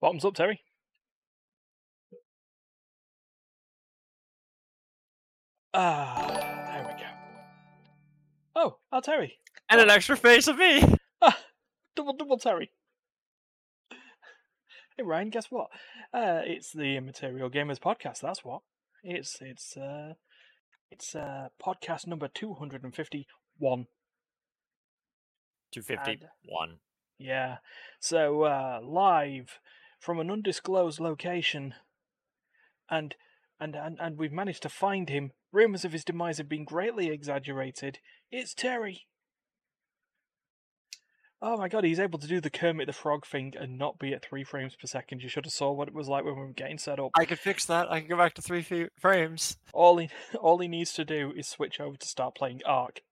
Bottoms 0.00 0.24
up, 0.24 0.34
Terry. 0.34 0.60
Ah, 5.74 6.26
there 6.72 6.84
we 6.86 7.00
go. 7.00 7.08
Oh, 8.56 8.76
our 8.90 9.02
Terry. 9.02 9.38
And 9.68 9.80
an 9.80 9.90
extra 9.90 10.16
face 10.16 10.48
of 10.48 10.58
me. 10.58 10.84
Ah, 11.22 11.38
double, 11.94 12.14
double 12.14 12.38
Terry. 12.38 12.70
Hey 14.96 15.02
Ryan, 15.02 15.28
guess 15.28 15.50
what? 15.50 15.68
Uh, 16.14 16.40
it's 16.44 16.72
the 16.72 16.96
Immaterial 16.96 17.50
Gamers 17.50 17.78
podcast. 17.78 18.20
That's 18.22 18.42
what. 18.42 18.62
It's 19.04 19.36
it's 19.42 19.76
uh, 19.76 20.14
it's 20.90 21.14
uh, 21.14 21.48
podcast 21.62 22.06
number 22.06 22.26
two 22.26 22.54
hundred 22.54 22.84
and 22.84 22.94
fifty-one. 22.94 23.84
251. 25.72 26.78
Yeah. 27.18 27.58
So 28.00 28.44
uh, 28.44 28.80
live 28.82 29.58
from 30.00 30.18
an 30.18 30.30
undisclosed 30.30 30.98
location, 30.98 31.74
and 32.90 33.14
and 33.60 33.76
and 33.76 33.98
and 34.00 34.18
we've 34.18 34.32
managed 34.32 34.62
to 34.62 34.68
find 34.68 35.08
him. 35.08 35.32
Rumors 35.52 35.84
of 35.84 35.92
his 35.92 36.04
demise 36.04 36.38
have 36.38 36.48
been 36.48 36.64
greatly 36.64 37.08
exaggerated. 37.08 37.98
It's 38.30 38.54
Terry. 38.54 39.06
Oh 41.42 41.56
my 41.56 41.68
god, 41.68 41.84
he's 41.84 42.00
able 42.00 42.18
to 42.18 42.26
do 42.26 42.40
the 42.40 42.50
Kermit 42.50 42.86
the 42.86 42.92
Frog 42.92 43.24
thing 43.24 43.54
and 43.58 43.78
not 43.78 43.98
be 43.98 44.12
at 44.12 44.22
three 44.22 44.44
frames 44.44 44.76
per 44.76 44.86
second. 44.86 45.22
You 45.22 45.28
should 45.28 45.46
have 45.46 45.52
saw 45.52 45.72
what 45.72 45.88
it 45.88 45.94
was 45.94 46.08
like 46.08 46.24
when 46.24 46.34
we 46.34 46.40
were 46.42 46.52
getting 46.52 46.78
set 46.78 47.00
up. 47.00 47.12
I 47.18 47.24
could 47.24 47.38
fix 47.38 47.64
that. 47.66 47.90
I 47.90 48.00
can 48.00 48.08
go 48.08 48.16
back 48.16 48.34
to 48.34 48.42
three 48.42 48.62
fe- 48.62 48.90
frames. 48.98 49.56
All 49.72 49.96
he 49.98 50.10
all 50.40 50.58
he 50.58 50.68
needs 50.68 50.92
to 50.94 51.04
do 51.04 51.32
is 51.36 51.46
switch 51.46 51.80
over 51.80 51.96
to 51.96 52.06
start 52.06 52.34
playing 52.34 52.60
Ark. 52.66 53.02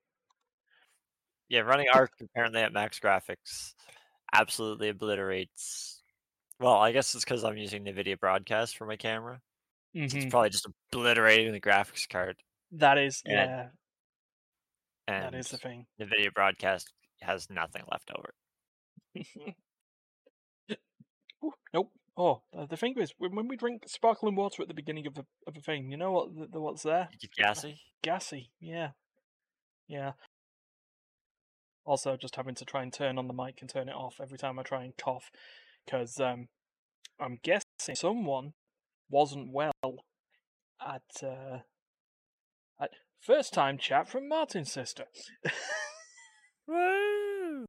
Yeah, 1.48 1.60
running 1.60 1.88
Ark 1.92 2.12
apparently 2.20 2.60
at 2.60 2.72
max 2.72 3.00
graphics 3.00 3.72
absolutely 4.32 4.88
obliterates. 4.88 5.97
Well, 6.60 6.74
I 6.74 6.92
guess 6.92 7.14
it's 7.14 7.24
because 7.24 7.44
I'm 7.44 7.56
using 7.56 7.84
NVIDIA 7.84 8.18
Broadcast 8.18 8.76
for 8.76 8.86
my 8.86 8.96
camera. 8.96 9.40
Mhm. 9.94 10.12
It's 10.14 10.26
probably 10.26 10.50
just 10.50 10.66
obliterating 10.92 11.52
the 11.52 11.60
graphics 11.60 12.08
card. 12.08 12.36
That 12.72 12.98
is 12.98 13.22
And- 13.24 13.32
yeah, 13.34 13.68
And 15.06 15.34
that 15.34 15.38
is 15.38 15.48
the 15.50 15.58
thing. 15.58 15.86
NVIDIA 16.00 16.32
Broadcast 16.34 16.92
has 17.22 17.48
nothing 17.48 17.84
left 17.90 18.10
over. 18.16 18.34
Ooh, 21.44 21.52
nope. 21.72 21.92
Oh, 22.16 22.42
the 22.68 22.76
thing 22.76 22.98
is, 22.98 23.12
when, 23.18 23.34
when 23.36 23.46
we 23.46 23.56
drink 23.56 23.84
sparkling 23.86 24.34
water 24.34 24.60
at 24.62 24.66
the 24.68 24.74
beginning 24.74 25.06
of 25.06 25.16
a 25.18 25.24
of 25.46 25.56
a 25.56 25.60
thing, 25.60 25.92
you 25.92 25.96
know 25.96 26.10
what 26.10 26.34
the, 26.34 26.46
the 26.48 26.60
what's 26.60 26.82
there? 26.82 27.08
Gassy? 27.36 27.80
Gassy. 28.02 28.50
Yeah, 28.60 28.90
yeah. 29.86 30.12
Also, 31.84 32.16
just 32.16 32.34
having 32.34 32.56
to 32.56 32.64
try 32.64 32.82
and 32.82 32.92
turn 32.92 33.18
on 33.18 33.28
the 33.28 33.32
mic 33.32 33.60
and 33.60 33.70
turn 33.70 33.88
it 33.88 33.94
off 33.94 34.20
every 34.20 34.36
time 34.36 34.58
I 34.58 34.62
try 34.64 34.82
and 34.82 34.96
cough, 34.96 35.30
because 35.84 36.20
um, 36.20 36.48
I'm 37.20 37.38
guessing 37.42 37.94
someone 37.94 38.52
wasn't 39.10 39.52
well 39.52 39.72
at 40.80 41.02
uh, 41.22 41.58
at 42.80 42.90
first 43.20 43.52
time 43.52 43.78
chat 43.78 44.08
from 44.08 44.28
Martin's 44.28 44.72
sister. 44.72 45.04
Woo! 46.66 47.64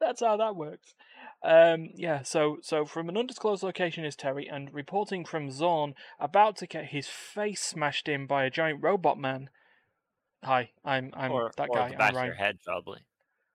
That's 0.00 0.20
how 0.20 0.36
that 0.36 0.54
works. 0.54 0.94
Um, 1.42 1.90
yeah, 1.94 2.22
so 2.22 2.58
so 2.62 2.84
from 2.84 3.08
an 3.08 3.16
undisclosed 3.16 3.62
location 3.62 4.04
is 4.04 4.16
Terry, 4.16 4.48
and 4.48 4.72
reporting 4.72 5.24
from 5.24 5.50
Zorn, 5.50 5.94
about 6.18 6.56
to 6.56 6.66
get 6.66 6.86
his 6.86 7.08
face 7.08 7.62
smashed 7.62 8.08
in 8.08 8.26
by 8.26 8.44
a 8.44 8.50
giant 8.50 8.82
robot 8.82 9.18
man. 9.18 9.50
Hi, 10.44 10.70
I'm 10.84 11.12
I'm 11.14 11.32
or 11.32 11.50
that 11.56 11.68
or 11.70 11.76
guy. 11.76 11.90
the 11.90 11.96
back 11.96 12.14
I'm 12.14 12.18
of 12.20 12.26
your 12.26 12.34
head, 12.34 12.58
probably. 12.64 13.00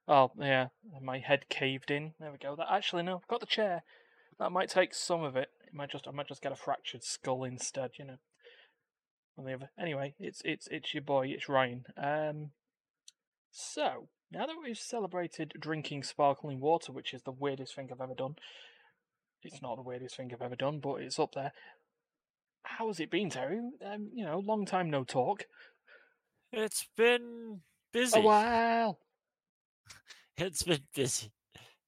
Oh 0.07 0.31
yeah, 0.39 0.67
my 1.01 1.19
head 1.19 1.49
caved 1.49 1.89
in. 1.89 2.13
There 2.19 2.31
we 2.31 2.37
go. 2.37 2.55
That 2.55 2.71
actually 2.71 3.03
no, 3.03 3.15
I've 3.15 3.27
got 3.27 3.39
the 3.39 3.45
chair. 3.45 3.83
That 4.39 4.51
might 4.51 4.69
take 4.69 4.93
some 4.93 5.23
of 5.23 5.35
it. 5.35 5.49
It 5.65 5.73
might 5.73 5.91
just 5.91 6.07
I 6.07 6.11
might 6.11 6.27
just 6.27 6.41
get 6.41 6.51
a 6.51 6.57
fractured 6.57 7.03
skull 7.03 7.43
instead. 7.43 7.91
You 7.97 8.05
know. 8.05 8.17
On 9.37 9.45
the 9.45 9.53
other, 9.53 9.69
anyway, 9.79 10.13
it's 10.19 10.41
it's 10.45 10.67
it's 10.69 10.93
your 10.93 11.01
boy. 11.01 11.27
It's 11.27 11.49
Ryan. 11.49 11.85
Um. 11.97 12.51
So 13.51 14.09
now 14.31 14.45
that 14.45 14.55
we've 14.61 14.77
celebrated 14.77 15.53
drinking 15.59 16.03
sparkling 16.03 16.59
water, 16.59 16.91
which 16.91 17.13
is 17.13 17.21
the 17.23 17.31
weirdest 17.31 17.75
thing 17.75 17.89
I've 17.91 18.01
ever 18.01 18.15
done. 18.15 18.35
It's 19.41 19.61
not 19.61 19.75
the 19.75 19.81
weirdest 19.81 20.15
thing 20.15 20.31
I've 20.33 20.41
ever 20.41 20.55
done, 20.55 20.79
but 20.79 21.01
it's 21.01 21.19
up 21.19 21.33
there. 21.35 21.51
How 22.63 22.87
has 22.87 22.99
it 22.99 23.11
been, 23.11 23.29
Terry? 23.29 23.59
Um, 23.85 24.09
you 24.13 24.23
know, 24.25 24.39
long 24.39 24.65
time 24.65 24.89
no 24.89 25.03
talk. 25.03 25.45
It's 26.51 26.87
been 26.95 27.61
busy. 27.91 28.19
A 28.19 28.21
while. 28.21 28.99
It's 30.38 30.63
been 30.63 30.81
busy. 30.95 31.31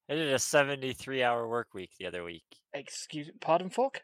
I 0.08 0.14
did 0.14 0.32
a 0.32 0.38
73 0.38 1.22
hour 1.22 1.48
work 1.48 1.74
week 1.74 1.90
the 1.98 2.06
other 2.06 2.22
week. 2.22 2.44
Excuse, 2.72 3.30
pardon, 3.40 3.70
fuck. 3.70 4.02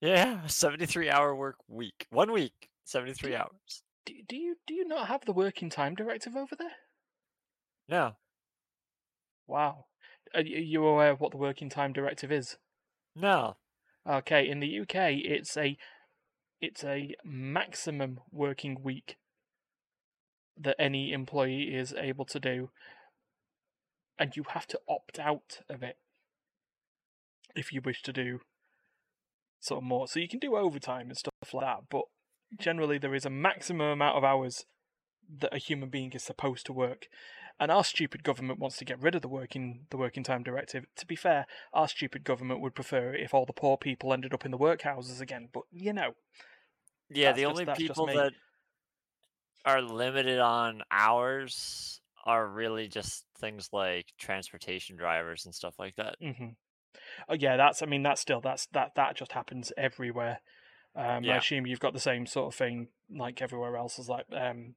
Yeah, 0.00 0.46
73 0.46 1.10
hour 1.10 1.34
work 1.34 1.56
week. 1.68 2.06
One 2.10 2.32
week, 2.32 2.70
73 2.84 3.30
Do- 3.30 3.36
hours. 3.36 3.82
Do, 4.06 4.14
do 4.28 4.36
you 4.36 4.56
do 4.66 4.74
you 4.74 4.86
not 4.86 5.08
have 5.08 5.24
the 5.24 5.32
working 5.32 5.68
time 5.68 5.94
directive 5.94 6.36
over 6.36 6.54
there? 6.56 6.72
No. 7.88 8.12
Wow. 9.46 9.86
Are 10.34 10.42
you 10.42 10.84
aware 10.84 11.10
of 11.10 11.20
what 11.20 11.32
the 11.32 11.36
working 11.36 11.68
time 11.68 11.92
directive 11.92 12.32
is? 12.32 12.56
No. 13.14 13.56
Okay, 14.08 14.48
in 14.48 14.60
the 14.60 14.80
UK, 14.80 14.94
it's 15.24 15.56
a 15.56 15.76
it's 16.60 16.84
a 16.84 17.14
maximum 17.24 18.20
working 18.30 18.78
week 18.82 19.16
that 20.58 20.76
any 20.78 21.12
employee 21.12 21.74
is 21.74 21.92
able 21.92 22.24
to 22.24 22.40
do, 22.40 22.70
and 24.18 24.36
you 24.36 24.44
have 24.50 24.66
to 24.68 24.80
opt 24.88 25.18
out 25.18 25.60
of 25.68 25.82
it 25.82 25.98
if 27.54 27.72
you 27.72 27.80
wish 27.80 28.02
to 28.02 28.12
do 28.12 28.40
sort 29.60 29.78
of 29.78 29.84
more. 29.84 30.06
So 30.08 30.20
you 30.20 30.28
can 30.28 30.38
do 30.38 30.56
overtime 30.56 31.08
and 31.08 31.16
stuff 31.16 31.32
like 31.52 31.64
that, 31.66 31.84
but 31.90 32.04
generally 32.58 32.98
there 32.98 33.14
is 33.14 33.24
a 33.24 33.30
maximum 33.30 33.88
amount 33.88 34.16
of 34.16 34.24
hours 34.24 34.64
that 35.40 35.54
a 35.54 35.58
human 35.58 35.88
being 35.88 36.12
is 36.12 36.22
supposed 36.22 36.66
to 36.66 36.72
work. 36.72 37.08
And 37.58 37.70
our 37.70 37.84
stupid 37.84 38.22
government 38.22 38.58
wants 38.60 38.76
to 38.76 38.84
get 38.84 39.00
rid 39.00 39.14
of 39.14 39.22
the 39.22 39.28
working 39.28 39.86
the 39.90 39.96
working 39.96 40.22
time 40.22 40.42
directive. 40.42 40.84
To 40.96 41.06
be 41.06 41.16
fair, 41.16 41.46
our 41.72 41.88
stupid 41.88 42.22
government 42.22 42.60
would 42.60 42.74
prefer 42.74 43.14
it 43.14 43.22
if 43.22 43.32
all 43.32 43.46
the 43.46 43.54
poor 43.54 43.78
people 43.78 44.12
ended 44.12 44.34
up 44.34 44.44
in 44.44 44.50
the 44.50 44.58
workhouses 44.58 45.22
again. 45.22 45.48
But 45.52 45.62
you 45.72 45.94
know, 45.94 46.14
Yeah, 47.08 47.32
the 47.32 47.42
just- 47.42 47.50
only 47.60 47.74
people 47.74 48.06
that 48.06 48.32
are 49.64 49.80
limited 49.80 50.38
on 50.38 50.82
hours 50.90 52.02
are 52.26 52.46
really 52.46 52.88
just 52.88 53.24
things 53.38 53.70
like 53.72 54.12
transportation 54.18 54.96
drivers 54.96 55.46
and 55.46 55.54
stuff 55.54 55.78
like 55.78 55.94
that. 55.96 56.16
hmm 56.20 56.48
oh 57.28 57.34
yeah, 57.34 57.56
that's 57.56 57.82
I 57.82 57.86
mean 57.86 58.02
that's 58.02 58.20
still 58.20 58.40
that's 58.40 58.66
that 58.72 58.94
that 58.96 59.16
just 59.16 59.32
happens 59.32 59.72
everywhere. 59.76 60.40
Um, 60.94 61.28
I 61.28 61.36
assume 61.36 61.66
you've 61.66 61.80
got 61.80 61.92
the 61.92 62.00
same 62.00 62.26
sort 62.26 62.52
of 62.52 62.58
thing 62.58 62.88
like 63.10 63.40
everywhere 63.42 63.76
else. 63.76 63.98
Is 63.98 64.08
like 64.08 64.26
um, 64.32 64.74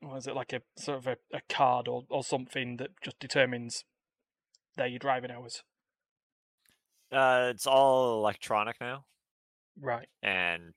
was 0.00 0.26
it 0.26 0.34
like 0.34 0.52
a 0.52 0.62
sort 0.76 0.98
of 0.98 1.06
a, 1.06 1.16
a 1.32 1.40
card 1.48 1.88
or 1.88 2.04
or 2.08 2.24
something 2.24 2.76
that 2.78 2.90
just 3.02 3.18
determines 3.18 3.84
their 4.76 4.86
your 4.86 4.98
driving 4.98 5.30
hours? 5.30 5.62
Uh, 7.10 7.50
it's 7.54 7.66
all 7.66 8.18
electronic 8.18 8.76
now, 8.80 9.04
Right. 9.80 10.08
and 10.22 10.74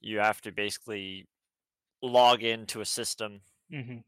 you 0.00 0.18
have 0.18 0.40
to 0.42 0.52
basically 0.52 1.26
log 2.02 2.42
into 2.42 2.80
a 2.80 2.86
system 2.86 3.42
hmm 3.70 4.00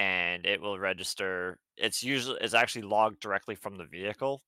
and 0.00 0.46
it 0.46 0.58
will 0.62 0.78
register 0.78 1.60
it's 1.76 2.02
usually 2.02 2.38
it's 2.40 2.54
actually 2.54 2.80
logged 2.82 3.20
directly 3.20 3.54
from 3.54 3.76
the 3.76 3.84
vehicle. 3.84 4.42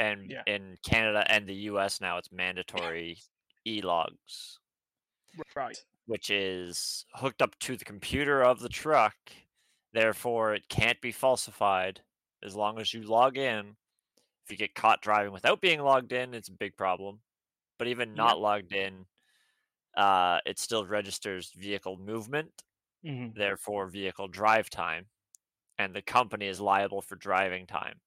And 0.00 0.28
Yeah. 0.28 0.42
in 0.46 0.76
canada 0.82 1.24
and 1.30 1.46
the 1.48 1.54
us 1.54 2.00
now 2.00 2.18
it's 2.18 2.32
mandatory 2.32 3.18
e-logs. 3.64 4.58
Right. 5.54 5.78
which 6.06 6.28
is 6.30 7.06
hooked 7.14 7.40
up 7.40 7.56
to 7.60 7.76
the 7.76 7.84
computer 7.84 8.42
of 8.42 8.58
the 8.58 8.68
truck 8.68 9.16
therefore 9.92 10.52
it 10.54 10.68
can't 10.68 11.00
be 11.00 11.12
falsified. 11.12 12.02
As 12.42 12.56
long 12.56 12.80
as 12.80 12.92
you 12.92 13.02
log 13.02 13.38
in 13.38 13.76
if 14.44 14.50
you 14.50 14.56
get 14.56 14.74
caught 14.74 15.00
driving 15.00 15.32
without 15.32 15.60
being 15.60 15.80
logged 15.80 16.12
in 16.12 16.34
it's 16.34 16.48
a 16.48 16.52
big 16.52 16.76
problem. 16.76 17.20
But 17.78 17.86
even 17.86 18.14
not 18.14 18.40
logged 18.40 18.72
in 18.72 19.06
uh, 19.96 20.40
it 20.44 20.58
still 20.58 20.84
registers 20.86 21.52
vehicle 21.52 21.96
movement 21.98 22.64
hmm 23.04 23.32
therefore 23.34 23.86
vehicle 23.88 24.28
drive 24.28 24.70
time, 24.70 25.06
and 25.78 25.94
the 25.94 26.02
company 26.02 26.46
is 26.46 26.60
liable 26.60 27.02
for 27.02 27.16
driving 27.16 27.66
time 27.66 28.00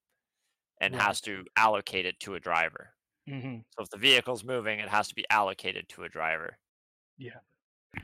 and 0.79 0.95
has 0.95 1.21
to 1.21 1.45
allocate 1.55 2.05
it 2.05 2.19
to 2.21 2.35
a 2.35 2.39
driver. 2.39 2.95
hmm 3.27 3.57
So 3.77 3.83
if 3.83 3.89
the 3.89 3.97
vehicle's 3.97 4.43
moving, 4.43 4.79
it 4.79 4.89
has 4.89 5.07
to 5.09 5.15
be 5.15 5.25
allocated 5.29 5.89
to 5.89 6.03
a 6.03 6.09
driver. 6.09 6.57
Yeah. 7.17 7.39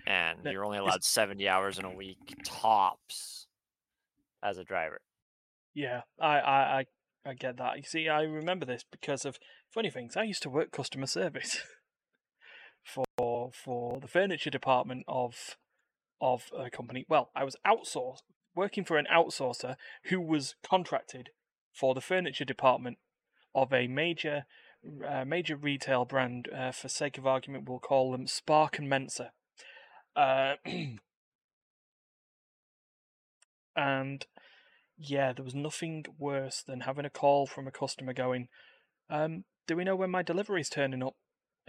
And 0.05 0.39
Now, 0.43 0.51
you're 0.51 0.65
only 0.65 0.77
allowed 0.77 1.03
70 1.03 1.47
hours 1.47 1.77
in 1.79 1.85
a 1.85 1.91
week 1.91 2.35
tops 2.43 3.47
as 4.43 4.57
a 4.57 4.63
driver. 4.63 5.01
Yeah, 5.73 6.01
I, 6.19 6.39
I, 6.39 6.79
I, 6.79 6.85
I 7.25 7.33
get 7.33 7.57
that. 7.57 7.77
You 7.77 7.83
see, 7.83 8.09
I 8.09 8.23
remember 8.23 8.65
this 8.65 8.83
because 8.89 9.25
of 9.25 9.39
funny 9.69 9.89
things. 9.89 10.17
I 10.17 10.23
used 10.23 10.43
to 10.43 10.49
work 10.49 10.71
customer 10.71 11.07
service 11.07 11.61
for 12.83 13.51
for 13.53 13.99
the 13.99 14.07
furniture 14.07 14.49
department 14.49 15.03
of 15.07 15.57
of 16.21 16.51
a 16.57 16.69
company. 16.69 17.05
Well, 17.09 17.31
I 17.35 17.43
was 17.43 17.55
outsourced, 17.65 18.21
working 18.55 18.85
for 18.85 18.97
an 18.97 19.07
outsourcer 19.11 19.75
who 20.05 20.21
was 20.21 20.55
contracted 20.63 21.31
for 21.73 21.93
the 21.93 22.01
furniture 22.01 22.45
department 22.45 22.97
of 23.55 23.73
a 23.73 23.87
major 23.87 24.45
uh, 25.07 25.25
major 25.25 25.55
retail 25.55 26.05
brand. 26.05 26.47
Uh, 26.55 26.71
for 26.71 26.87
sake 26.87 27.17
of 27.17 27.27
argument, 27.27 27.67
we'll 27.67 27.79
call 27.79 28.11
them 28.11 28.27
Spark 28.27 28.79
and 28.79 28.89
Mensa. 28.89 29.31
Uh, 30.15 30.53
and 33.75 34.25
yeah, 34.97 35.33
there 35.33 35.45
was 35.45 35.55
nothing 35.55 36.05
worse 36.17 36.63
than 36.65 36.81
having 36.81 37.05
a 37.05 37.09
call 37.09 37.47
from 37.47 37.67
a 37.67 37.71
customer 37.71 38.13
going, 38.13 38.47
um, 39.09 39.45
"Do 39.67 39.75
we 39.75 39.83
know 39.83 39.95
when 39.95 40.11
my 40.11 40.23
delivery's 40.23 40.69
turning 40.69 41.03
up?" 41.03 41.15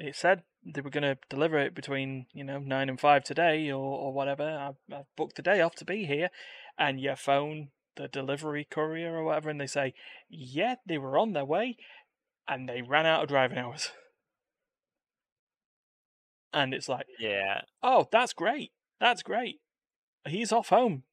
It 0.02 0.16
said 0.16 0.43
they 0.64 0.81
were 0.81 0.90
going 0.90 1.04
to 1.04 1.16
deliver 1.28 1.60
it 1.60 1.76
between 1.76 2.26
you 2.32 2.43
know 2.43 2.58
nine 2.58 2.88
and 2.88 2.99
five 2.99 3.22
today 3.22 3.70
or 3.70 3.99
or 3.99 4.12
whatever. 4.12 4.43
I've, 4.43 4.76
I've 4.93 5.06
booked 5.16 5.37
the 5.37 5.43
day 5.43 5.60
off 5.60 5.76
to 5.76 5.84
be 5.84 6.06
here, 6.06 6.31
and 6.76 7.00
your 7.00 7.14
phone 7.14 7.70
the 7.94 8.08
delivery 8.08 8.66
courier 8.69 9.14
or 9.14 9.22
whatever, 9.22 9.49
and 9.49 9.60
they 9.60 9.66
say, 9.69 9.94
"Yeah, 10.28 10.76
they 10.84 10.99
were 10.99 11.16
on 11.16 11.34
their 11.34 11.44
way, 11.44 11.76
and 12.49 12.69
they 12.69 12.82
ran 12.82 13.06
out 13.06 13.22
of 13.22 13.28
driving 13.28 13.58
hours." 13.58 13.93
And 16.52 16.75
it's 16.75 16.88
like, 16.88 17.06
Yeah. 17.20 17.62
"Oh, 17.81 18.08
that's 18.10 18.32
great. 18.32 18.72
That's 18.99 19.22
great. 19.22 19.60
He's 20.26 20.52
off 20.52 20.70
home. 20.70 21.04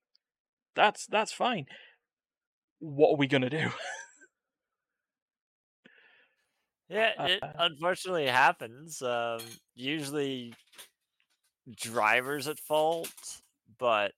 That's 0.74 1.06
that's 1.06 1.32
fine. 1.32 1.68
What 2.80 3.12
are 3.12 3.18
we 3.18 3.28
gonna 3.28 3.52
do?" 3.52 3.72
Yeah, 6.90 7.14
it 7.22 7.44
Uh, 7.44 7.54
unfortunately 7.60 8.26
happens. 8.26 9.02
Um, 9.02 9.42
usually 9.76 10.54
drivers 11.76 12.48
at 12.48 12.60
fault, 12.60 13.42
but 13.78 14.14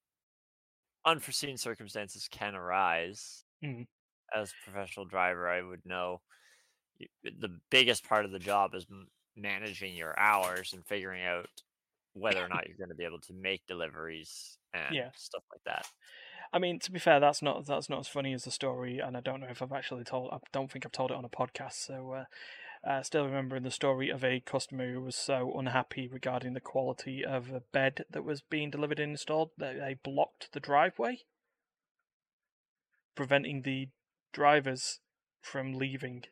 unforeseen 1.06 1.58
circumstances 1.58 2.28
can 2.28 2.56
arise. 2.56 3.46
Mhm. 3.62 3.86
As 4.36 4.52
a 4.54 4.66
professional 4.66 5.06
driver, 5.06 5.50
I 5.50 5.62
would 5.62 5.86
know 5.86 6.22
the 7.24 7.60
biggest 7.70 8.04
part 8.08 8.26
of 8.26 8.32
the 8.32 8.40
job 8.40 8.74
is 8.76 8.88
managing 9.36 9.96
your 9.96 10.18
hours 10.20 10.74
and 10.74 10.86
figuring 10.86 11.24
out 11.24 11.50
whether 12.14 12.44
or 12.44 12.50
not 12.50 12.68
you're 12.68 12.78
going 12.78 12.90
to 12.90 12.96
be 12.96 13.06
able 13.06 13.22
to 13.22 13.34
make 13.34 13.66
deliveries 13.68 14.60
and 14.74 14.98
Yeah. 14.98 15.12
stuff 15.16 15.44
like 15.52 15.64
that. 15.66 15.88
I 16.54 16.60
mean, 16.60 16.80
to 16.80 16.92
be 16.92 17.00
fair, 17.00 17.20
that's 17.20 17.42
not 17.42 17.66
that's 17.66 17.90
not 17.90 18.00
as 18.00 18.08
funny 18.08 18.34
as 18.34 18.44
the 18.44 18.52
story, 18.52 19.00
and 19.00 19.16
I 19.16 19.22
don't 19.22 19.40
know 19.40 19.48
if 19.50 19.62
I've 19.62 19.72
actually 19.72 20.04
told. 20.04 20.32
I 20.34 20.38
don't 20.52 20.70
think 20.70 20.86
I've 20.86 20.92
told 20.92 21.12
it 21.12 21.18
on 21.18 21.26
a 21.26 21.30
podcast. 21.30 21.74
So, 21.74 22.12
uh, 22.12 22.90
uh, 22.90 23.04
still 23.04 23.26
remembering 23.26 23.64
the 23.64 23.72
story 23.72 24.10
of 24.10 24.24
a 24.24 24.42
customer 24.42 24.92
who 24.92 25.02
was 25.02 25.16
so 25.16 25.54
unhappy 25.58 26.08
regarding 26.08 26.54
the 26.54 26.60
quality 26.60 27.24
of 27.24 27.52
a 27.52 27.62
bed 27.72 28.06
that 28.10 28.26
was 28.26 28.42
being 28.42 28.70
delivered 28.70 29.00
and 29.00 29.12
installed 29.12 29.52
that 29.58 29.78
they 29.78 29.96
blocked 30.04 30.52
the 30.52 30.60
driveway, 30.60 31.20
preventing 33.16 33.62
the 33.62 33.90
drivers 34.34 35.00
from 35.42 35.74
leaving. 35.74 36.24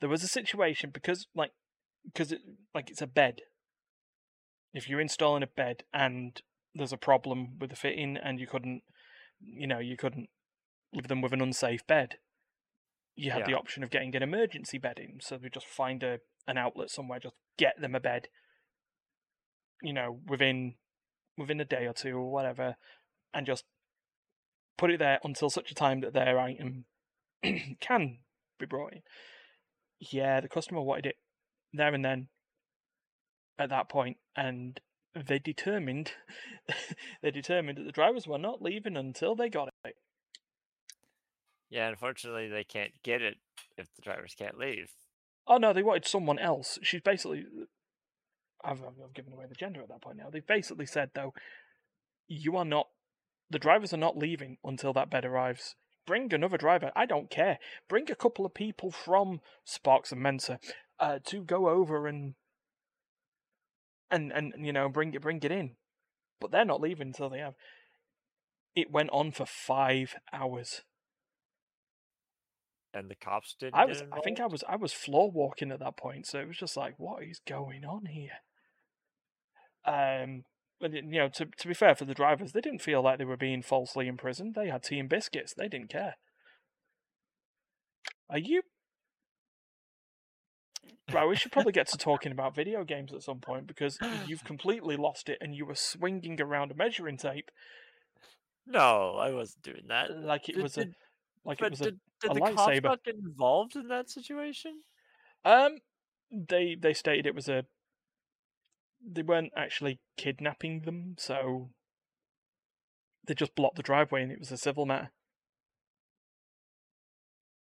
There 0.00 0.08
was 0.08 0.22
a 0.22 0.28
situation 0.28 0.90
because, 0.90 1.26
like, 1.34 1.50
because 2.04 2.32
it 2.32 2.40
like 2.74 2.88
it's 2.90 3.02
a 3.02 3.06
bed. 3.06 3.42
If 4.72 4.88
you're 4.88 5.00
installing 5.00 5.42
a 5.42 5.46
bed 5.46 5.82
and 5.92 6.40
there's 6.78 6.92
a 6.92 6.98
problem 6.98 7.58
with 7.60 7.70
the 7.70 7.76
fitting 7.76 8.16
and 8.16 8.40
you 8.40 8.46
couldn't 8.46 8.82
you 9.40 9.66
know 9.66 9.78
you 9.78 9.96
couldn't 9.96 10.28
leave 10.92 11.08
them 11.08 11.20
with 11.20 11.32
an 11.32 11.42
unsafe 11.42 11.86
bed. 11.86 12.16
You 13.14 13.32
had 13.32 13.46
the 13.46 13.54
option 13.54 13.82
of 13.82 13.90
getting 13.90 14.14
an 14.14 14.22
emergency 14.22 14.78
bed 14.78 14.98
in 14.98 15.18
so 15.20 15.38
we 15.42 15.50
just 15.50 15.66
find 15.66 16.02
a 16.02 16.20
an 16.46 16.56
outlet 16.56 16.88
somewhere 16.88 17.18
just 17.18 17.34
get 17.58 17.80
them 17.80 17.94
a 17.94 18.00
bed. 18.00 18.28
You 19.82 19.92
know 19.92 20.20
within 20.26 20.74
within 21.36 21.60
a 21.60 21.64
day 21.64 21.86
or 21.86 21.92
two 21.92 22.16
or 22.16 22.30
whatever 22.30 22.76
and 23.34 23.46
just 23.46 23.64
put 24.76 24.90
it 24.90 24.98
there 24.98 25.18
until 25.24 25.50
such 25.50 25.70
a 25.70 25.74
time 25.74 26.00
that 26.00 26.14
their 26.14 26.38
item 26.38 26.84
can 27.80 28.18
be 28.58 28.66
brought 28.66 28.92
in. 28.92 29.02
Yeah 30.00 30.40
the 30.40 30.48
customer 30.48 30.80
wanted 30.80 31.06
it 31.06 31.16
there 31.72 31.92
and 31.92 32.04
then 32.04 32.28
at 33.58 33.70
that 33.70 33.88
point 33.88 34.16
and 34.36 34.80
they 35.14 35.38
determined 35.38 36.12
they 37.22 37.30
determined 37.30 37.78
that 37.78 37.84
the 37.84 37.92
drivers 37.92 38.26
were 38.26 38.38
not 38.38 38.62
leaving 38.62 38.96
until 38.96 39.34
they 39.34 39.48
got 39.48 39.70
it. 39.84 39.96
Yeah, 41.70 41.88
unfortunately, 41.88 42.48
they 42.48 42.64
can't 42.64 42.92
get 43.02 43.20
it 43.20 43.36
if 43.76 43.88
the 43.94 44.02
drivers 44.02 44.34
can't 44.38 44.58
leave. 44.58 44.90
Oh 45.46 45.58
no, 45.58 45.72
they 45.72 45.82
wanted 45.82 46.06
someone 46.06 46.38
else. 46.38 46.78
She's 46.82 47.00
basically 47.00 47.44
I've, 48.64 48.82
I've 48.82 49.00
I've 49.04 49.14
given 49.14 49.32
away 49.32 49.46
the 49.48 49.54
gender 49.54 49.82
at 49.82 49.88
that 49.88 50.02
point 50.02 50.18
now. 50.18 50.30
They've 50.30 50.46
basically 50.46 50.86
said 50.86 51.10
though, 51.14 51.34
you 52.26 52.56
are 52.56 52.64
not 52.64 52.88
the 53.50 53.58
drivers 53.58 53.92
are 53.92 53.98
not 53.98 54.18
leaving 54.18 54.58
until 54.64 54.92
that 54.92 55.10
bed 55.10 55.24
arrives. 55.24 55.74
Bring 56.06 56.32
another 56.32 56.56
driver. 56.56 56.90
I 56.96 57.06
don't 57.06 57.30
care. 57.30 57.58
Bring 57.88 58.10
a 58.10 58.14
couple 58.14 58.46
of 58.46 58.54
people 58.54 58.90
from 58.90 59.40
Sparks 59.64 60.12
and 60.12 60.22
Mensa 60.22 60.58
uh, 60.98 61.18
to 61.26 61.42
go 61.42 61.68
over 61.68 62.06
and 62.06 62.34
and 64.10 64.32
and 64.32 64.54
you 64.58 64.72
know 64.72 64.88
bring 64.88 65.14
it 65.14 65.22
bring 65.22 65.40
it 65.42 65.52
in. 65.52 65.72
But 66.40 66.50
they're 66.50 66.64
not 66.64 66.80
leaving 66.80 67.08
until 67.08 67.30
they 67.30 67.38
have. 67.38 67.54
It 68.74 68.90
went 68.90 69.10
on 69.10 69.32
for 69.32 69.46
five 69.46 70.14
hours. 70.32 70.82
And 72.94 73.10
the 73.10 73.16
cops 73.16 73.54
didn't. 73.58 73.74
I 73.74 73.84
was 73.84 74.02
I 74.12 74.20
think 74.20 74.40
I 74.40 74.46
was 74.46 74.64
I 74.68 74.76
was 74.76 74.92
floor 74.92 75.30
walking 75.30 75.70
at 75.72 75.80
that 75.80 75.96
point, 75.96 76.26
so 76.26 76.38
it 76.38 76.48
was 76.48 76.56
just 76.56 76.76
like, 76.76 76.94
what 76.96 77.22
is 77.22 77.40
going 77.46 77.84
on 77.84 78.06
here? 78.06 78.40
Um 79.84 80.44
but 80.80 80.92
you 80.92 81.02
know, 81.02 81.28
to 81.28 81.46
to 81.46 81.68
be 81.68 81.74
fair 81.74 81.94
for 81.94 82.04
the 82.04 82.14
drivers, 82.14 82.52
they 82.52 82.60
didn't 82.60 82.82
feel 82.82 83.02
like 83.02 83.18
they 83.18 83.24
were 83.24 83.36
being 83.36 83.62
falsely 83.62 84.06
imprisoned. 84.06 84.54
They 84.54 84.68
had 84.68 84.84
tea 84.84 84.98
and 84.98 85.08
biscuits. 85.08 85.54
They 85.54 85.68
didn't 85.68 85.90
care. 85.90 86.14
Are 88.30 88.38
you 88.38 88.62
Right, 91.12 91.26
we 91.26 91.36
should 91.36 91.52
probably 91.52 91.72
get 91.72 91.88
to 91.88 91.96
talking 91.98 92.32
about 92.32 92.54
video 92.54 92.84
games 92.84 93.12
at 93.14 93.22
some 93.22 93.38
point 93.40 93.66
because 93.66 93.98
you've 94.26 94.44
completely 94.44 94.96
lost 94.96 95.28
it 95.28 95.38
and 95.40 95.54
you 95.54 95.64
were 95.64 95.74
swinging 95.74 96.40
around 96.40 96.70
a 96.70 96.74
measuring 96.74 97.16
tape 97.16 97.50
No, 98.66 99.16
I 99.16 99.32
wasn't 99.32 99.62
doing 99.62 99.84
that. 99.88 100.10
like 100.10 100.48
it 100.48 100.54
Did- 100.56 100.62
was 100.62 100.76
a 100.76 100.84
did- 100.84 100.94
like 101.44 101.62
it 101.62 101.70
was 101.70 101.80
a 101.80 101.84
did, 101.84 102.00
did 102.20 102.30
a 102.32 102.34
the 102.34 102.40
cops 102.40 102.54
lightsaber. 102.56 102.82
not 102.82 103.04
get 103.04 103.14
involved 103.14 103.74
in 103.76 103.88
that 103.88 104.10
situation? 104.10 104.82
Um, 105.44 105.78
they 106.30 106.74
they 106.78 106.92
stated 106.92 107.26
it 107.26 107.34
was 107.34 107.48
a. 107.48 107.64
They 109.00 109.22
weren't 109.22 109.52
actually 109.56 110.00
kidnapping 110.18 110.80
them, 110.80 111.14
so 111.16 111.70
they 113.26 113.32
just 113.34 113.54
blocked 113.54 113.76
the 113.76 113.82
driveway, 113.82 114.22
and 114.24 114.32
it 114.32 114.40
was 114.40 114.50
a 114.52 114.58
civil 114.58 114.84
matter. 114.84 115.10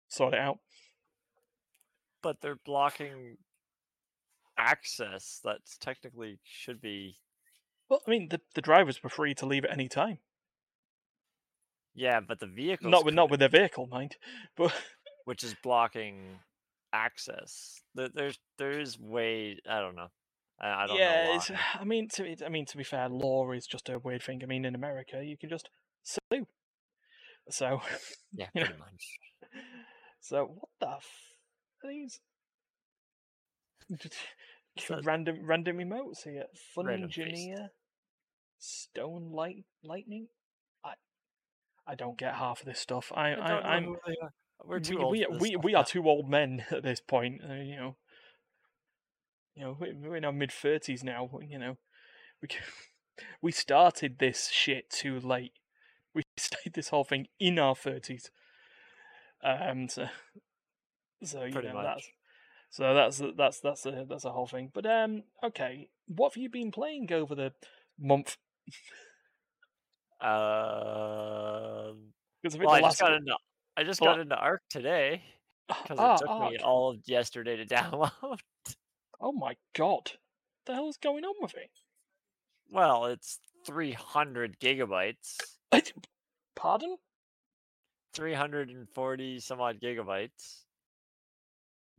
Sort 0.10 0.34
it 0.34 0.40
out. 0.40 0.58
But 2.22 2.42
they're 2.42 2.60
blocking 2.66 3.38
access 4.58 5.40
that 5.44 5.60
technically 5.80 6.40
should 6.44 6.82
be. 6.82 7.18
Well, 7.90 8.02
I 8.08 8.10
mean, 8.10 8.30
the 8.30 8.42
the 8.56 8.62
drivers 8.62 9.04
were 9.04 9.10
free 9.10 9.34
to 9.36 9.46
leave 9.46 9.66
at 9.66 9.72
any 9.72 9.88
time. 9.88 10.20
Yeah, 11.94 12.22
but 12.22 12.40
the 12.40 12.48
vehicles 12.48 12.92
Not 12.92 13.06
with 13.06 13.14
not 13.14 13.30
with 13.30 13.40
their 13.40 13.50
vehicle, 13.50 13.88
mind. 13.88 14.18
But 14.56 14.74
which 15.26 15.44
is 15.44 15.56
blocking 15.62 16.40
access. 16.94 17.82
There, 17.96 18.10
there's 18.14 18.40
there 18.58 18.80
is 18.80 19.00
way 19.00 19.60
I 19.70 19.80
don't 19.80 19.96
know. 19.96 20.08
I, 20.60 20.84
I 20.84 20.88
don't 20.88 20.98
yeah, 20.98 21.26
know. 21.26 21.36
it's, 21.36 21.52
I 21.80 21.84
mean, 21.84 22.08
to 22.10 22.46
I 22.46 22.50
mean, 22.50 22.66
to 22.68 22.78
be 22.78 22.84
fair, 22.84 23.10
law 23.10 23.52
is 23.52 23.68
just 23.68 23.90
a 23.90 24.00
weird 24.00 24.24
thing. 24.24 24.42
I 24.44 24.46
mean, 24.46 24.66
in 24.66 24.76
America, 24.76 25.24
you 25.24 25.38
can 25.38 25.50
just 25.50 25.70
sue. 26.04 26.48
So, 27.50 27.82
Yeah, 28.34 28.48
know. 28.56 28.64
pretty 28.64 28.80
much. 28.80 29.20
so 30.22 30.46
what 30.46 30.70
the 30.80 30.88
these? 31.88 32.20
So- 34.80 35.02
random 35.04 35.40
random 35.44 35.78
emotes 35.80 36.24
here. 36.24 36.46
Fun 36.74 36.90
engineer, 36.90 37.72
stone 38.58 39.30
light 39.32 39.66
lightning. 39.84 40.28
I 40.86 40.94
I 41.86 41.96
don't 41.96 42.18
get 42.18 42.36
half 42.36 42.62
of 42.62 42.66
this 42.68 42.80
stuff. 42.80 43.12
I, 43.14 43.32
I 43.32 43.32
I, 43.32 43.48
don't 43.50 43.64
know 43.64 43.70
I'm 43.70 43.84
who 43.84 43.98
they 44.08 44.16
are. 44.22 44.32
We're 44.64 44.80
too 44.80 44.98
we, 45.10 45.26
old. 45.26 45.42
we, 45.42 45.50
we, 45.50 45.56
we 45.58 45.76
are 45.76 45.84
two 45.84 46.08
old 46.08 46.30
men 46.30 46.64
at 46.72 46.84
this 46.84 47.02
point. 47.02 47.42
Uh, 47.44 47.56
you 47.56 47.76
know, 47.76 47.96
you 49.56 49.64
know, 49.64 49.78
we- 49.80 49.94
we're 49.94 50.16
in 50.16 50.26
our 50.26 50.32
mid 50.32 50.52
thirties 50.52 51.04
now. 51.04 51.30
You 51.42 51.60
know, 51.60 51.78
we 52.42 52.48
we 53.42 53.52
started 53.52 54.20
this 54.20 54.48
shit 54.50 54.90
too 54.90 55.20
late. 55.20 55.54
We 56.14 56.24
started 56.38 56.74
this 56.74 56.90
whole 56.90 57.04
thing 57.04 57.28
in 57.40 57.60
our 57.60 57.76
thirties. 57.76 58.32
Um, 59.44 59.90
so, 59.90 60.08
so 61.24 61.44
you 61.44 61.54
Pretty 61.54 61.68
know 61.68 61.76
much. 61.76 61.86
that's 61.86 62.10
so 62.72 62.94
that's 62.94 63.22
that's 63.38 63.60
that's 63.60 63.86
a 63.86 64.06
that's 64.10 64.26
a 64.26 64.32
whole 64.32 64.48
thing. 64.48 64.72
But 64.74 64.86
um, 64.86 65.24
okay, 65.44 65.90
what 66.08 66.34
have 66.34 66.42
you 66.42 66.50
been 66.50 66.72
playing 66.72 67.12
over 67.12 67.36
the 67.36 67.52
month? 68.00 68.38
Um, 70.22 70.30
well, 72.60 72.70
I 72.70 72.82
just 72.82 73.00
got 73.00 73.14
into 73.14 73.36
I 73.76 73.84
just 73.84 74.00
got 74.00 74.20
into 74.20 74.36
Ark 74.36 74.62
today 74.70 75.24
because 75.68 75.98
ah, 76.00 76.14
it 76.14 76.20
took 76.20 76.52
me 76.52 76.58
all 76.60 76.92
of 76.92 77.00
yesterday 77.06 77.58
to 77.58 77.66
download. 77.76 78.40
Oh 79.20 79.32
my 79.34 79.56
god, 79.76 80.12
what 80.12 80.18
the 80.66 80.74
hell 80.74 80.90
is 80.90 80.98
going 80.98 81.26
on 81.26 81.36
with 81.42 81.56
it? 81.56 81.72
Well, 82.72 83.06
it's 83.06 83.40
300 83.66 84.60
gigabytes. 84.60 85.38
Pardon? 86.56 86.96
340 88.14 89.40
some 89.40 89.62
odd 89.62 89.80
gigabytes. 89.82 90.64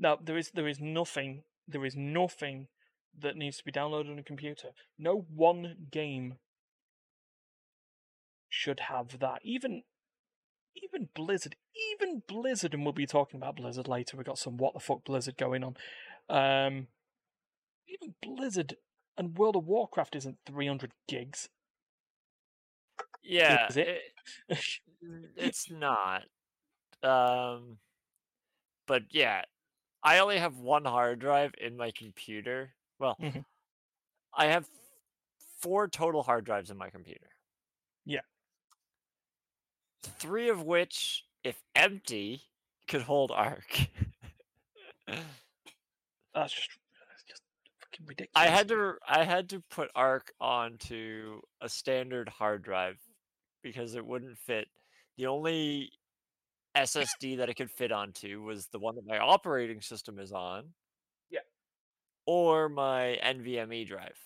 No, 0.02 0.18
there 0.20 0.36
is 0.36 0.50
there 0.50 0.66
is 0.66 0.80
nothing 0.80 1.44
there 1.68 1.84
is 1.84 1.94
nothing 1.96 2.66
that 3.16 3.36
needs 3.36 3.58
to 3.58 3.64
be 3.64 3.70
downloaded 3.70 4.10
on 4.10 4.18
a 4.18 4.22
computer. 4.24 4.70
No 4.98 5.26
one 5.32 5.76
game 5.92 6.34
should 8.48 8.80
have 8.80 9.20
that. 9.20 9.38
Even 9.44 9.84
even 10.74 11.08
Blizzard, 11.14 11.54
even 11.92 12.22
Blizzard, 12.26 12.74
and 12.74 12.82
we'll 12.82 12.92
be 12.92 13.06
talking 13.06 13.38
about 13.38 13.56
Blizzard 13.56 13.86
later. 13.86 14.16
We've 14.16 14.26
got 14.26 14.38
some 14.38 14.56
what 14.56 14.74
the 14.74 14.80
fuck 14.80 15.04
Blizzard 15.04 15.36
going 15.36 15.62
on. 15.62 15.76
Um, 16.28 16.88
even 17.86 18.14
Blizzard 18.20 18.74
and 19.16 19.36
World 19.38 19.54
of 19.54 19.66
Warcraft 19.66 20.16
isn't 20.16 20.38
300 20.46 20.92
gigs. 21.06 21.48
Yeah, 23.22 23.68
Is 23.68 23.76
it? 23.76 24.00
it- 24.48 24.58
it's 25.36 25.70
not. 25.70 26.22
Um, 27.02 27.78
but 28.86 29.02
yeah, 29.10 29.42
I 30.02 30.18
only 30.18 30.38
have 30.38 30.58
one 30.58 30.84
hard 30.84 31.18
drive 31.20 31.54
in 31.58 31.76
my 31.76 31.90
computer. 31.92 32.74
Well, 32.98 33.16
Mhm. 33.20 33.44
I 34.32 34.46
have 34.46 34.68
four 35.60 35.88
total 35.88 36.22
hard 36.22 36.44
drives 36.44 36.70
in 36.70 36.76
my 36.76 36.90
computer. 36.90 37.30
Yeah. 38.04 38.22
Three 40.02 40.48
of 40.48 40.62
which, 40.62 41.24
if 41.44 41.62
empty, 41.74 42.42
could 42.88 43.02
hold 43.02 43.30
Ark. 43.30 43.78
That's 46.34 46.52
just 46.52 46.70
just 47.28 47.42
fucking 47.80 48.06
ridiculous. 48.06 48.30
I 48.34 48.46
had 48.46 48.68
to 48.68 48.98
I 49.06 49.24
had 49.24 49.48
to 49.50 49.60
put 49.60 49.90
Ark 49.94 50.32
onto 50.40 51.40
a 51.60 51.68
standard 51.68 52.28
hard 52.28 52.62
drive 52.62 52.98
because 53.62 53.94
it 53.94 54.04
wouldn't 54.04 54.38
fit. 54.38 54.68
The 55.16 55.26
only 55.26 55.92
SSD 56.76 57.38
that 57.38 57.48
it 57.48 57.54
could 57.54 57.70
fit 57.70 57.92
onto 57.92 58.42
was 58.42 58.66
the 58.68 58.78
one 58.78 58.94
that 58.96 59.06
my 59.06 59.18
operating 59.18 59.80
system 59.80 60.18
is 60.18 60.32
on. 60.32 60.64
Yeah. 61.30 61.40
Or 62.26 62.68
my 62.68 63.18
NVMe 63.22 63.86
drive. 63.86 64.18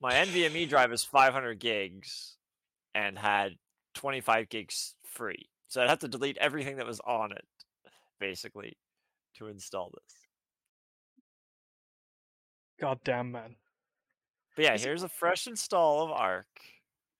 My 0.00 0.12
NVMe 0.14 0.68
drive 0.68 0.92
is 0.92 1.04
500 1.04 1.58
gigs 1.58 2.36
and 2.94 3.18
had 3.18 3.52
25 3.94 4.48
gigs 4.48 4.94
free. 5.04 5.48
So 5.68 5.82
I'd 5.82 5.90
have 5.90 5.98
to 6.00 6.08
delete 6.08 6.38
everything 6.38 6.76
that 6.76 6.86
was 6.86 7.00
on 7.00 7.32
it, 7.32 7.44
basically, 8.18 8.78
to 9.36 9.48
install 9.48 9.90
this. 9.92 10.14
God 12.80 13.00
damn 13.04 13.32
man. 13.32 13.56
But 14.56 14.64
yeah, 14.64 14.74
Is 14.74 14.82
it- 14.82 14.86
here's 14.86 15.02
a 15.02 15.08
fresh 15.08 15.46
install 15.46 16.04
of 16.04 16.10
Ark, 16.12 16.46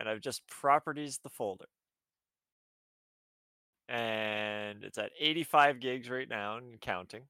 and 0.00 0.08
I've 0.08 0.20
just 0.20 0.46
properties 0.46 1.18
the 1.22 1.28
folder. 1.30 1.66
And 3.88 4.84
it's 4.84 4.98
at 4.98 5.12
85 5.18 5.80
gigs 5.80 6.10
right 6.10 6.28
now 6.28 6.58
and 6.58 6.80
counting. 6.80 7.22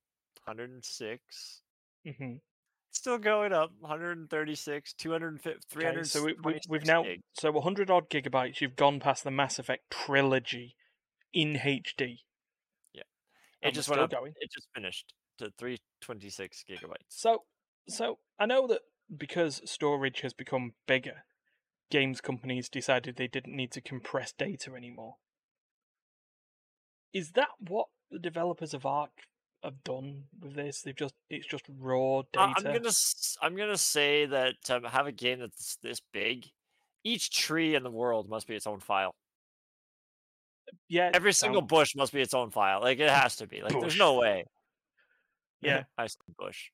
106. 0.45 1.63
hmm 2.05 2.35
Still 2.91 3.19
going 3.19 3.53
up. 3.53 3.71
136, 3.81 4.93
250, 4.95 5.51
Okay, 5.51 5.65
300. 5.71 6.07
so 6.07 6.25
we, 6.25 6.35
we, 6.43 6.59
we've 6.69 6.87
now 6.87 7.05
so 7.35 7.53
100 7.53 7.91
odd 7.91 8.09
gigabytes. 8.11 8.61
You've 8.61 8.77
gone 8.77 8.99
past 8.99 9.25
the 9.25 9.31
Mass 9.31 9.59
Effect 9.59 9.91
trilogy 9.91 10.75
in 11.33 11.55
HD. 11.55 12.21
Yeah. 12.93 13.03
It 13.63 13.67
and 13.67 13.75
just 13.75 13.89
went 13.89 14.01
up. 14.03 14.11
going. 14.11 14.33
It 14.41 14.51
just 14.53 14.69
finished 14.75 15.13
to 15.39 15.53
326 15.59 16.65
gigabytes. 16.69 17.05
So, 17.09 17.45
so 17.89 18.19
I 18.39 18.47
know 18.47 18.67
that 18.67 18.81
because 19.17 19.61
storage 19.65 20.23
has 20.23 20.33
become 20.33 20.73
bigger, 20.87 21.25
games 21.91 22.21
companies 22.21 22.69
decided 22.69 23.17
they 23.17 23.29
didn't 23.29 23.55
need 23.55 23.71
to 23.73 23.81
compress 23.81 24.33
data 24.33 24.75
anymore. 24.75 25.17
Is 27.13 27.33
that 27.33 27.49
what 27.59 27.87
the 28.11 28.19
developers 28.19 28.75
of 28.75 28.87
Ark 28.87 29.11
have 29.63 29.83
done 29.85 30.25
with 30.41 30.55
this? 30.55 30.83
They've 30.83 30.97
just 30.97 31.15
it's 31.31 31.47
just 31.47 31.65
raw 31.79 32.23
data. 32.33 32.55
I'm 32.57 32.65
gonna 32.65 32.91
I'm 33.43 33.57
gonna 33.57 33.79
say 33.79 34.27
that 34.27 34.55
to 34.65 34.81
have 34.89 35.07
a 35.07 35.13
game 35.13 35.41
that's 35.41 35.77
this 35.83 36.01
big, 36.13 36.47
each 37.05 37.31
tree 37.31 37.75
in 37.75 37.83
the 37.83 37.91
world 37.91 38.29
must 38.29 38.47
be 38.47 38.55
its 38.55 38.67
own 38.67 38.81
file. 38.81 39.15
yeah, 40.89 41.11
Every 41.15 41.33
single 41.33 41.63
bush 41.63 41.95
must 41.97 42.13
be 42.13 42.21
its 42.21 42.35
own 42.35 42.51
file. 42.51 42.81
Like 42.81 42.99
it 42.99 43.11
has 43.11 43.37
to 43.37 43.47
be. 43.47 43.63
Like 43.63 43.73
Bush. 43.73 43.81
there's 43.81 43.99
no 43.99 44.15
way. 44.19 44.45
Yeah. 45.61 45.85
I 45.97 46.07
said 46.07 46.19
bush. 46.39 46.71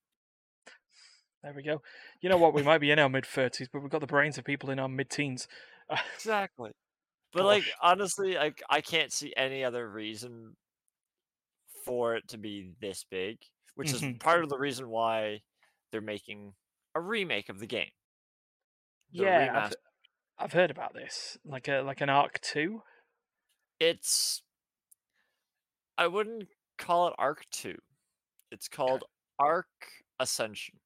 There 1.42 1.52
we 1.54 1.62
go. 1.62 1.82
You 2.20 2.28
know 2.30 2.38
what? 2.38 2.54
We 2.54 2.62
might 2.62 2.78
be 2.78 2.90
in 2.90 2.98
our 2.98 3.08
mid 3.08 3.26
thirties, 3.26 3.68
but 3.72 3.80
we've 3.82 3.90
got 3.90 4.00
the 4.00 4.06
brains 4.06 4.38
of 4.38 4.44
people 4.44 4.70
in 4.70 4.78
our 4.78 4.88
mid 4.88 5.10
teens. 5.10 5.46
Exactly. 6.16 6.70
But 7.34 7.44
like 7.44 7.64
honestly, 7.82 8.38
I 8.38 8.54
I 8.70 8.80
can't 8.80 9.12
see 9.12 9.34
any 9.36 9.64
other 9.64 9.88
reason 9.90 10.56
for 11.84 12.16
it 12.16 12.28
to 12.28 12.38
be 12.38 12.74
this 12.80 13.04
big, 13.04 13.38
which 13.74 13.92
is 13.92 14.02
Mhm. 14.02 14.18
part 14.18 14.42
of 14.42 14.48
the 14.50 14.58
reason 14.58 14.88
why 14.88 15.42
they're 15.90 16.00
making 16.00 16.54
a 16.94 17.00
remake 17.00 17.48
of 17.48 17.58
the 17.58 17.66
game. 17.66 17.90
Yeah, 19.10 19.50
I've. 19.54 19.74
I've 20.38 20.52
heard 20.52 20.70
about 20.72 20.94
this, 20.94 21.38
like 21.44 21.68
a 21.68 21.80
like 21.82 22.00
an 22.00 22.08
Ark 22.10 22.40
two. 22.40 22.82
It's 23.80 24.42
I 25.98 26.06
wouldn't 26.06 26.48
call 26.78 27.08
it 27.08 27.14
Ark 27.18 27.46
2. 27.50 27.78
It's 28.50 28.68
called 28.68 29.04
Ark 29.38 29.68
Ascension. 30.20 30.80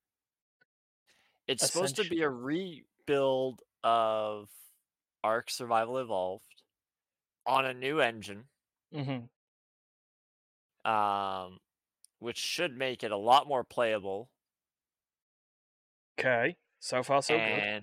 It's 1.48 1.64
supposed 1.64 1.96
to 1.96 2.04
be 2.04 2.22
a 2.22 2.30
rebuild 2.30 3.62
of 3.82 4.50
Ark 5.28 5.50
Survival 5.50 5.98
Evolved 5.98 6.62
on 7.46 7.66
a 7.66 7.74
new 7.74 8.00
engine, 8.00 8.44
hmm 8.92 9.18
um, 10.90 11.58
which 12.18 12.38
should 12.38 12.76
make 12.78 13.04
it 13.04 13.10
a 13.12 13.16
lot 13.16 13.46
more 13.46 13.62
playable. 13.62 14.30
Okay, 16.18 16.56
so 16.80 17.02
far 17.02 17.20
so 17.22 17.36
good. 17.36 17.82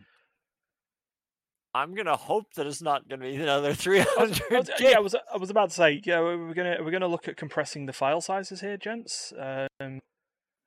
I'm 1.76 1.94
gonna 1.94 2.16
hope 2.16 2.54
that 2.56 2.66
it's 2.66 2.82
not 2.82 3.08
gonna 3.08 3.22
be 3.24 3.36
another 3.36 3.68
I 3.68 3.70
was- 3.70 3.78
300 3.82 4.42
I 4.52 4.58
was- 4.60 4.70
yeah, 4.80 4.94
I 4.98 5.00
was 5.00 5.16
I 5.34 5.38
was 5.38 5.50
about 5.52 5.70
to 5.70 5.76
say, 5.76 6.02
yeah, 6.04 6.20
we're 6.22 6.54
gonna 6.54 6.78
we're 6.82 6.92
gonna 6.92 7.08
look 7.08 7.28
at 7.28 7.38
compressing 7.38 7.86
the 7.86 7.94
file 7.94 8.22
sizes 8.22 8.62
here, 8.62 8.78
gents. 8.78 9.34
Um, 9.38 10.00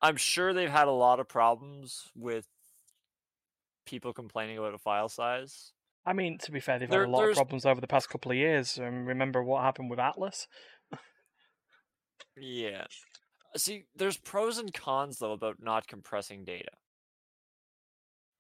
I'm 0.01 0.17
sure 0.17 0.53
they've 0.55 0.71
had 0.71 0.87
a 0.87 0.93
lot 0.93 1.19
of 1.19 1.27
problems 1.29 2.11
with 2.15 2.47
people 3.85 4.13
complaining 4.13 4.59
about 4.59 4.75
a 4.75 4.79
file 4.79 5.09
size. 5.09 5.73
I 6.09 6.15
mean, 6.15 6.39
to 6.39 6.51
be 6.51 6.59
fair, 6.61 6.79
they've 6.79 6.89
There- 6.89 7.01
had 7.03 7.11
a 7.11 7.13
lot 7.13 7.29
of 7.29 7.35
problems 7.35 7.67
over 7.67 7.83
the 7.83 7.87
past 7.87 8.09
couple 8.09 8.31
of 8.31 8.37
years. 8.39 8.79
Um, 8.79 9.05
remember 9.05 9.45
what 9.45 9.63
happened 9.63 9.91
with 9.91 9.99
Atlas? 9.99 10.49
Yeah. 12.41 12.87
See, 13.57 13.85
there's 13.95 14.17
pros 14.17 14.59
and 14.59 14.73
cons 14.73 15.19
though 15.19 15.33
about 15.33 15.61
not 15.61 15.87
compressing 15.87 16.45
data. 16.45 16.71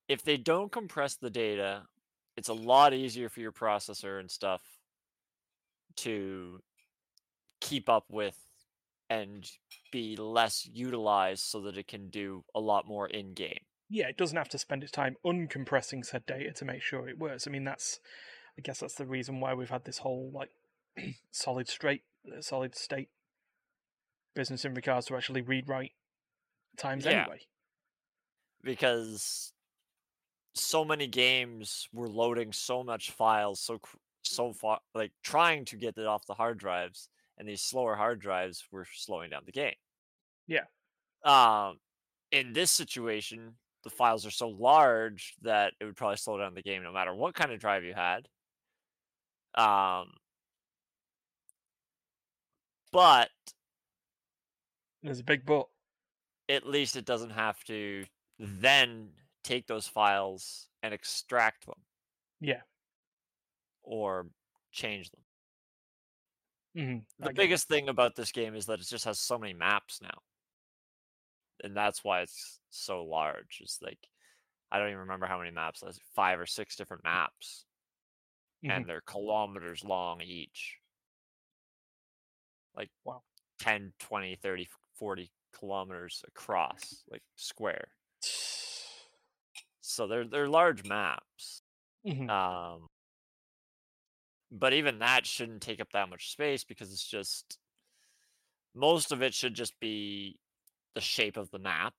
If 0.08 0.22
they 0.22 0.38
don't 0.38 0.72
compress 0.72 1.16
the 1.16 1.30
data, 1.30 1.82
it's 2.36 2.48
a 2.48 2.54
lot 2.54 2.94
easier 2.94 3.28
for 3.28 3.40
your 3.40 3.52
processor 3.52 4.18
and 4.18 4.30
stuff 4.30 4.62
to 5.96 6.62
keep 7.60 7.88
up 7.88 8.06
with 8.08 8.36
and 9.10 9.50
be 9.90 10.16
less 10.16 10.64
utilized 10.64 11.42
so 11.44 11.60
that 11.62 11.76
it 11.76 11.88
can 11.88 12.08
do 12.08 12.44
a 12.54 12.60
lot 12.60 12.86
more 12.86 13.06
in 13.08 13.34
game. 13.34 13.64
Yeah, 13.88 14.08
it 14.08 14.16
doesn't 14.18 14.36
have 14.36 14.48
to 14.50 14.58
spend 14.58 14.82
its 14.82 14.92
time 14.92 15.16
uncompressing 15.24 16.04
said 16.04 16.26
data 16.26 16.52
to 16.52 16.64
make 16.64 16.82
sure 16.82 17.08
it 17.08 17.18
works. 17.18 17.46
I 17.46 17.50
mean, 17.50 17.64
that's 17.64 18.00
I 18.58 18.62
guess 18.62 18.80
that's 18.80 18.94
the 18.96 19.06
reason 19.06 19.40
why 19.40 19.54
we've 19.54 19.70
had 19.70 19.84
this 19.84 19.98
whole 19.98 20.30
like 20.32 20.50
solid 21.30 21.68
straight 21.68 22.02
uh, 22.26 22.40
solid 22.40 22.74
state 22.74 23.08
business 24.34 24.64
in 24.64 24.74
regards 24.74 25.06
to 25.06 25.16
actually 25.16 25.40
read 25.42 25.68
write 25.68 25.92
times 26.76 27.04
Yeah. 27.06 27.22
anyway. 27.22 27.40
because 28.62 29.52
so 30.54 30.84
many 30.84 31.06
games 31.06 31.88
were 31.92 32.08
loading 32.08 32.52
so 32.52 32.82
much 32.82 33.10
files 33.10 33.60
so 33.60 33.80
so 34.22 34.52
far 34.52 34.80
like 34.94 35.12
trying 35.22 35.64
to 35.64 35.76
get 35.76 35.96
it 35.96 36.06
off 36.06 36.26
the 36.26 36.34
hard 36.34 36.58
drives 36.58 37.08
and 37.38 37.48
these 37.48 37.62
slower 37.62 37.94
hard 37.94 38.20
drives 38.20 38.64
were 38.72 38.86
slowing 38.92 39.30
down 39.30 39.42
the 39.46 39.52
game 39.52 39.74
Yeah. 40.46 40.64
um 41.24 41.78
in 42.32 42.52
this 42.52 42.70
situation 42.70 43.54
the 43.88 43.94
files 43.96 44.26
are 44.26 44.30
so 44.30 44.48
large 44.48 45.34
that 45.42 45.72
it 45.80 45.84
would 45.84 45.96
probably 45.96 46.16
slow 46.16 46.38
down 46.38 46.54
the 46.54 46.62
game 46.62 46.82
no 46.82 46.92
matter 46.92 47.14
what 47.14 47.34
kind 47.34 47.50
of 47.52 47.58
drive 47.60 47.84
you 47.84 47.94
had 47.94 48.28
um 49.54 50.10
but 52.92 53.30
There's 55.02 55.20
a 55.20 55.24
big 55.24 55.44
but. 55.46 55.66
at 56.48 56.66
least 56.66 56.96
it 56.96 57.04
doesn't 57.04 57.30
have 57.30 57.62
to 57.64 58.04
then 58.38 59.10
take 59.44 59.66
those 59.66 59.86
files 59.86 60.68
and 60.82 60.92
extract 60.94 61.66
them 61.66 61.80
Yeah. 62.40 62.60
or 63.82 64.26
change 64.72 65.10
them. 65.10 65.20
hmm 66.74 66.98
The 67.26 67.32
biggest 67.32 67.68
thing 67.68 67.88
about 67.88 68.14
this 68.16 68.32
game 68.32 68.54
is 68.54 68.66
that 68.66 68.80
it 68.80 68.86
just 68.86 69.04
has 69.06 69.18
so 69.18 69.38
many 69.38 69.54
maps 69.54 70.00
now. 70.02 70.18
And 71.64 71.76
that's 71.76 72.04
why 72.04 72.22
it's 72.22 72.60
so 72.70 73.04
large. 73.04 73.58
It's 73.62 73.80
like 73.82 74.08
I 74.72 74.78
don't 74.78 74.88
even 74.88 75.00
remember 75.00 75.26
how 75.26 75.38
many 75.38 75.52
maps. 75.52 75.80
There's 75.80 76.00
five 76.16 76.40
or 76.40 76.46
six 76.46 76.76
different 76.76 77.04
maps. 77.04 77.66
Mhm. 78.62 78.82
and 78.82 78.88
they're 78.88 79.00
kilometers 79.00 79.82
long 79.84 80.20
each. 80.20 80.78
Like 82.74 82.90
Wow. 83.04 83.22
10, 83.58 83.92
20, 83.98 84.36
30, 84.36 84.68
40 84.94 85.32
kilometers 85.52 86.24
across, 86.26 87.04
like 87.08 87.22
square. 87.36 87.92
So 89.80 90.06
they're 90.06 90.26
they're 90.26 90.48
large 90.48 90.84
maps. 90.84 91.62
Mhm. 92.04 92.28
Um, 92.28 92.88
but 94.50 94.72
even 94.72 94.98
that 94.98 95.26
shouldn't 95.26 95.62
take 95.62 95.80
up 95.80 95.90
that 95.92 96.08
much 96.08 96.30
space 96.30 96.64
because 96.64 96.92
it's 96.92 97.06
just 97.06 97.58
most 98.74 99.12
of 99.12 99.22
it 99.22 99.34
should 99.34 99.54
just 99.54 99.78
be 99.80 100.38
the 100.94 101.00
shape 101.00 101.36
of 101.36 101.50
the 101.50 101.58
map, 101.58 101.94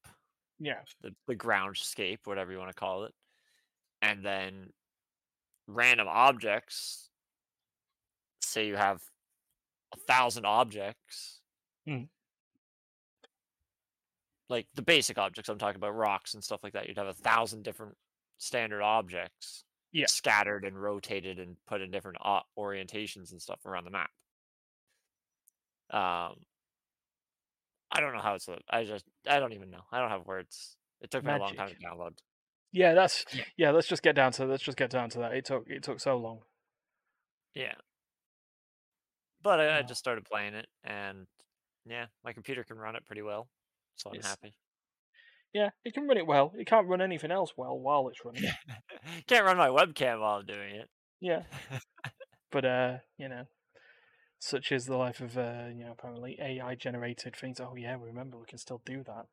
Yeah. 0.59 0.83
the, 1.01 1.15
the 1.27 1.35
groundscape, 1.35 2.19
whatever 2.25 2.51
you 2.51 2.57
want 2.57 2.69
to 2.69 2.75
call 2.79 3.05
it, 3.05 3.13
and 4.01 4.23
then 4.25 4.73
random 5.67 6.07
objects. 6.07 7.09
Say 8.41 8.67
you 8.67 8.75
have 8.75 9.01
a 9.93 9.97
thousand 9.97 10.45
objects, 10.45 11.41
Mm. 11.87 12.09
like 14.49 14.67
the 14.73 14.81
basic 14.81 15.17
objects. 15.17 15.49
I'm 15.49 15.57
talking 15.59 15.75
about 15.77 15.95
rocks 15.95 16.33
and 16.33 16.43
stuff 16.43 16.63
like 16.63 16.73
that. 16.73 16.87
You'd 16.87 16.97
have 16.97 17.07
a 17.07 17.13
thousand 17.13 17.63
different 17.63 17.97
standard 18.37 18.81
objects 18.81 19.63
Yeah. 19.91 20.05
scattered 20.07 20.65
and 20.65 20.81
rotated 20.81 21.39
and 21.39 21.57
put 21.65 21.81
in 21.81 21.91
different 21.91 22.17
orientations 22.57 23.31
and 23.31 23.41
stuff 23.41 23.65
around 23.65 23.85
the 23.85 23.91
map. 23.91 24.11
Um, 25.91 26.45
I 27.91 28.01
don't 28.01 28.13
know 28.13 28.21
how 28.21 28.35
it's. 28.35 28.47
I 28.69 28.83
just 28.83 29.05
I 29.27 29.39
don't 29.39 29.53
even 29.53 29.69
know. 29.71 29.81
I 29.91 29.99
don't 29.99 30.09
have 30.09 30.25
words. 30.25 30.75
It 31.01 31.11
took 31.11 31.23
me 31.23 31.31
a 31.31 31.37
long 31.37 31.55
time 31.55 31.69
to 31.69 31.75
download. 31.75 32.17
Yeah, 32.71 32.93
that's 32.93 33.25
Yeah. 33.57 33.71
Let's 33.71 33.87
just 33.87 34.03
get 34.03 34.15
down 34.15 34.31
to 34.33 34.45
let's 34.45 34.63
just 34.63 34.77
get 34.77 34.89
down 34.89 35.09
to 35.11 35.19
that. 35.19 35.33
It 35.33 35.45
took 35.45 35.63
it 35.67 35.83
took 35.83 35.99
so 35.99 36.17
long. 36.17 36.39
Yeah. 37.55 37.73
But 39.41 39.59
I, 39.59 39.79
I 39.79 39.81
just 39.81 39.99
started 39.99 40.25
playing 40.25 40.53
it, 40.53 40.67
and 40.83 41.25
yeah, 41.85 42.07
my 42.25 42.33
computer 42.33 42.63
can 42.63 42.77
run 42.77 42.95
it 42.95 43.05
pretty 43.05 43.21
well, 43.21 43.47
so 43.95 44.09
I'm 44.09 44.15
Yes. 44.17 44.25
happy. 44.27 44.53
Yeah, 45.53 45.69
it 45.83 45.93
can 45.93 46.07
run 46.07 46.17
it 46.17 46.27
well. 46.27 46.53
It 46.57 46.67
can't 46.67 46.87
run 46.87 47.01
anything 47.01 47.31
else 47.31 47.53
well 47.57 47.79
while 47.79 48.07
it's 48.09 48.23
running. 48.23 48.43
Can't 49.27 49.45
run 49.45 49.57
my 49.57 49.69
webcam 49.69 50.19
while 50.19 50.37
I'm 50.39 50.45
doing 50.45 50.75
it. 50.75 50.89
Yeah, 51.21 51.43
but 52.51 52.65
uh, 52.65 52.97
you 53.17 53.29
know, 53.29 53.45
such 54.39 54.71
as 54.71 54.85
the 54.85 54.95
life 54.97 55.19
of 55.19 55.37
uh, 55.37 55.65
you 55.73 55.83
know, 55.85 55.91
apparently 55.91 56.37
AI 56.41 56.75
generated 56.75 57.35
things. 57.35 57.59
Oh 57.59 57.75
yeah, 57.75 57.97
remember 58.01 58.37
we 58.37 58.45
can 58.45 58.57
still 58.57 58.81
do 58.85 59.03
that. 59.03 59.25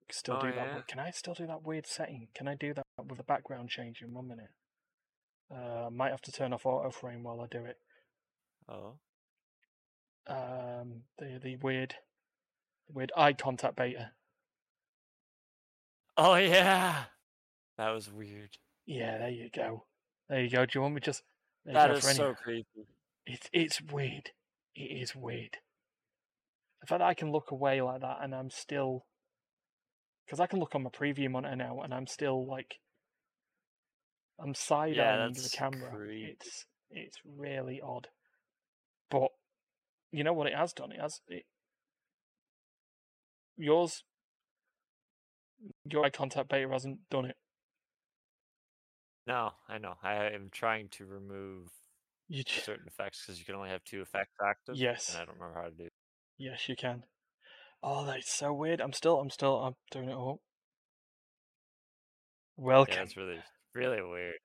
We 0.00 0.06
can 0.08 0.16
still 0.16 0.36
Oh, 0.36 0.40
do 0.40 0.48
that. 0.48 0.56
yeah? 0.56 0.64
wi- 0.66 0.84
Can 0.88 0.98
I 1.00 1.10
still 1.10 1.34
do 1.34 1.46
that 1.46 1.62
weird 1.64 1.86
setting? 1.86 2.28
Can 2.34 2.48
I 2.48 2.54
do 2.54 2.72
that 2.74 2.84
with 3.06 3.18
the 3.18 3.24
background 3.24 3.68
change 3.70 4.00
in 4.02 4.14
one 4.14 4.28
minute? 4.28 4.50
Uh, 5.52 5.86
I 5.86 5.88
might 5.90 6.10
have 6.12 6.22
to 6.22 6.32
turn 6.32 6.52
off 6.52 6.64
auto 6.64 6.90
frame 6.90 7.24
while 7.24 7.40
I 7.40 7.46
do 7.50 7.64
it. 7.64 7.78
Oh, 8.68 8.94
Um, 10.28 11.02
the 11.18 11.40
the 11.42 11.56
weird, 11.56 11.96
weird 12.88 13.10
eye 13.16 13.32
contact 13.32 13.74
beta. 13.76 14.12
oh 16.16 16.36
yeah, 16.36 17.04
that 17.78 17.90
was 17.90 18.10
weird. 18.12 18.50
Yeah, 18.86 19.18
there 19.18 19.30
you 19.30 19.50
go. 19.52 19.84
There 20.28 20.40
you 20.40 20.50
go. 20.50 20.64
Do 20.66 20.70
you 20.74 20.82
want 20.82 20.94
me 20.94 21.00
just? 21.00 21.22
That 21.64 21.90
is 21.90 22.04
so 22.16 22.34
creepy. 22.34 22.86
It's 23.32 23.48
it's 23.52 23.80
weird. 23.80 24.30
It 24.74 25.02
is 25.02 25.14
weird. 25.14 25.58
The 26.80 26.86
fact 26.86 27.00
that 27.00 27.08
I 27.08 27.14
can 27.14 27.30
look 27.30 27.50
away 27.50 27.80
like 27.80 28.00
that 28.00 28.18
and 28.22 28.34
I'm 28.34 28.50
still, 28.50 29.04
because 30.24 30.40
I 30.40 30.46
can 30.46 30.58
look 30.58 30.74
on 30.74 30.82
my 30.82 30.90
preview 30.90 31.30
monitor 31.30 31.54
now 31.54 31.80
and 31.82 31.92
I'm 31.92 32.06
still 32.06 32.46
like, 32.46 32.76
I'm 34.42 34.54
side 34.54 34.98
eyeing 34.98 35.34
the 35.34 35.50
camera. 35.52 35.90
creepy. 35.94 36.24
It's 36.32 36.66
it's 36.90 37.18
really 37.24 37.80
odd. 37.80 38.08
But 39.10 39.28
you 40.10 40.24
know 40.24 40.32
what 40.32 40.48
it 40.48 40.56
has 40.56 40.72
done? 40.72 40.90
It 40.90 41.00
has 41.00 41.20
it. 41.28 41.44
Yours, 43.56 44.02
your 45.84 46.04
eye 46.04 46.10
contact 46.10 46.48
beta 46.48 46.68
hasn't 46.68 47.08
done 47.10 47.26
it. 47.26 47.36
No, 49.26 49.50
I 49.68 49.78
know. 49.78 49.94
I 50.02 50.14
am 50.30 50.48
trying 50.50 50.88
to 50.92 51.04
remove 51.04 51.68
You 52.32 52.44
j- 52.44 52.60
certain 52.60 52.86
effects 52.86 53.24
because 53.26 53.40
you 53.40 53.44
can 53.44 53.56
only 53.56 53.70
have 53.70 53.82
two 53.82 54.02
effects 54.02 54.36
active. 54.40 54.76
Yes. 54.76 55.12
and 55.12 55.20
I 55.20 55.24
don't 55.24 55.34
remember 55.34 55.60
how 55.60 55.68
to 55.68 55.74
do. 55.74 55.84
it. 55.86 55.92
Yes, 56.38 56.68
you 56.68 56.76
can. 56.76 57.02
Oh, 57.82 58.06
that's 58.06 58.32
so 58.32 58.52
weird. 58.52 58.80
I'm 58.80 58.92
still, 58.92 59.18
I'm 59.18 59.30
still, 59.30 59.56
I'm 59.56 59.74
doing 59.90 60.10
it 60.10 60.14
all. 60.14 60.40
Welcome. 62.56 62.94
Yeah, 62.94 63.02
it's 63.02 63.16
really, 63.16 63.40
really 63.74 64.00
weird. 64.00 64.36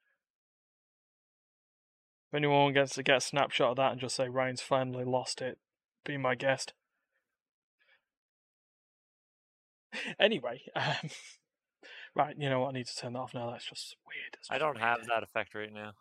If 2.32 2.38
anyone 2.38 2.74
gets 2.74 2.96
to 2.96 3.04
get 3.04 3.18
a 3.18 3.22
snapshot 3.22 3.72
of 3.72 3.78
that 3.78 3.92
and 3.92 4.02
just 4.02 4.16
say 4.16 4.30
Ryan's 4.30 4.62
finally 4.62 5.06
lost 5.06 5.40
it, 5.42 5.60
be 6.04 6.18
my 6.18 6.36
guest. 6.36 6.74
Anyway, 10.20 10.62
um, 10.76 11.10
right, 12.16 12.36
you 12.38 12.50
know 12.50 12.60
what? 12.62 12.70
I 12.70 12.72
need 12.74 12.88
to 12.88 12.96
turn 12.96 13.14
that 13.14 13.20
off 13.20 13.34
now. 13.34 13.52
That's 13.52 13.70
just 13.70 13.96
weird. 14.06 14.34
That's 14.34 14.52
I 14.52 14.58
don't 14.58 14.78
have 14.78 15.06
that 15.08 15.24
effect 15.24 15.56
right 15.56 15.72
now. 15.72 15.94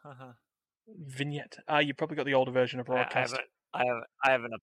Vignette. 0.89 1.59
Ah, 1.69 1.79
you 1.79 1.95
probably 1.95 2.17
got 2.17 2.27
the 2.27 2.35
older 2.35 2.51
version 2.53 2.81
of 2.81 2.89
I, 2.89 2.93
I 2.93 2.97
broadcast. 2.97 3.33
haven't. 3.33 3.49
I 3.73 3.79
have. 3.87 4.03
I 4.25 4.31
haven't. 4.31 4.55
up- 4.55 4.61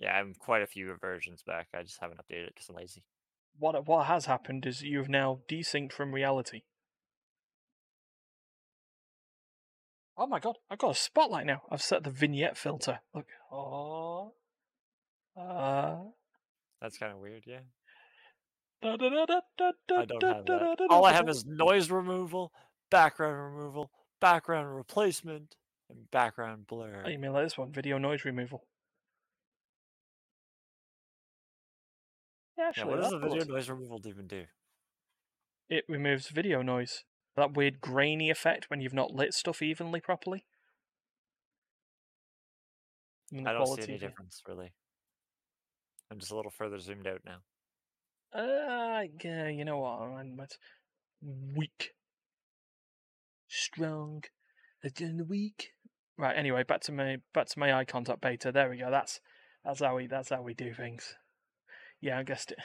Yeah, 0.00 0.16
I'm 0.16 0.34
quite 0.34 0.62
a 0.62 0.66
few 0.66 0.94
versions 1.00 1.42
back. 1.42 1.68
I 1.74 1.82
just 1.82 2.00
haven't 2.00 2.18
updated 2.18 2.46
it 2.48 2.54
because 2.54 2.68
I'm 2.68 2.76
lazy. 2.76 3.04
What 3.58 3.86
what 3.86 4.06
has 4.06 4.26
happened 4.26 4.64
is 4.66 4.82
you've 4.82 5.08
now 5.08 5.40
desynced 5.48 5.92
from 5.92 6.12
reality. 6.12 6.62
Oh 10.16 10.26
my 10.26 10.38
god, 10.40 10.56
I've 10.70 10.78
got 10.78 10.90
a 10.90 10.94
spotlight 10.98 11.46
now. 11.46 11.62
I've 11.70 11.82
set 11.82 12.04
the 12.04 12.10
vignette 12.10 12.56
filter. 12.56 13.00
Look. 13.14 13.26
Oh. 13.50 14.34
Uh, 15.36 15.96
That's 16.80 16.98
kind 16.98 17.12
of 17.12 17.18
weird. 17.18 17.44
Yeah, 17.46 17.60
I 18.82 18.96
don't 18.96 19.12
have 19.12 20.46
that. 20.46 20.86
All 20.90 21.04
I 21.06 21.12
have 21.12 21.28
is 21.28 21.44
noise 21.46 21.90
removal, 21.90 22.52
background 22.90 23.54
removal, 23.56 23.90
background 24.22 24.74
replacement, 24.74 25.56
and 25.90 26.10
background 26.10 26.66
blur. 26.66 27.02
Oh, 27.04 27.08
you 27.08 27.18
mean 27.18 27.32
like 27.32 27.44
this 27.44 27.58
one? 27.58 27.72
Video 27.72 27.98
noise 27.98 28.24
removal. 28.24 28.64
Yeah, 32.56 32.70
Yeah, 32.76 32.84
what 32.84 33.00
does 33.00 33.10
the 33.10 33.18
video 33.18 33.44
noise 33.44 33.68
removal 33.68 34.00
even 34.06 34.28
do? 34.28 34.44
It 35.68 35.84
removes 35.88 36.28
video 36.28 36.62
noise. 36.62 37.04
That 37.34 37.54
weird 37.54 37.80
grainy 37.80 38.30
effect 38.30 38.70
when 38.70 38.80
you've 38.80 38.94
not 38.94 39.10
lit 39.10 39.34
stuff 39.34 39.60
evenly 39.60 40.00
properly. 40.00 40.44
I 43.34 43.52
don't 43.52 43.66
see 43.66 43.82
any 43.82 43.98
difference 43.98 44.42
really. 44.46 44.72
I'm 46.10 46.18
just 46.18 46.30
a 46.30 46.36
little 46.36 46.50
further 46.50 46.78
zoomed 46.78 47.06
out 47.06 47.22
now. 47.24 47.38
Uh, 48.38 49.04
yeah, 49.24 49.48
you 49.48 49.64
know 49.64 49.78
what? 49.78 50.00
I'm 50.02 50.38
weak, 51.54 51.94
strong, 53.52 54.24
again 54.82 55.26
weak. 55.28 55.72
Right. 56.18 56.36
Anyway, 56.36 56.62
back 56.62 56.80
to 56.82 56.92
my 56.92 57.18
back 57.34 57.46
to 57.48 57.58
my 57.58 57.72
eye 57.72 57.84
contact 57.84 58.20
beta. 58.20 58.52
There 58.52 58.70
we 58.70 58.78
go. 58.78 58.90
That's 58.90 59.20
that's 59.64 59.80
how 59.80 59.96
we 59.96 60.06
that's 60.06 60.30
how 60.30 60.42
we 60.42 60.54
do 60.54 60.74
things. 60.74 61.14
Yeah, 62.00 62.18
I 62.18 62.22
guessed 62.22 62.52
it. 62.52 62.58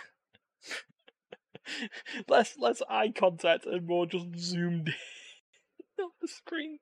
less 2.28 2.58
less 2.58 2.82
eye 2.90 3.14
contact 3.16 3.66
and 3.66 3.86
more 3.86 4.06
just 4.06 4.38
zoomed 4.38 4.90
in 4.90 4.96
on 6.04 6.12
the 6.22 6.28
screen. 6.28 6.80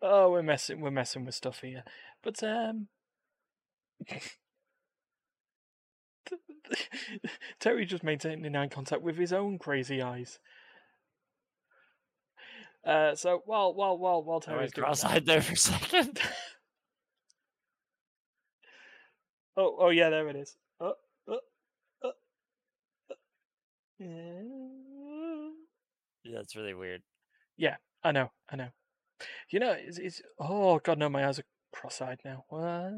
Oh, 0.00 0.30
we're 0.30 0.42
messing 0.42 0.80
we're 0.80 0.90
messing 0.90 1.24
with 1.24 1.34
stuff 1.34 1.60
here, 1.60 1.84
but 2.22 2.42
um. 2.42 2.88
Terry 7.58 7.86
just 7.86 8.04
maintaining 8.04 8.54
eye 8.54 8.68
contact 8.68 9.02
with 9.02 9.16
his 9.16 9.32
own 9.32 9.58
crazy 9.58 10.02
eyes. 10.02 10.38
Uh, 12.86 13.14
so 13.14 13.42
while 13.44 13.74
while 13.74 13.98
while 13.98 14.22
while 14.22 14.40
I 14.42 14.46
Terry's 14.46 14.60
went 14.60 14.74
doing 14.74 14.84
cross-eyed 14.84 15.26
there 15.26 15.42
for 15.42 15.52
a 15.52 15.56
second. 15.56 16.20
oh 19.56 19.76
oh 19.80 19.90
yeah, 19.90 20.10
there 20.10 20.28
it 20.28 20.36
is. 20.36 20.56
Oh, 20.80 20.94
oh, 21.28 21.38
oh, 22.04 22.12
oh. 23.10 23.14
Yeah. 23.98 24.42
yeah, 26.32 26.40
it's 26.40 26.56
really 26.56 26.74
weird. 26.74 27.02
Yeah, 27.56 27.76
I 28.02 28.12
know, 28.12 28.30
I 28.48 28.56
know. 28.56 28.68
You 29.50 29.58
know, 29.58 29.72
it's, 29.72 29.98
it's 29.98 30.22
oh 30.38 30.78
god, 30.78 30.98
no, 30.98 31.08
my 31.08 31.26
eyes 31.26 31.40
are 31.40 31.44
cross-eyed 31.72 32.20
now. 32.24 32.44
What? 32.48 32.92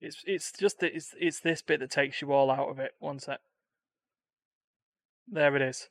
It's 0.00 0.22
it's 0.26 0.52
just 0.52 0.80
that 0.80 0.94
it's 0.94 1.14
it's 1.18 1.40
this 1.40 1.62
bit 1.62 1.80
that 1.80 1.90
takes 1.90 2.20
you 2.20 2.32
all 2.32 2.50
out 2.50 2.68
of 2.68 2.78
it. 2.78 2.92
One 2.98 3.18
sec. 3.18 3.40
There 5.28 5.56
it 5.56 5.62
is. 5.62 5.88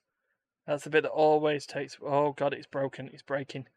That's 0.66 0.84
the 0.84 0.90
bit 0.90 1.04
that 1.04 1.10
always 1.10 1.66
takes. 1.66 1.98
Oh 2.04 2.32
god, 2.32 2.54
it's 2.54 2.68
broken. 2.68 3.10
It's 3.14 3.22
breaking. 3.22 3.68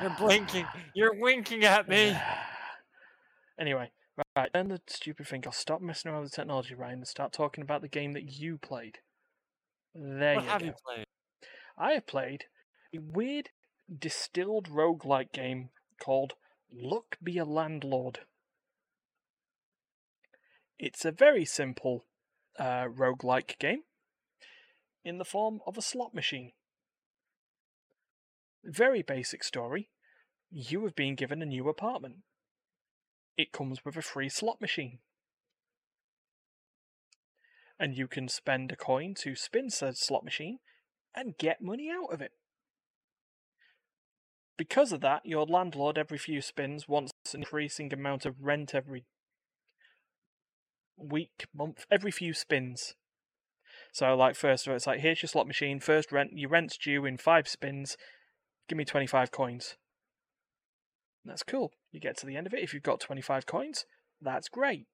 You're 0.00 0.16
blinking. 0.18 0.66
You're 0.94 1.14
winking 1.14 1.64
at 1.64 1.88
me. 1.88 2.16
Anyway, 3.58 3.90
right. 4.36 4.50
Then 4.52 4.68
the 4.68 4.80
stupid 4.86 5.26
thing. 5.28 5.42
I'll 5.46 5.52
stop 5.52 5.80
messing 5.80 6.10
around 6.10 6.22
with 6.22 6.30
the 6.32 6.36
technology, 6.36 6.74
Ryan, 6.74 6.98
and 6.98 7.08
start 7.08 7.32
talking 7.32 7.62
about 7.62 7.82
the 7.82 7.88
game 7.88 8.12
that 8.12 8.24
you 8.38 8.58
played. 8.58 8.98
There 9.94 10.34
What 10.34 10.44
you 10.44 10.50
have 10.50 10.60
go. 10.60 10.66
you 10.66 10.74
played? 10.86 11.06
I 11.78 11.92
have 11.92 12.06
played 12.06 12.44
a 12.94 12.98
weird 12.98 13.50
distilled 13.98 14.68
roguelike 14.68 15.32
game 15.32 15.70
called 15.98 16.34
Luck 16.70 17.16
Be 17.22 17.38
a 17.38 17.44
Landlord. 17.44 18.20
It's 20.78 21.04
a 21.04 21.12
very 21.12 21.44
simple 21.46 22.04
uh, 22.58 22.84
roguelike 22.88 23.58
game 23.58 23.82
in 25.06 25.18
the 25.18 25.24
form 25.24 25.60
of 25.68 25.78
a 25.78 25.82
slot 25.82 26.12
machine. 26.12 26.50
Very 28.64 29.02
basic 29.02 29.44
story. 29.44 29.88
You 30.50 30.82
have 30.82 30.96
been 30.96 31.14
given 31.14 31.40
a 31.40 31.46
new 31.46 31.68
apartment. 31.68 32.16
It 33.38 33.52
comes 33.52 33.84
with 33.84 33.96
a 33.96 34.02
free 34.02 34.28
slot 34.28 34.60
machine. 34.60 34.98
And 37.78 37.96
you 37.96 38.08
can 38.08 38.26
spend 38.26 38.72
a 38.72 38.76
coin 38.76 39.14
to 39.18 39.36
spin 39.36 39.70
said 39.70 39.96
slot 39.96 40.24
machine 40.24 40.58
and 41.14 41.38
get 41.38 41.62
money 41.62 41.88
out 41.88 42.12
of 42.12 42.20
it. 42.20 42.32
Because 44.58 44.90
of 44.90 45.02
that, 45.02 45.24
your 45.24 45.46
landlord 45.46 45.98
every 45.98 46.18
few 46.18 46.40
spins 46.40 46.88
wants 46.88 47.12
an 47.32 47.42
increasing 47.42 47.92
amount 47.92 48.26
of 48.26 48.40
rent 48.40 48.74
every 48.74 49.04
week, 50.96 51.46
month, 51.54 51.86
every 51.92 52.10
few 52.10 52.32
spins. 52.32 52.96
So, 53.96 54.14
like, 54.14 54.36
first, 54.36 54.66
of 54.66 54.72
all, 54.72 54.76
it's 54.76 54.86
like, 54.86 55.00
here's 55.00 55.22
your 55.22 55.28
slot 55.28 55.46
machine, 55.46 55.80
first 55.80 56.12
rent, 56.12 56.32
your 56.34 56.50
rent's 56.50 56.76
due 56.76 57.06
in 57.06 57.16
five 57.16 57.48
spins, 57.48 57.96
give 58.68 58.76
me 58.76 58.84
25 58.84 59.30
coins. 59.30 59.76
That's 61.24 61.42
cool. 61.42 61.72
You 61.92 61.98
get 61.98 62.18
to 62.18 62.26
the 62.26 62.36
end 62.36 62.46
of 62.46 62.52
it. 62.52 62.62
If 62.62 62.74
you've 62.74 62.82
got 62.82 63.00
25 63.00 63.46
coins, 63.46 63.86
that's 64.20 64.50
great. 64.50 64.84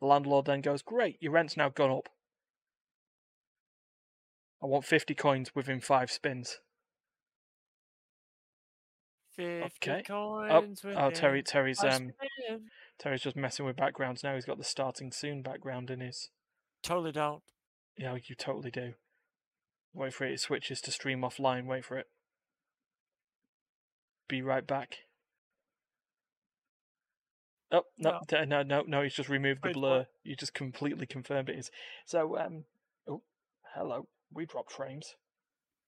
The 0.00 0.06
landlord 0.06 0.46
then 0.46 0.62
goes, 0.62 0.80
Great, 0.80 1.18
your 1.20 1.32
rent's 1.32 1.54
now 1.54 1.68
gone 1.68 1.90
up. 1.90 2.08
I 4.62 4.66
want 4.66 4.86
50 4.86 5.14
coins 5.14 5.54
within 5.54 5.82
five 5.82 6.10
spins. 6.10 6.60
50 9.36 9.66
Okay. 9.82 10.02
coins. 10.02 10.82
Oh, 10.96 11.10
Terry, 11.10 11.42
Terry's 11.42 11.80
five 11.80 11.92
um. 11.92 12.12
Terry's 12.98 13.20
just 13.20 13.36
messing 13.36 13.66
with 13.66 13.76
backgrounds 13.76 14.24
now. 14.24 14.34
He's 14.34 14.46
got 14.46 14.56
the 14.56 14.64
starting 14.64 15.12
soon 15.12 15.42
background 15.42 15.90
in 15.90 16.00
his. 16.00 16.30
Totally 16.82 17.12
don't. 17.12 17.42
Yeah, 17.98 18.16
you 18.24 18.36
totally 18.36 18.70
do. 18.70 18.94
Wait 19.92 20.14
for 20.14 20.24
it. 20.24 20.32
It 20.32 20.40
switches 20.40 20.80
to 20.82 20.92
stream 20.92 21.20
offline. 21.22 21.66
Wait 21.66 21.84
for 21.84 21.98
it. 21.98 22.06
Be 24.28 24.40
right 24.40 24.66
back. 24.66 24.98
Oh 27.70 27.82
no, 27.98 28.20
No. 28.30 28.44
no, 28.44 28.62
no, 28.62 28.82
no! 28.86 29.02
He's 29.02 29.14
just 29.14 29.28
removed 29.28 29.60
the 29.62 29.72
blur. 29.72 30.06
You 30.22 30.36
just 30.36 30.54
completely 30.54 31.06
confirmed 31.06 31.50
it 31.50 31.58
is. 31.58 31.70
So, 32.06 32.38
um, 32.38 32.64
oh, 33.08 33.22
hello. 33.74 34.06
We 34.32 34.46
dropped 34.46 34.72
frames. 34.72 35.14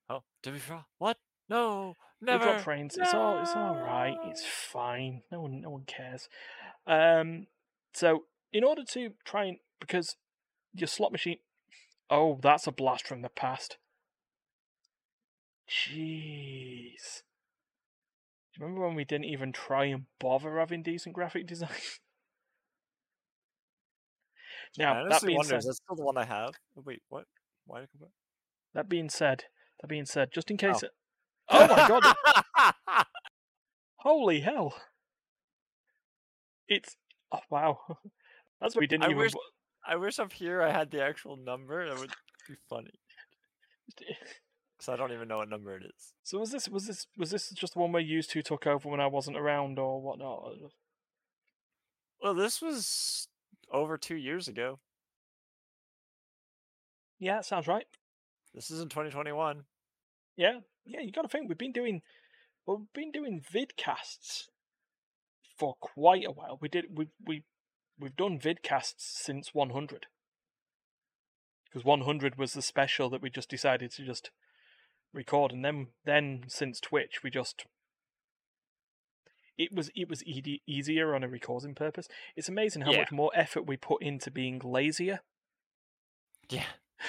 Oh, 0.09 0.25
did 0.43 0.55
we 0.55 0.61
draw? 0.61 0.85
What? 0.99 1.17
No, 1.49 1.95
never. 2.21 2.39
We 2.39 2.51
dropped 2.51 2.65
frames. 2.65 2.97
It's 2.99 3.15
all, 3.15 3.41
it's 3.41 3.55
all 3.55 3.77
right. 3.77 4.17
It's 4.27 4.45
fine. 4.45 5.23
No 5.31 5.43
one, 5.43 5.61
no 5.63 5.71
one 5.71 5.85
cares. 5.87 6.29
Um, 6.87 7.47
so 7.95 8.25
in 8.53 8.65
order 8.65 8.83
to 8.93 9.13
try 9.25 9.45
and 9.45 9.59
because 9.79 10.17
your 10.75 10.89
slot 10.89 11.13
machine. 11.13 11.39
Oh, 12.11 12.39
that's 12.43 12.67
a 12.67 12.73
blast 12.73 13.07
from 13.07 13.23
the 13.23 13.29
past. 13.29 13.79
Jeez. 15.69 17.23
Do 18.53 18.59
you 18.59 18.65
remember 18.67 18.87
when 18.87 18.97
we 18.97 19.05
didn't 19.05 19.27
even 19.27 19.53
try 19.53 19.85
and 19.85 20.07
bother 20.19 20.59
having 20.59 20.83
decent 20.83 21.15
graphic 21.15 21.47
design? 21.47 21.71
Now, 24.79 25.05
that 25.09 25.23
being 25.23 25.37
wonder, 25.37 25.49
said, 25.51 25.59
is 25.59 25.65
that 25.65 25.75
still 25.75 25.97
the 25.97 26.05
one 26.05 26.17
I 26.17 26.25
have? 26.25 26.53
Oh, 26.79 26.83
Wait, 26.87 27.03
what? 27.09 27.25
Why 27.67 27.81
did 27.81 27.89
I 27.89 27.99
come 27.99 28.01
back? 28.07 28.11
that 28.75 28.89
being 28.89 29.09
said, 29.11 29.45
that 29.81 29.89
being 29.89 30.05
said, 30.07 30.29
just 30.33 30.49
in 30.49 30.57
oh. 30.63 30.73
case 30.73 30.85
Oh. 30.85 30.87
it. 30.87 30.93
Oh 31.53 31.67
my 31.67 31.89
god! 31.89 33.07
Holy 33.97 34.41
hell! 34.41 34.75
It's 36.69 36.95
oh 37.33 37.41
wow. 37.51 37.81
That's 38.61 38.77
what 38.77 38.81
we 38.83 38.87
didn't 38.87 39.03
I 39.03 39.07
even. 39.07 39.19
wish- 39.19 39.33
I 39.87 39.97
wish 39.97 40.19
up 40.19 40.33
here 40.33 40.63
I 40.63 40.71
had 40.71 40.91
the 40.91 41.03
actual 41.03 41.37
number. 41.37 41.89
That 41.89 41.99
would 41.99 42.11
be 42.49 42.55
funny. 42.69 43.01
Because 44.77 44.95
I 44.95 44.97
don't 44.97 45.13
even 45.13 45.29
know 45.29 45.37
what 45.37 45.51
number 45.51 45.77
it 45.77 45.83
is. 45.85 46.15
So 46.23 46.39
was 46.39 46.53
this 46.53 46.67
was 46.67 46.87
this 46.87 47.07
was 47.15 47.31
this 47.31 47.51
just 47.51 47.75
the 47.75 47.81
one 47.81 47.93
where 47.93 48.01
you 48.01 48.23
two 48.23 48.41
took 48.41 48.67
over 48.67 48.89
when 48.89 48.99
I 48.99 49.09
wasn't 49.09 49.37
around 49.37 49.79
or 49.79 50.01
whatnot? 50.01 50.55
Well, 52.23 52.33
this 52.33 52.63
was 52.63 53.29
over 53.71 53.99
two 53.99 54.17
years 54.17 54.49
ago. 54.49 54.79
Yeah, 57.19 57.37
that 57.37 57.45
sounds 57.45 57.69
right. 57.69 57.85
This 58.55 58.71
is 58.71 58.81
in 58.81 58.89
2021. 58.89 59.65
Yeah, 60.39 60.61
yeah. 60.87 61.01
You 61.01 61.13
got 61.13 61.23
to 61.23 61.29
think 61.29 61.51
we've 61.51 61.59
been 61.59 61.73
doing 61.73 62.01
well, 62.67 62.79
we've 62.79 62.93
been 62.95 63.13
doing 63.13 63.43
vidcasts 63.55 64.45
for 65.59 65.75
quite 65.79 66.25
a 66.25 66.33
while. 66.33 66.59
We 66.61 66.71
did 66.71 66.87
we 66.97 67.09
we 67.27 67.45
we've 68.01 68.17
done 68.17 68.39
vidcasts 68.39 68.95
since 69.01 69.55
100 69.55 70.07
because 71.67 71.85
100 71.85 72.37
was 72.39 72.53
the 72.55 72.63
special 72.63 73.09
that 73.11 73.23
we 73.23 73.31
just 73.31 73.49
decided 73.49 73.93
to 73.93 74.05
just 74.05 74.31
record, 75.13 75.53
and 75.53 75.65
then 75.65 75.89
then 76.05 76.45
since 76.49 76.81
Twitch 76.81 77.23
we 77.23 77.31
just 77.31 77.67
it 79.59 79.73
was 79.75 79.91
it 79.95 80.09
was 80.09 80.25
easy, 80.25 80.63
easier 80.67 81.15
on 81.15 81.23
a 81.23 81.29
recording 81.29 81.75
purpose. 81.75 82.09
It's 82.35 82.49
amazing 82.49 82.83
how 82.83 82.93
Yeah. 82.93 82.99
much 83.01 83.13
more 83.13 83.31
effort 83.35 83.67
we 83.67 83.77
put 83.77 84.03
into 84.03 84.31
being 84.31 84.61
lazier. 84.65 85.21
Yeah. 86.49 86.67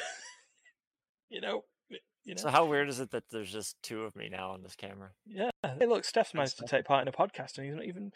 You 1.34 1.40
know, 1.40 1.64
you 1.90 2.36
know. 2.36 2.42
So 2.42 2.50
how 2.50 2.66
weird 2.66 2.90
is 2.90 3.00
it 3.00 3.12
that 3.12 3.24
there's 3.32 3.50
just 3.54 3.82
two 3.82 4.04
of 4.04 4.18
me 4.18 4.28
now 4.28 4.52
on 4.52 4.64
this 4.64 4.76
camera? 4.76 5.12
Yeah. 5.26 5.50
Hey, 5.64 5.86
look, 5.86 6.04
Steph's 6.04 6.34
managed 6.34 6.58
to 6.58 6.66
take 6.66 6.84
part 6.84 7.02
in 7.02 7.08
a 7.08 7.14
podcast, 7.14 7.58
and 7.58 7.66
he's 7.66 7.74
not 7.74 7.86
even. 7.86 8.12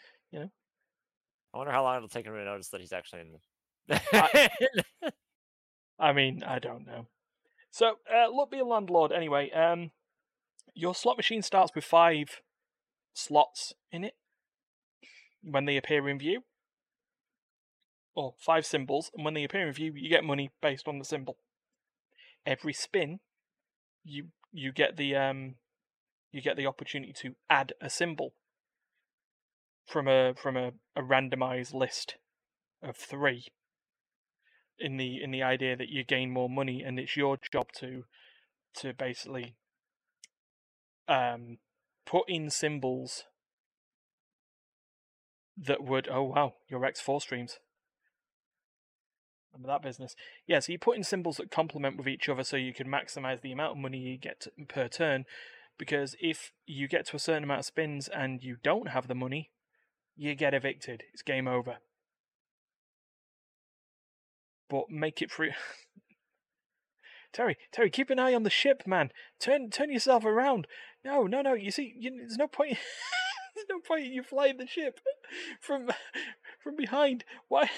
I 1.56 1.58
wonder 1.58 1.72
how 1.72 1.84
long 1.84 1.96
it'll 1.96 2.08
take 2.08 2.26
him 2.26 2.34
to 2.34 2.44
notice 2.44 2.68
that 2.68 2.82
he's 2.82 2.92
actually 2.92 3.22
in 3.22 3.96
I- 4.12 4.50
the. 5.02 5.12
I 5.98 6.12
mean, 6.12 6.42
I 6.46 6.58
don't 6.58 6.86
know. 6.86 7.06
So, 7.70 7.94
uh, 8.14 8.28
look, 8.28 8.50
be 8.50 8.58
a 8.58 8.64
landlord 8.64 9.10
anyway. 9.10 9.50
Um, 9.52 9.90
your 10.74 10.94
slot 10.94 11.16
machine 11.16 11.40
starts 11.40 11.74
with 11.74 11.84
five 11.84 12.42
slots 13.14 13.72
in 13.90 14.04
it 14.04 14.16
when 15.42 15.64
they 15.64 15.78
appear 15.78 16.06
in 16.10 16.18
view, 16.18 16.42
or 18.14 18.34
five 18.38 18.66
symbols, 18.66 19.10
and 19.14 19.24
when 19.24 19.32
they 19.32 19.44
appear 19.44 19.66
in 19.66 19.72
view, 19.72 19.94
you 19.96 20.10
get 20.10 20.24
money 20.24 20.50
based 20.60 20.86
on 20.86 20.98
the 20.98 21.06
symbol. 21.06 21.38
Every 22.44 22.74
spin, 22.74 23.20
you 24.04 24.26
you 24.52 24.72
get 24.72 24.98
the 24.98 25.16
um, 25.16 25.54
you 26.32 26.42
get 26.42 26.58
the 26.58 26.66
opportunity 26.66 27.14
to 27.22 27.34
add 27.48 27.72
a 27.80 27.88
symbol 27.88 28.34
from 29.86 30.08
a 30.08 30.34
from 30.34 30.56
a, 30.56 30.72
a 30.94 31.02
randomized 31.02 31.72
list 31.72 32.16
of 32.82 32.96
three 32.96 33.46
in 34.78 34.96
the 34.96 35.22
in 35.22 35.30
the 35.30 35.42
idea 35.42 35.76
that 35.76 35.88
you 35.88 36.04
gain 36.04 36.30
more 36.30 36.50
money 36.50 36.82
and 36.82 36.98
it's 36.98 37.16
your 37.16 37.38
job 37.52 37.68
to 37.72 38.04
to 38.74 38.92
basically 38.92 39.54
um 41.08 41.58
put 42.04 42.24
in 42.28 42.50
symbols 42.50 43.24
that 45.56 45.82
would 45.82 46.08
oh 46.10 46.24
wow 46.24 46.54
your 46.68 46.80
x4 46.80 47.22
streams. 47.22 47.58
Remember 49.52 49.68
that 49.68 49.82
business. 49.82 50.14
Yeah 50.46 50.58
so 50.58 50.72
you 50.72 50.78
put 50.78 50.96
in 50.96 51.04
symbols 51.04 51.38
that 51.38 51.50
complement 51.50 51.96
with 51.96 52.08
each 52.08 52.28
other 52.28 52.44
so 52.44 52.56
you 52.56 52.74
can 52.74 52.88
maximize 52.88 53.40
the 53.40 53.52
amount 53.52 53.72
of 53.72 53.78
money 53.78 53.98
you 53.98 54.18
get 54.18 54.46
per 54.68 54.88
turn 54.88 55.24
because 55.78 56.14
if 56.20 56.52
you 56.66 56.88
get 56.88 57.06
to 57.06 57.16
a 57.16 57.20
certain 57.20 57.44
amount 57.44 57.60
of 57.60 57.66
spins 57.66 58.08
and 58.08 58.42
you 58.42 58.56
don't 58.62 58.88
have 58.88 59.08
the 59.08 59.14
money 59.14 59.50
you 60.16 60.34
get 60.34 60.54
evicted 60.54 61.02
it's 61.12 61.22
game 61.22 61.46
over 61.46 61.78
but 64.68 64.90
make 64.90 65.22
it 65.22 65.30
free. 65.30 65.52
Terry, 67.32 67.56
Terry, 67.72 67.90
keep 67.90 68.10
an 68.10 68.18
eye 68.18 68.34
on 68.34 68.42
the 68.44 68.50
ship, 68.50 68.82
man. 68.86 69.10
Turn, 69.38 69.70
turn 69.70 69.92
yourself 69.92 70.24
around. 70.24 70.66
No, 71.04 71.24
no, 71.24 71.42
no. 71.42 71.52
You 71.52 71.70
see, 71.70 71.92
you, 71.98 72.10
there's 72.16 72.38
no 72.38 72.48
point. 72.48 72.78
there's 73.54 73.66
no 73.68 73.80
point 73.86 74.06
in 74.06 74.12
you 74.12 74.22
flying 74.22 74.56
the 74.56 74.66
ship 74.66 75.00
from 75.60 75.90
from 76.62 76.76
behind. 76.76 77.24
Why? 77.48 77.68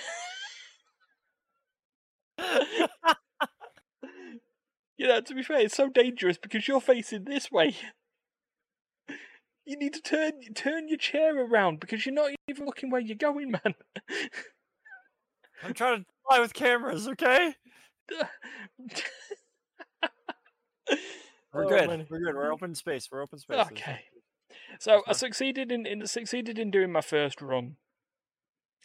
you 4.96 5.08
know, 5.08 5.20
to 5.20 5.34
be 5.34 5.42
fair, 5.42 5.60
it's 5.60 5.76
so 5.76 5.88
dangerous 5.88 6.38
because 6.38 6.68
you're 6.68 6.80
facing 6.80 7.24
this 7.24 7.50
way. 7.50 7.74
You 9.68 9.76
need 9.78 9.92
to 9.92 10.00
turn 10.00 10.32
turn 10.54 10.88
your 10.88 10.96
chair 10.96 11.44
around 11.44 11.78
because 11.78 12.06
you're 12.06 12.14
not 12.14 12.30
even 12.48 12.64
looking 12.64 12.88
where 12.90 13.02
you're 13.02 13.16
going, 13.18 13.50
man. 13.50 13.74
I'm 15.62 15.74
trying 15.74 15.98
to 15.98 16.04
fly 16.26 16.40
with 16.40 16.54
cameras, 16.54 17.06
okay? 17.08 17.52
We're 21.52 21.64
Oh, 21.64 21.68
good. 21.68 21.86
man. 21.86 22.06
We're 22.08 22.20
good. 22.20 22.34
We're 22.34 22.50
open 22.50 22.74
space. 22.74 23.08
We're 23.12 23.20
open 23.22 23.38
space. 23.38 23.66
Okay. 23.72 24.00
So 24.80 25.02
I 25.06 25.12
succeeded 25.12 25.70
in, 25.70 25.84
in 25.84 26.06
succeeded 26.06 26.58
in 26.58 26.70
doing 26.70 26.90
my 26.90 27.02
first 27.02 27.42
run. 27.42 27.76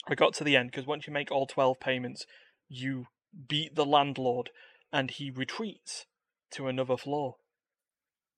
I 0.06 0.14
got 0.14 0.34
to 0.34 0.44
the 0.44 0.54
end 0.54 0.70
because 0.70 0.86
once 0.86 1.06
you 1.06 1.14
make 1.14 1.30
all 1.30 1.46
twelve 1.46 1.80
payments, 1.80 2.26
you 2.68 3.06
beat 3.48 3.74
the 3.74 3.86
landlord, 3.86 4.50
and 4.92 5.10
he 5.10 5.30
retreats 5.30 6.04
to 6.52 6.68
another 6.68 6.98
floor. 6.98 7.36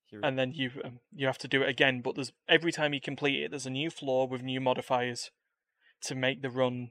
Here- 0.07 0.21
and 0.23 0.39
then 0.39 0.53
you 0.53 0.71
um, 0.85 1.01
you 1.15 1.27
have 1.27 1.39
to 1.39 1.49
do 1.49 1.63
it 1.63 1.69
again. 1.69 2.01
But 2.01 2.15
there's 2.15 2.33
every 2.49 2.73
time 2.73 2.95
you 2.95 3.01
complete 3.01 3.43
it, 3.43 3.51
there's 3.51 3.67
a 3.67 3.71
new 3.71 3.91
floor 3.91 4.29
with 4.29 4.43
new 4.43 4.61
modifiers 4.61 5.31
to 6.03 6.15
make 6.15 6.43
the 6.43 6.51
run 6.51 6.91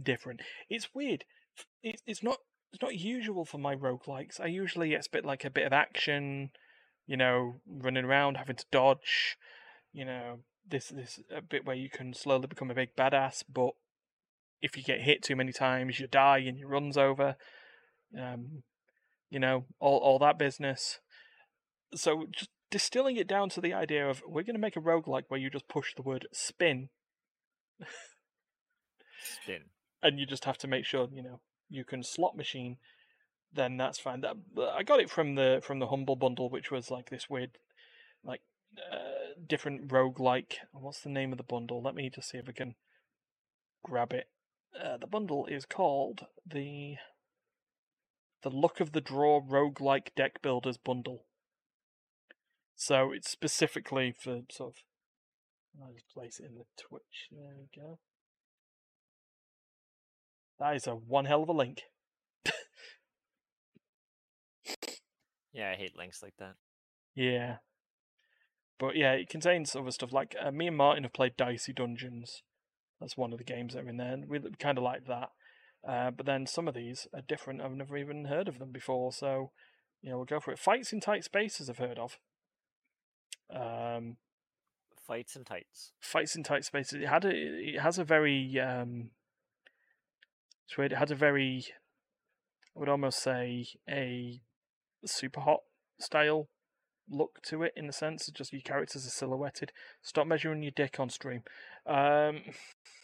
different. 0.00 0.40
It's 0.68 0.94
weird. 0.94 1.24
F- 1.58 1.66
It, 1.82 2.02
it's 2.06 2.22
not 2.22 2.38
it's 2.72 2.82
not 2.82 2.94
usual 2.96 3.44
for 3.44 3.58
my 3.58 3.74
roguelikes. 3.74 4.40
I 4.40 4.46
usually 4.46 4.94
expect 4.94 5.24
like 5.26 5.44
a 5.44 5.50
bit 5.50 5.66
of 5.66 5.72
action, 5.72 6.50
you 7.06 7.16
know, 7.16 7.60
running 7.66 8.04
around, 8.04 8.36
having 8.36 8.56
to 8.56 8.66
dodge, 8.70 9.36
you 9.92 10.04
know, 10.04 10.40
this 10.68 10.88
this 10.88 11.20
a 11.34 11.42
bit 11.42 11.64
where 11.66 11.76
you 11.76 11.90
can 11.90 12.14
slowly 12.14 12.46
become 12.46 12.70
a 12.70 12.74
big 12.74 12.94
badass. 12.96 13.42
But 13.52 13.70
if 14.62 14.76
you 14.76 14.84
get 14.84 15.00
hit 15.00 15.22
too 15.22 15.34
many 15.34 15.52
times, 15.52 15.98
you 15.98 16.06
die 16.06 16.38
and 16.38 16.56
your 16.58 16.68
run's 16.68 16.96
over. 16.96 17.36
Um, 18.16 18.62
you 19.30 19.40
know, 19.40 19.64
all 19.80 19.98
all 19.98 20.18
that 20.20 20.38
business. 20.38 21.00
So 21.94 22.26
just 22.30 22.50
distilling 22.70 23.16
it 23.16 23.26
down 23.26 23.48
to 23.50 23.60
the 23.60 23.74
idea 23.74 24.08
of 24.08 24.22
we're 24.26 24.44
going 24.44 24.54
to 24.54 24.60
make 24.60 24.76
a 24.76 24.80
roguelike 24.80 25.24
where 25.28 25.40
you 25.40 25.50
just 25.50 25.68
push 25.68 25.94
the 25.94 26.02
word 26.02 26.26
spin. 26.32 26.88
Spin. 29.22 29.64
and 30.02 30.18
you 30.18 30.26
just 30.26 30.44
have 30.44 30.58
to 30.58 30.68
make 30.68 30.84
sure 30.84 31.08
you 31.12 31.22
know 31.22 31.40
you 31.68 31.84
can 31.84 32.02
slot 32.02 32.36
machine 32.36 32.76
then 33.52 33.76
that's 33.76 33.98
fine. 33.98 34.20
That 34.20 34.36
i 34.74 34.82
got 34.82 35.00
it 35.00 35.10
from 35.10 35.34
the 35.34 35.60
from 35.62 35.78
the 35.78 35.88
humble 35.88 36.16
bundle 36.16 36.48
which 36.48 36.70
was 36.70 36.90
like 36.90 37.10
this 37.10 37.28
weird 37.28 37.58
like 38.24 38.42
uh, 38.78 39.34
different 39.48 39.88
roguelike 39.88 40.54
what's 40.72 41.00
the 41.00 41.08
name 41.08 41.32
of 41.32 41.38
the 41.38 41.44
bundle? 41.44 41.82
Let 41.82 41.94
me 41.94 42.10
just 42.14 42.30
see 42.30 42.38
if 42.38 42.48
i 42.48 42.52
can 42.52 42.76
grab 43.82 44.12
it. 44.12 44.28
Uh, 44.78 44.96
the 44.96 45.06
bundle 45.06 45.46
is 45.46 45.64
called 45.64 46.26
the 46.46 46.96
the 48.42 48.50
luck 48.50 48.80
of 48.80 48.92
the 48.92 49.00
draw 49.00 49.40
roguelike 49.40 50.14
deck 50.14 50.40
builders 50.40 50.78
bundle 50.78 51.24
so 52.80 53.12
it's 53.12 53.30
specifically 53.30 54.14
for 54.18 54.40
sort 54.50 54.70
of 54.70 54.76
i'll 55.82 55.92
just 55.92 56.08
place 56.12 56.40
it 56.40 56.46
in 56.46 56.54
the 56.54 56.64
twitch 56.76 57.28
there 57.30 57.54
we 57.58 57.68
go 57.74 57.98
that 60.60 60.76
is 60.76 60.86
a 60.86 60.92
one 60.92 61.24
hell 61.24 61.42
of 61.42 61.48
a 61.48 61.52
link. 61.52 61.80
Yeah, 65.52 65.72
I 65.72 65.74
hate 65.76 65.96
links 65.98 66.22
like 66.22 66.34
that. 66.38 66.54
Yeah. 67.14 67.56
But 68.78 68.96
yeah, 68.96 69.12
it 69.12 69.28
contains 69.28 69.74
other 69.74 69.90
stuff 69.90 70.12
like 70.12 70.36
uh, 70.40 70.50
me 70.52 70.68
and 70.68 70.76
Martin 70.76 71.02
have 71.02 71.12
played 71.12 71.36
Dicey 71.36 71.72
Dungeons. 71.72 72.42
That's 73.00 73.16
one 73.16 73.32
of 73.32 73.38
the 73.38 73.44
games 73.44 73.74
that 73.74 73.84
are 73.84 73.88
in 73.88 73.96
there, 73.96 74.12
and 74.12 74.28
we 74.28 74.38
kind 74.58 74.78
of 74.78 74.84
like 74.84 75.06
that. 75.06 75.30
Uh, 75.86 76.10
but 76.10 76.26
then 76.26 76.46
some 76.46 76.68
of 76.68 76.74
these 76.74 77.08
are 77.14 77.22
different. 77.26 77.62
I've 77.62 77.72
never 77.72 77.96
even 77.96 78.26
heard 78.26 78.46
of 78.46 78.58
them 78.58 78.70
before, 78.70 79.12
so 79.12 79.50
you 80.02 80.10
know 80.10 80.16
we'll 80.18 80.26
go 80.26 80.40
for 80.40 80.52
it. 80.52 80.58
Fights 80.58 80.92
in 80.92 81.00
tight 81.00 81.24
spaces 81.24 81.68
I've 81.68 81.78
heard 81.78 81.98
of. 81.98 82.18
Um, 83.54 84.16
Fights 85.06 85.34
and 85.34 85.44
tights. 85.44 85.90
fights 86.00 86.36
in 86.36 86.44
tight 86.44 86.64
spaces. 86.64 87.00
It 87.02 87.08
had 87.08 87.24
a, 87.24 87.30
it 87.30 87.80
has 87.80 87.98
a 87.98 88.04
very 88.04 88.60
um, 88.60 89.10
it's 90.68 90.78
weird. 90.78 90.92
It 90.92 90.98
had 90.98 91.10
a 91.10 91.16
very, 91.16 91.64
I 92.76 92.78
would 92.78 92.88
almost 92.88 93.20
say 93.20 93.66
a 93.88 94.40
super 95.04 95.40
hot 95.40 95.60
style 95.98 96.48
look 97.08 97.40
to 97.46 97.64
it 97.64 97.72
in 97.74 97.88
the 97.88 97.92
sense 97.92 98.28
of 98.28 98.34
just 98.34 98.52
your 98.52 98.62
characters 98.62 99.04
are 99.04 99.10
silhouetted. 99.10 99.72
Stop 100.00 100.28
measuring 100.28 100.62
your 100.62 100.70
dick 100.70 101.00
on 101.00 101.10
stream. 101.10 101.42
Um, 101.86 102.42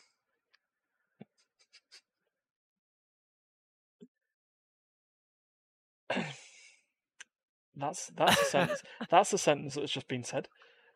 that's 7.76 8.10
that's 8.16 8.40
a 8.40 8.44
sentence. 8.44 8.82
That's 9.10 9.32
a 9.32 9.38
sentence 9.38 9.74
that's 9.74 9.92
just 9.92 10.08
been 10.08 10.24
said. 10.24 10.48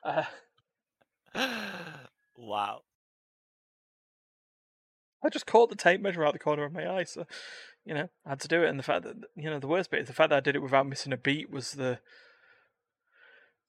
Uh, 0.03 0.25
wow. 2.37 2.81
I 5.23 5.29
just 5.29 5.47
caught 5.47 5.69
the 5.69 5.77
tape 5.77 6.01
measure 6.01 6.25
out 6.25 6.33
the 6.33 6.38
corner 6.38 6.64
of 6.64 6.73
my 6.73 6.88
eye, 6.88 7.05
so 7.05 7.27
you 7.85 7.95
know 7.95 8.09
I 8.25 8.31
had 8.31 8.40
to 8.40 8.49
do 8.49 8.62
it. 8.62 8.69
And 8.69 8.79
the 8.79 8.85
fact 8.85 9.05
that 9.05 9.16
you 9.37 9.51
know 9.51 9.59
the 9.59 9.66
worst 9.66 9.90
bit 9.90 10.01
is 10.01 10.09
the 10.09 10.14
fact 10.14 10.31
that 10.31 10.37
I 10.37 10.40
did 10.40 10.57
it 10.57 10.62
without 10.62 10.88
missing 10.88 11.12
a 11.12 11.19
beat 11.19 11.51
was 11.51 11.73
the 11.73 11.99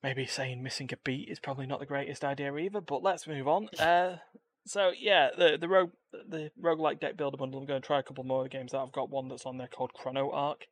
maybe 0.02 0.26
saying 0.26 0.64
missing 0.64 0.90
a 0.94 0.98
beat 0.98 1.30
is 1.30 1.40
probably 1.40 1.66
not 1.66 1.80
the 1.80 1.86
greatest 1.86 2.24
idea 2.24 2.56
either. 2.56 2.82
But 2.82 3.04
let's 3.04 3.28
move 3.28 3.48
on. 3.48 3.70
Uh, 3.80 4.18
so 4.66 4.92
yeah, 4.98 5.30
the 5.38 5.58
the 5.60 5.68
rogue 5.68 5.92
the 6.14 6.52
roguelike 6.62 7.00
deck 7.00 7.18
builder 7.18 7.38
bundle. 7.38 7.60
I'm 7.60 7.66
going 7.66 7.82
to 7.82 7.86
try 7.86 8.00
a 8.00 8.04
couple 8.04 8.24
more 8.24 8.46
of 8.46 8.52
the 8.52 8.58
games. 8.58 8.72
that 8.72 8.80
I've 8.80 8.92
got 8.92 9.10
one 9.10 9.28
that's 9.28 9.46
on 9.46 9.58
there 9.58 9.68
called 9.68 9.94
Chrono 9.94 10.32
Ark, 10.32 10.68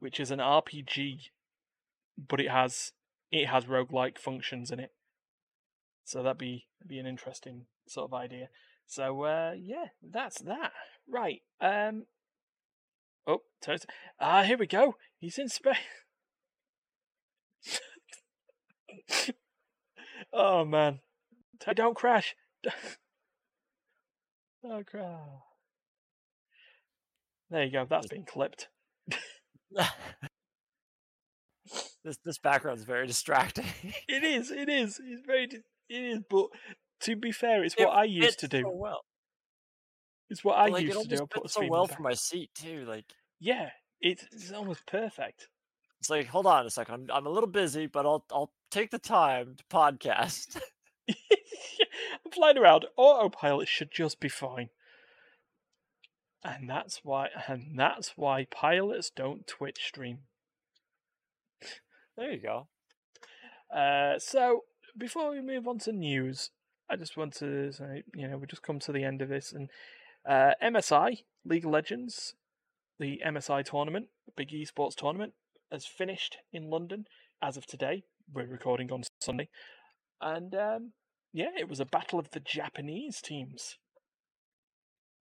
which 0.00 0.18
is 0.18 0.30
an 0.30 0.38
RPG, 0.38 1.28
but 2.18 2.40
it 2.40 2.50
has 2.50 2.92
it 3.30 3.46
has 3.46 3.66
roguelike 3.66 4.18
functions 4.18 4.70
in 4.70 4.80
it. 4.80 4.92
So 6.04 6.22
that'd 6.22 6.38
be 6.38 6.66
be 6.86 6.98
an 6.98 7.06
interesting 7.06 7.66
sort 7.86 8.10
of 8.10 8.14
idea. 8.14 8.48
So 8.86 9.24
uh, 9.24 9.52
yeah, 9.56 9.86
that's 10.02 10.40
that. 10.42 10.72
Right. 11.08 11.42
Um. 11.60 12.06
Oh, 13.26 13.42
turns. 13.62 13.86
Ah, 14.18 14.42
here 14.42 14.56
we 14.56 14.66
go. 14.66 14.96
He's 15.18 15.38
in 15.38 15.48
space. 15.48 15.76
oh 20.32 20.64
man, 20.64 21.00
don't 21.74 21.96
crash. 21.96 22.34
Don't 24.62 24.84
crash. 24.84 25.20
There 27.50 27.64
you 27.64 27.70
go. 27.70 27.86
That's 27.88 28.08
been 28.08 28.24
clipped. 28.24 28.68
this 32.08 32.18
this 32.24 32.38
background's 32.38 32.82
very 32.84 33.06
distracting. 33.14 33.66
It 34.08 34.24
is. 34.24 34.50
It 34.50 34.68
is. 34.68 35.00
It's 35.04 35.22
very. 35.26 35.44
It 35.44 35.62
is. 35.90 36.20
But 36.28 36.46
to 37.02 37.16
be 37.16 37.32
fair, 37.32 37.62
it's 37.64 37.74
It 37.78 37.84
what 37.84 37.96
I 37.96 38.04
used 38.04 38.40
to 38.40 38.48
do. 38.48 38.62
so 38.62 38.70
well. 38.70 39.00
It's 40.30 40.44
what 40.44 40.58
I 40.58 40.66
like, 40.66 40.84
used 40.84 41.00
to 41.02 41.08
do. 41.16 41.22
I 41.22 41.26
put 41.30 41.50
so 41.50 41.66
well 41.66 41.86
for 41.86 42.02
my 42.02 42.14
seat 42.14 42.50
too. 42.54 42.84
Like 42.86 43.04
Yeah, 43.40 43.70
it's, 44.00 44.24
it's 44.32 44.52
almost 44.52 44.86
perfect. 44.86 45.48
it's 46.00 46.10
like, 46.10 46.26
hold 46.26 46.46
on 46.46 46.66
a 46.66 46.70
second. 46.70 46.94
I'm 46.94 47.06
I'm 47.18 47.26
a 47.26 47.30
little 47.30 47.48
busy, 47.48 47.86
but 47.86 48.04
I'll 48.04 48.24
I'll 48.30 48.52
take 48.70 48.90
the 48.90 48.98
time 48.98 49.56
to 49.56 49.64
podcast. 49.74 50.60
I'm 51.08 52.30
flying 52.32 52.58
around. 52.58 52.84
Autopilot 52.96 53.68
should 53.68 53.90
just 53.90 54.20
be 54.20 54.28
fine. 54.28 54.68
And 56.44 56.68
that's 56.68 57.00
why 57.02 57.28
and 57.46 57.78
that's 57.78 58.12
why 58.16 58.46
pilots 58.50 59.10
don't 59.10 59.46
Twitch 59.46 59.86
stream. 59.86 60.18
There 62.18 62.32
you 62.32 62.42
go. 62.42 62.68
Uh, 63.74 64.18
so 64.18 64.64
before 64.96 65.30
we 65.30 65.40
move 65.40 65.68
on 65.68 65.78
to 65.80 65.92
news, 65.92 66.50
I 66.90 66.96
just 66.96 67.16
want 67.16 67.34
to 67.34 67.72
say, 67.72 68.02
you 68.14 68.28
know, 68.28 68.38
we 68.38 68.46
just 68.46 68.62
come 68.62 68.78
to 68.80 68.92
the 68.92 69.04
end 69.04 69.22
of 69.22 69.28
this 69.28 69.52
and 69.52 69.68
uh, 70.28 70.52
MSI 70.62 71.18
League 71.44 71.64
of 71.64 71.70
Legends, 71.70 72.34
the 72.98 73.20
MSI 73.24 73.64
tournament, 73.64 74.06
big 74.36 74.50
esports 74.50 74.94
tournament, 74.94 75.34
has 75.70 75.86
finished 75.86 76.38
in 76.52 76.70
London 76.70 77.04
as 77.42 77.56
of 77.56 77.66
today. 77.66 78.02
We're 78.32 78.46
recording 78.46 78.90
on 78.90 79.04
Sunday, 79.20 79.48
and 80.20 80.54
um, 80.54 80.92
yeah, 81.32 81.50
it 81.58 81.68
was 81.68 81.80
a 81.80 81.86
battle 81.86 82.18
of 82.18 82.30
the 82.32 82.40
Japanese 82.40 83.22
teams 83.22 83.78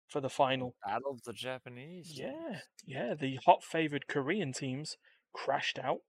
for 0.08 0.22
the 0.22 0.30
final. 0.30 0.76
Battle 0.86 1.12
of 1.12 1.24
the 1.24 1.34
Japanese. 1.34 2.08
teams. 2.08 2.20
Yeah, 2.20 2.60
yeah, 2.86 3.14
the 3.14 3.40
hot 3.46 3.64
favored 3.64 4.08
Korean 4.08 4.54
teams 4.54 4.96
crashed 5.34 5.80
out, 5.80 6.00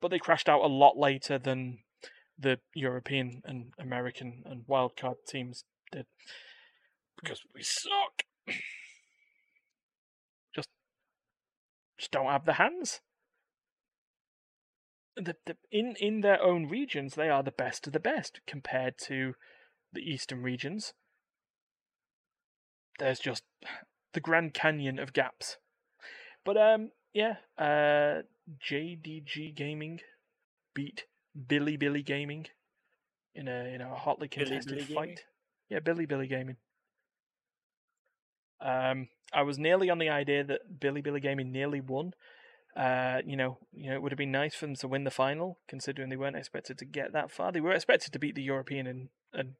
but 0.00 0.10
they 0.10 0.18
crashed 0.18 0.48
out 0.48 0.62
a 0.62 0.68
lot 0.68 0.96
later 0.96 1.38
than 1.38 1.78
the 2.38 2.60
European 2.74 3.42
and 3.44 3.72
American 3.78 4.42
and 4.46 4.66
wildcard 4.66 5.16
teams 5.26 5.64
did 5.90 6.06
because 7.20 7.42
we 7.54 7.62
suck. 7.62 8.22
just, 10.54 10.68
just 11.98 12.10
don't 12.12 12.26
have 12.26 12.44
the 12.44 12.54
hands. 12.54 13.00
The, 15.16 15.34
the, 15.46 15.56
in 15.72 15.96
in 15.98 16.20
their 16.20 16.40
own 16.40 16.68
regions, 16.68 17.16
they 17.16 17.28
are 17.28 17.42
the 17.42 17.50
best 17.50 17.88
of 17.88 17.92
the 17.92 17.98
best 17.98 18.40
compared 18.46 18.94
to 19.06 19.34
the 19.92 20.00
eastern 20.00 20.42
regions. 20.42 20.94
There's 23.00 23.18
just 23.18 23.42
the 24.14 24.20
Grand 24.20 24.54
Canyon 24.54 25.00
of 25.00 25.12
gaps. 25.12 25.56
But 26.44 26.56
um, 26.56 26.90
yeah, 27.12 27.36
uh, 27.58 28.22
JDG 28.64 29.54
Gaming 29.54 30.00
beat 30.74 31.04
Bilibili 31.36 32.04
Gaming 32.04 32.46
in 33.34 33.48
a 33.48 33.74
in 33.74 33.80
a 33.80 33.94
hotly 33.94 34.28
Billy 34.28 34.46
contested 34.46 34.78
Billy 34.78 34.94
fight. 34.94 35.04
Gaming? 35.04 35.18
Yeah, 35.68 35.80
Bilibili 35.80 36.28
Gaming. 36.28 36.56
Um, 38.60 39.08
I 39.32 39.42
was 39.42 39.58
nearly 39.58 39.90
on 39.90 39.98
the 39.98 40.08
idea 40.08 40.42
that 40.44 40.80
Bilibili 40.80 41.22
Gaming 41.22 41.52
nearly 41.52 41.80
won. 41.80 42.12
Uh, 42.76 43.20
you 43.24 43.36
know, 43.36 43.58
you 43.72 43.90
know, 43.90 43.96
it 43.96 44.02
would 44.02 44.12
have 44.12 44.18
been 44.18 44.32
nice 44.32 44.54
for 44.54 44.66
them 44.66 44.76
to 44.76 44.88
win 44.88 45.04
the 45.04 45.10
final, 45.10 45.58
considering 45.68 46.08
they 46.08 46.16
weren't 46.16 46.36
expected 46.36 46.78
to 46.78 46.84
get 46.84 47.12
that 47.12 47.30
far. 47.30 47.52
They 47.52 47.60
were 47.60 47.72
expected 47.72 48.12
to 48.12 48.18
beat 48.18 48.34
the 48.34 48.42
European 48.42 48.86
and 48.86 49.08
and, 49.32 49.54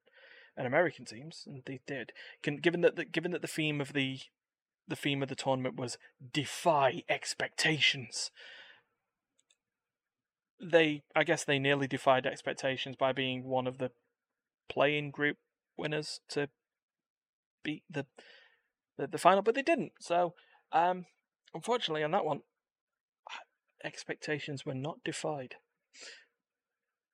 and 0.57 0.67
American 0.67 1.05
teams, 1.05 1.45
and 1.47 1.63
they 1.67 1.81
did. 1.87 2.13
Can, 2.43 2.57
given 2.59 2.81
that 2.83 2.97
the, 2.97 3.05
given 3.05 3.33
that 3.33 3.43
the 3.43 3.49
theme 3.49 3.81
of 3.81 3.93
the 3.93 4.21
the 4.87 4.97
theme 4.97 5.23
of 5.23 5.29
the 5.29 5.35
tournament 5.35 5.77
was 5.77 5.99
defy 6.33 7.03
expectations. 7.09 8.31
They 10.61 11.03
I 11.15 11.25
guess 11.25 11.45
they 11.45 11.59
nearly 11.59 11.87
defied 11.87 12.27
expectations 12.27 12.97
by 12.97 13.13
being 13.13 13.45
one 13.45 13.67
of 13.67 13.79
the 13.79 13.91
playing 14.69 15.11
group 15.11 15.37
winners 15.77 16.21
to 16.31 16.49
beat 17.63 17.83
the 17.91 18.07
the, 18.97 19.07
the 19.07 19.19
final, 19.19 19.43
but 19.43 19.55
they 19.55 19.63
didn't. 19.63 19.93
So, 20.01 20.35
um, 20.73 21.07
unfortunately, 21.55 22.03
on 22.03 22.11
that 22.11 22.25
one, 22.25 22.41
expectations 23.85 24.67
were 24.67 24.75
not 24.75 25.05
defied. 25.05 25.55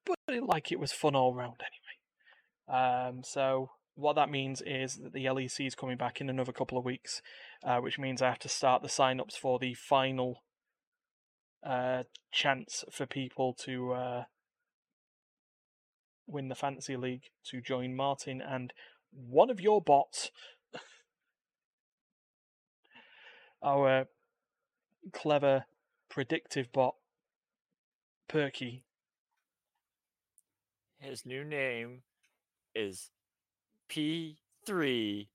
But 0.06 0.16
like 0.42 0.72
it 0.72 0.80
was 0.80 0.92
fun 0.92 1.14
all 1.14 1.34
round 1.34 1.60
anyway. 1.60 3.08
Um, 3.08 3.22
so 3.22 3.70
what 3.94 4.16
that 4.16 4.30
means 4.30 4.62
is 4.66 4.96
that 4.96 5.12
the 5.12 5.26
LEC 5.26 5.66
is 5.66 5.74
coming 5.74 5.96
back 5.96 6.20
in 6.20 6.28
another 6.28 6.52
couple 6.52 6.76
of 6.76 6.84
weeks, 6.84 7.22
uh, 7.64 7.78
which 7.78 7.98
means 7.98 8.20
I 8.20 8.28
have 8.28 8.38
to 8.40 8.48
start 8.48 8.82
the 8.82 8.88
sign-ups 8.88 9.36
for 9.36 9.58
the 9.58 9.74
final 9.74 10.42
uh, 11.64 12.02
chance 12.30 12.84
for 12.90 13.06
people 13.06 13.54
to 13.64 13.92
uh, 13.92 14.24
win 16.26 16.48
the 16.48 16.54
fantasy 16.54 16.96
league 16.96 17.24
to 17.44 17.60
join 17.60 17.94
Martin 17.94 18.40
and 18.40 18.72
one 19.12 19.50
of 19.50 19.60
your 19.60 19.80
bots, 19.80 20.30
our 23.62 24.06
clever 25.12 25.64
predictive 26.08 26.72
bot, 26.72 26.94
Perky. 28.28 28.84
His 30.98 31.26
new 31.26 31.44
name 31.44 32.02
is 32.74 33.10
P3RKY. 33.90 35.26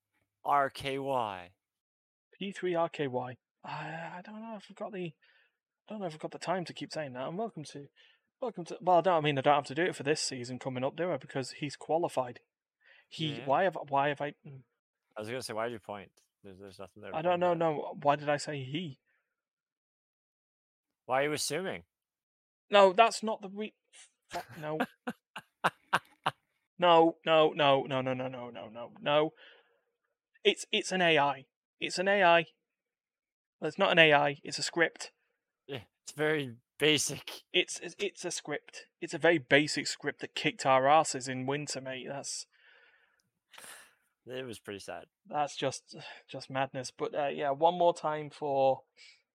P3RKY. 2.42 3.38
I, 3.64 3.70
I 3.70 4.22
don't 4.26 4.42
know 4.42 4.56
if 4.58 4.66
I've 4.70 4.76
got 4.76 4.94
the 4.94 5.14
I 5.90 5.94
don't 5.94 6.02
know 6.02 6.08
if 6.08 6.14
I've 6.14 6.20
got 6.20 6.32
the 6.32 6.38
time 6.38 6.66
to 6.66 6.74
keep 6.74 6.94
saying 6.94 7.14
that. 7.14 7.28
And 7.28 7.36
welcome 7.36 7.64
to 7.64 7.88
welcome 8.40 8.64
to 8.66 8.78
well 8.80 9.00
I 9.00 9.02
don't 9.02 9.16
I 9.16 9.22
mean 9.22 9.40
I 9.40 9.42
don't 9.42 9.56
have 9.56 9.66
to 9.66 9.76
do 9.76 9.82
it 9.84 9.96
for 9.96 10.04
this 10.04 10.22
season 10.22 10.60
coming 10.60 10.84
up, 10.84 10.96
do 10.96 11.12
I? 11.12 11.18
Because 11.18 11.52
he's 11.52 11.76
qualified. 11.76 12.42
He 13.10 13.40
Yeah. 13.40 13.46
why 13.46 13.64
have 13.64 13.76
why 13.88 14.10
have 14.10 14.22
I 14.22 14.36
mm, 14.48 14.62
I 15.18 15.22
was 15.22 15.30
gonna 15.30 15.42
say, 15.42 15.54
why 15.54 15.66
did 15.66 15.74
you 15.74 15.80
point? 15.80 16.12
There's, 16.44 16.60
there's 16.60 16.78
nothing 16.78 17.02
there. 17.02 17.16
I 17.16 17.24
don't 17.24 17.40
know 17.40 17.54
at. 17.54 17.58
no 17.58 17.98
why 18.04 18.18
did 18.18 18.30
I 18.30 18.38
say 18.38 18.64
he? 18.64 19.00
Why 21.08 21.22
are 21.22 21.24
you 21.24 21.34
assuming? 21.34 21.84
No, 22.70 22.94
that's 22.94 23.24
not 23.24 23.42
the 23.42 23.50
re 23.50 23.74
no. 24.62 24.80
No, 26.82 27.18
no, 27.26 27.52
no, 27.52 27.84
no, 27.84 28.02
no, 28.02 28.14
no, 28.14 28.28
no, 28.30 28.50
no, 28.50 28.70
no, 28.74 28.92
no. 29.02 29.34
It's 30.46 30.66
it's 30.72 30.94
an 30.94 31.02
AI. 31.02 31.44
It's 31.82 32.00
an 32.00 32.08
AI. 32.08 32.46
Well, 33.60 33.68
it's 33.68 33.78
not 33.78 33.92
an 33.92 34.00
AI. 34.00 34.38
It's 34.46 34.60
a 34.60 34.64
script. 34.64 35.12
It's 36.10 36.18
very 36.18 36.56
basic. 36.80 37.44
It's 37.54 37.80
it's- 37.82 38.26
a 38.26 38.32
script. 38.32 38.88
It's 39.00 39.14
a 39.14 39.20
very 39.20 39.38
basic 39.38 39.86
script 39.86 40.22
that 40.22 40.34
kicked 40.34 40.66
our 40.66 40.88
asses 40.88 41.28
in 41.28 41.46
winter, 41.46 41.80
mate. 41.80 42.08
That's 42.10 42.48
It 44.26 44.44
was 44.44 44.58
pretty 44.58 44.80
sad. 44.80 45.06
that's 45.28 45.56
just 45.56 45.96
just 46.28 46.50
madness. 46.50 46.90
But 46.90 47.14
uh, 47.14 47.28
yeah, 47.28 47.52
one 47.52 47.78
more 47.78 47.94
time 47.94 48.32
for 48.32 48.82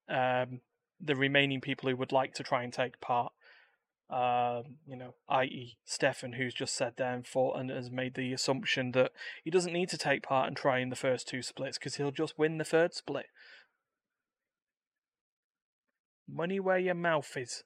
um, 0.08 0.62
the 1.00 1.14
remaining 1.14 1.60
people 1.60 1.88
who 1.88 1.96
would 1.96 2.10
like 2.10 2.34
to 2.34 2.42
try 2.42 2.64
and 2.64 2.72
take 2.72 3.00
part. 3.00 3.32
Um, 4.10 4.78
you 4.84 4.96
know, 4.96 5.14
i.e., 5.28 5.76
Stefan, 5.84 6.32
who's 6.32 6.54
just 6.54 6.74
said 6.74 6.94
there 6.96 7.14
and 7.14 7.24
thought 7.26 7.56
and 7.56 7.70
has 7.70 7.88
made 7.90 8.14
the 8.14 8.32
assumption 8.32 8.90
that 8.92 9.12
he 9.44 9.50
doesn't 9.50 9.72
need 9.72 9.90
to 9.90 9.98
take 9.98 10.24
part 10.24 10.48
and 10.48 10.56
try 10.56 10.80
in 10.80 10.90
the 10.90 10.96
first 10.96 11.28
two 11.28 11.40
splits 11.40 11.78
because 11.78 11.96
he'll 11.96 12.10
just 12.10 12.36
win 12.36 12.58
the 12.58 12.64
third 12.64 12.94
split. 12.94 13.26
Money 16.28 16.60
where 16.60 16.78
your 16.78 16.94
mouth 16.94 17.30
is. 17.36 17.64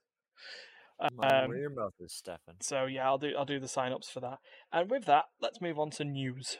Um, 1.00 1.10
where 1.18 1.56
your 1.56 1.70
mouth 1.70 1.94
is, 2.00 2.12
Stefan. 2.12 2.56
So 2.60 2.86
yeah, 2.86 3.06
I'll 3.06 3.18
do 3.18 3.32
I'll 3.38 3.44
do 3.44 3.60
the 3.60 3.68
sign 3.68 3.92
ups 3.92 4.10
for 4.10 4.20
that. 4.20 4.38
And 4.72 4.90
with 4.90 5.04
that, 5.04 5.26
let's 5.40 5.60
move 5.60 5.78
on 5.78 5.90
to 5.90 6.04
news. 6.04 6.58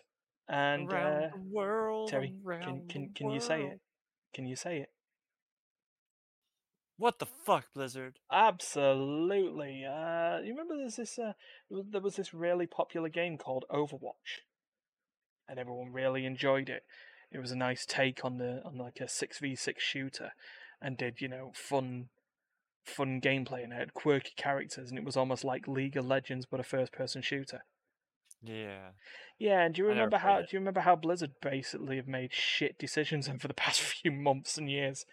And 0.48 0.92
uh, 0.92 1.28
the 1.34 1.42
world, 1.52 2.08
Terry, 2.08 2.34
can 2.62 2.86
can 2.88 3.10
can 3.14 3.30
you 3.30 3.40
say 3.40 3.62
it? 3.62 3.80
Can 4.32 4.46
you 4.46 4.56
say 4.56 4.78
it? 4.78 4.90
What 6.96 7.20
the 7.20 7.26
fuck, 7.26 7.66
Blizzard? 7.74 8.18
Absolutely. 8.30 9.84
Uh, 9.84 10.38
you 10.38 10.50
remember 10.52 10.76
there's 10.76 10.96
this 10.96 11.18
uh, 11.18 11.32
there 11.70 12.00
was 12.00 12.16
this 12.16 12.34
really 12.34 12.66
popular 12.66 13.08
game 13.08 13.38
called 13.38 13.64
Overwatch, 13.70 14.42
and 15.48 15.58
everyone 15.58 15.92
really 15.92 16.24
enjoyed 16.24 16.68
it. 16.68 16.82
It 17.30 17.38
was 17.38 17.52
a 17.52 17.56
nice 17.56 17.84
take 17.86 18.24
on 18.24 18.38
the 18.38 18.62
on 18.64 18.78
like 18.78 18.98
a 19.00 19.08
six 19.08 19.38
v 19.38 19.54
six 19.54 19.82
shooter, 19.82 20.32
and 20.80 20.96
did 20.96 21.20
you 21.20 21.28
know 21.28 21.52
fun 21.54 22.08
fun 22.84 23.20
gameplay 23.20 23.62
and 23.62 23.72
it 23.72 23.76
had 23.76 23.94
quirky 23.94 24.32
characters, 24.36 24.90
and 24.90 24.98
it 24.98 25.04
was 25.04 25.16
almost 25.16 25.44
like 25.44 25.68
League 25.68 25.96
of 25.96 26.06
Legends 26.06 26.46
but 26.50 26.60
a 26.60 26.64
first 26.64 26.92
person 26.92 27.22
shooter. 27.22 27.60
Yeah. 28.42 28.90
Yeah, 29.38 29.62
and 29.62 29.74
do 29.74 29.82
you 29.82 29.88
remember 29.88 30.18
how? 30.18 30.38
it. 30.38 30.50
Do 30.50 30.56
you 30.56 30.60
remember 30.60 30.80
how 30.80 30.96
Blizzard 30.96 31.32
basically 31.42 31.96
have 31.96 32.08
made 32.08 32.32
shit 32.32 32.78
decisions 32.78 33.28
over 33.28 33.46
the 33.48 33.54
past 33.64 33.80
few 33.80 34.10
months 34.12 34.58
and 34.58 34.70
years, 34.70 35.04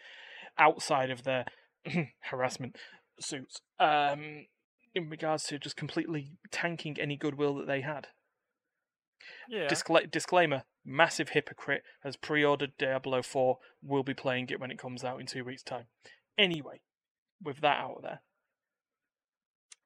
outside 0.57 1.09
of 1.11 1.23
their 1.23 1.45
harassment 2.21 2.77
suits, 3.19 3.61
um, 3.79 4.45
in 4.93 5.09
regards 5.09 5.43
to 5.45 5.59
just 5.59 5.75
completely 5.75 6.31
tanking 6.51 6.97
any 6.99 7.17
goodwill 7.17 7.55
that 7.55 7.67
they 7.67 7.81
had. 7.81 8.07
Yeah. 9.49 9.67
Discla- 9.67 10.09
disclaimer: 10.09 10.63
massive 10.85 11.29
hypocrite 11.29 11.83
has 12.03 12.15
pre-ordered 12.15 12.73
Diablo 12.77 13.21
Four. 13.21 13.59
Will 13.81 14.03
be 14.03 14.13
playing 14.13 14.47
it 14.49 14.59
when 14.59 14.71
it 14.71 14.79
comes 14.79 15.03
out 15.03 15.19
in 15.19 15.25
two 15.25 15.43
weeks' 15.43 15.63
time. 15.63 15.85
Anyway, 16.37 16.81
with 17.41 17.61
that 17.61 17.79
out 17.79 18.01
there, 18.01 18.21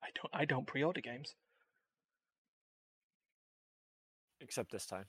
I 0.03 0.07
don't. 0.15 0.33
I 0.41 0.45
don't 0.45 0.67
pre-order 0.67 1.01
games. 1.01 1.35
Except 4.41 4.71
this 4.71 4.85
time. 4.85 5.05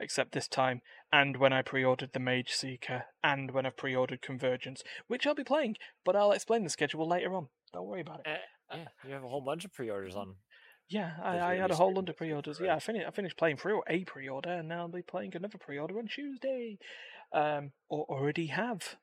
except 0.00 0.32
this 0.32 0.46
time, 0.46 0.80
and 1.12 1.38
when 1.38 1.52
I 1.52 1.62
pre 1.62 1.82
ordered 1.84 2.12
The 2.12 2.20
Mageseeker, 2.20 3.02
and 3.24 3.50
when 3.50 3.66
I've 3.66 3.76
pre 3.76 3.94
ordered 3.96 4.22
Convergence, 4.22 4.82
which 5.08 5.26
I'll 5.26 5.34
be 5.34 5.42
playing, 5.44 5.76
but 6.04 6.14
I'll 6.14 6.32
explain 6.32 6.62
the 6.64 6.70
schedule 6.70 7.08
later 7.08 7.34
on. 7.34 7.48
Don't 7.72 7.86
worry 7.86 8.02
about 8.02 8.20
it. 8.20 8.26
Eh, 8.28 8.76
yeah, 8.76 8.84
you 9.06 9.14
have 9.14 9.24
a 9.24 9.28
whole 9.28 9.40
bunch 9.40 9.64
of 9.64 9.72
pre-orders 9.72 10.14
on. 10.14 10.36
Yeah, 10.88 11.12
I, 11.22 11.38
I 11.40 11.54
had 11.56 11.70
a 11.70 11.76
whole 11.76 11.92
load 11.92 12.08
of 12.08 12.16
pre 12.16 12.32
orders. 12.32 12.56
stuff, 12.56 12.66
Yeah, 12.66 12.76
I 12.76 12.78
finished 12.78 13.06
I 13.06 13.10
finished 13.10 13.36
playing 13.36 13.58
through 13.58 13.82
a 13.88 14.04
pre 14.04 14.28
order, 14.28 14.50
and 14.50 14.68
now 14.68 14.80
I'll 14.80 14.88
be 14.88 15.02
playing 15.02 15.36
another 15.36 15.58
pre 15.58 15.78
order 15.78 15.98
on 15.98 16.06
Tuesday. 16.06 16.78
Um, 17.30 17.72
or 17.90 18.06
already 18.08 18.46
have, 18.46 18.96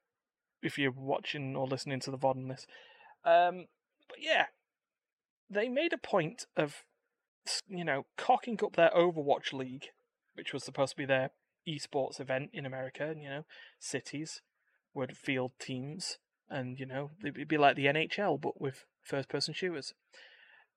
if 0.63 0.79
you're 0.79 0.91
watching 0.91 1.55
or 1.55 1.67
listening 1.67 1.99
to 2.01 2.11
the 2.11 2.17
VOD 2.17 2.35
on 2.37 2.47
this. 2.47 2.65
Um, 3.23 3.65
but 4.09 4.17
yeah, 4.19 4.45
they 5.49 5.69
made 5.69 5.93
a 5.93 5.97
point 5.97 6.47
of, 6.57 6.83
you 7.67 7.85
know, 7.85 8.05
cocking 8.17 8.59
up 8.63 8.75
their 8.75 8.89
Overwatch 8.95 9.53
League, 9.53 9.89
which 10.33 10.53
was 10.53 10.63
supposed 10.63 10.91
to 10.91 10.97
be 10.97 11.05
their 11.05 11.31
esports 11.67 12.19
event 12.19 12.49
in 12.51 12.65
America, 12.65 13.05
and, 13.05 13.21
you 13.21 13.29
know, 13.29 13.45
cities 13.79 14.41
would 14.93 15.15
field 15.15 15.51
teams, 15.59 16.17
and, 16.49 16.79
you 16.79 16.85
know, 16.85 17.11
it'd 17.23 17.47
be 17.47 17.57
like 17.57 17.75
the 17.75 17.85
NHL, 17.85 18.41
but 18.41 18.59
with 18.59 18.85
first 19.03 19.29
person 19.29 19.53
shooters. 19.53 19.93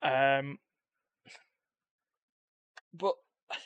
Um, 0.03 0.59
but 2.93 3.15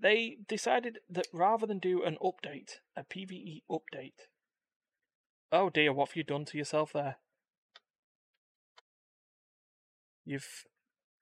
they 0.00 0.38
decided 0.48 0.98
that 1.08 1.26
rather 1.32 1.66
than 1.66 1.78
do 1.78 2.02
an 2.02 2.16
update, 2.22 2.78
a 2.96 3.04
PVE 3.04 3.62
update. 3.70 4.28
Oh 5.50 5.70
dear, 5.70 5.92
what 5.92 6.08
have 6.08 6.16
you 6.16 6.24
done 6.24 6.44
to 6.46 6.58
yourself 6.58 6.92
there? 6.92 7.16
You've 10.24 10.64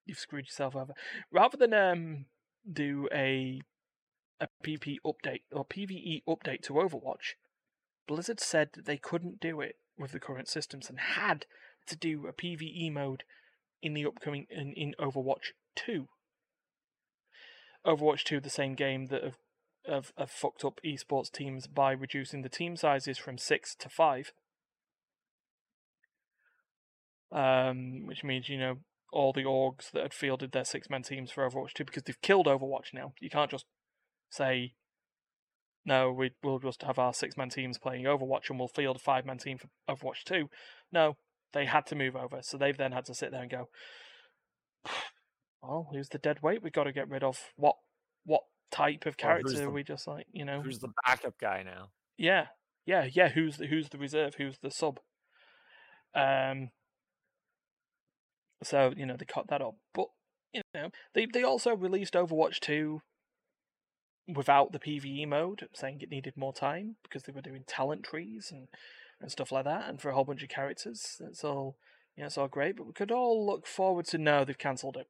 you've 0.07 0.19
screwed 0.19 0.47
yourself 0.47 0.77
over. 0.77 0.95
Rather 1.33 1.57
than 1.57 1.75
um 1.75 2.27
do 2.71 3.09
a 3.13 3.61
a 4.41 4.49
PP 4.65 4.97
update 5.05 5.43
or 5.53 5.65
PVE 5.65 6.23
update 6.29 6.63
to 6.63 6.75
Overwatch, 6.75 7.35
Blizzard 8.07 8.41
said 8.41 8.71
that 8.73 8.87
they 8.87 8.97
couldn't 8.97 9.41
do 9.41 9.61
it 9.61 9.77
with 9.99 10.13
the 10.13 10.21
current 10.21 10.49
systems 10.49 10.89
and 10.89 10.99
had 10.99 11.45
to 11.87 11.97
do 11.97 12.27
a 12.27 12.33
PVE 12.33 12.93
mode 12.93 13.25
in 13.83 13.95
the 13.95 14.07
upcoming 14.07 14.47
in, 14.51 14.73
in 14.73 14.95
Overwatch 14.99 15.53
2. 15.77 16.09
Overwatch 17.87 18.25
2, 18.25 18.41
the 18.41 18.51
same 18.51 18.75
game 18.75 19.07
that 19.07 19.23
have, 19.23 19.37
have, 19.87 20.13
have 20.19 20.31
fucked 20.31 20.65
up 20.65 20.81
esports 20.85 21.31
teams 21.31 21.67
by 21.67 21.93
reducing 21.93 22.43
the 22.43 22.49
team 22.49 22.77
sizes 22.77 23.19
from 23.19 23.39
six 23.39 23.75
to 23.77 23.89
five. 23.89 24.33
Um, 27.33 28.07
which 28.07 28.25
means, 28.25 28.49
you 28.49 28.59
know, 28.59 28.79
all 29.13 29.33
the 29.33 29.45
orgs 29.45 29.91
that 29.93 30.03
had 30.03 30.15
fielded 30.15 30.53
their 30.53 30.65
six 30.65 30.91
man 30.91 31.03
teams 31.03 31.31
for 31.31 31.49
Overwatch 31.49 31.73
2 31.75 31.85
because 31.85 32.03
they've 32.03 32.21
killed 32.21 32.47
Overwatch 32.47 32.93
now. 32.93 33.13
You 33.21 33.31
can't 33.31 33.51
just 33.51 33.65
say, 34.31 34.75
no, 35.85 36.13
we, 36.13 36.33
we'll 36.43 36.59
just 36.59 36.83
have 36.83 36.99
our 36.99 37.15
six 37.15 37.37
man 37.37 37.49
teams 37.49 37.79
playing 37.79 38.05
Overwatch 38.05 38.51
and 38.51 38.59
we'll 38.59 38.69
field 38.69 38.97
a 38.97 39.01
five 39.01 39.25
man 39.25 39.39
team 39.39 39.59
for 39.59 39.69
Overwatch 39.89 40.25
2. 40.25 40.49
No, 40.93 41.17
they 41.53 41.67
had 41.67 41.87
to 41.87 41.95
move 41.95 42.17
over. 42.17 42.41
So 42.43 42.57
they've 42.57 42.77
then 42.77 42.93
had 42.93 43.07
to 43.07 43.15
sit 43.15 43.31
there 43.31 43.43
and 43.43 43.51
go, 43.51 43.69
well, 45.63 45.89
who's 45.93 46.09
the 46.09 46.19
dead 46.19 46.43
weight 46.43 46.63
we 46.63 46.71
got 46.71 46.85
to 46.85 46.93
get 46.93 47.09
rid 47.09 47.23
of? 47.23 47.39
What 47.57 47.77
what 48.25 48.43
type 48.71 49.07
of 49.07 49.17
character 49.17 49.53
the- 49.53 49.65
are 49.65 49.71
we 49.71 49.83
just 49.83 50.07
like, 50.07 50.27
you 50.33 50.45
know? 50.45 50.63
Who's 50.63 50.79
the 50.79 50.93
backup 51.07 51.39
guy 51.41 51.63
now? 51.63 51.91
Yeah, 52.17 52.47
yeah, 52.87 53.09
yeah. 53.11 53.29
Who's 53.29 53.57
the 53.57 53.67
who's 53.67 53.89
the 53.89 53.99
reserve? 53.99 54.35
Who's 54.37 54.59
the 54.59 54.71
sub? 54.71 55.01
Um, 56.15 56.71
So 58.63 58.93
you 58.97 59.07
know 59.07 59.17
they 59.17 59.25
cut 59.25 59.49
that 59.49 59.63
up, 59.63 59.77
but 59.95 60.09
you 60.53 60.63
know 60.75 60.91
they 61.15 61.27
they 61.27 61.43
also 61.43 61.75
released 61.75 62.15
Overwatch 62.15 62.61
two 62.61 63.03
without 64.29 64.73
the 64.73 64.79
PVE 64.79 65.27
mode, 65.27 65.69
saying 65.73 66.01
it 66.01 66.11
needed 66.11 66.37
more 66.37 66.53
time 66.53 66.97
because 67.03 67.23
they 67.25 67.33
were 67.33 67.41
doing 67.41 67.65
talent 67.67 68.05
trees 68.05 68.49
and 68.53 68.69
and 69.21 69.31
stuff 69.31 69.53
like 69.53 69.65
that, 69.65 69.89
and 69.89 70.01
for 70.01 70.11
a 70.11 70.15
whole 70.15 70.25
bunch 70.25 70.43
of 70.43 70.49
characters. 70.49 71.21
It's 71.21 71.45
all 71.45 71.77
you 72.17 72.23
know, 72.23 72.27
it's 72.27 72.39
all 72.39 72.49
great, 72.49 72.77
but 72.77 72.87
we 72.87 72.93
could 72.93 73.11
all 73.11 73.47
look 73.47 73.67
forward 73.67 74.05
to 74.07 74.19
know 74.19 74.45
they've 74.45 74.59
cancelled 74.59 74.97
it. 74.97 75.09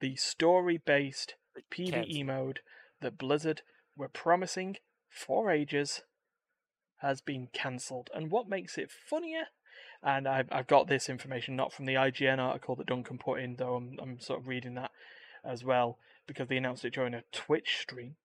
The 0.00 0.16
story 0.16 0.78
based 0.78 1.34
PVE 1.72 2.24
mode 2.24 2.60
that 3.00 3.18
Blizzard 3.18 3.62
were 3.96 4.08
promising 4.08 4.76
for 5.08 5.50
ages 5.50 6.02
has 6.98 7.20
been 7.20 7.48
cancelled. 7.52 8.10
And 8.14 8.30
what 8.30 8.48
makes 8.48 8.78
it 8.78 8.90
funnier, 8.90 9.44
and 10.02 10.26
I've, 10.26 10.48
I've 10.50 10.66
got 10.66 10.88
this 10.88 11.08
information 11.08 11.56
not 11.56 11.72
from 11.72 11.86
the 11.86 11.94
IGN 11.94 12.38
article 12.38 12.76
that 12.76 12.86
Duncan 12.86 13.18
put 13.18 13.40
in, 13.40 13.56
though 13.56 13.76
I'm, 13.76 13.98
I'm 14.00 14.20
sort 14.20 14.40
of 14.40 14.48
reading 14.48 14.74
that 14.74 14.90
as 15.44 15.64
well, 15.64 15.98
because 16.26 16.48
they 16.48 16.56
announced 16.56 16.84
it 16.84 16.94
during 16.94 17.14
a 17.14 17.24
Twitch 17.32 17.78
stream, 17.80 18.16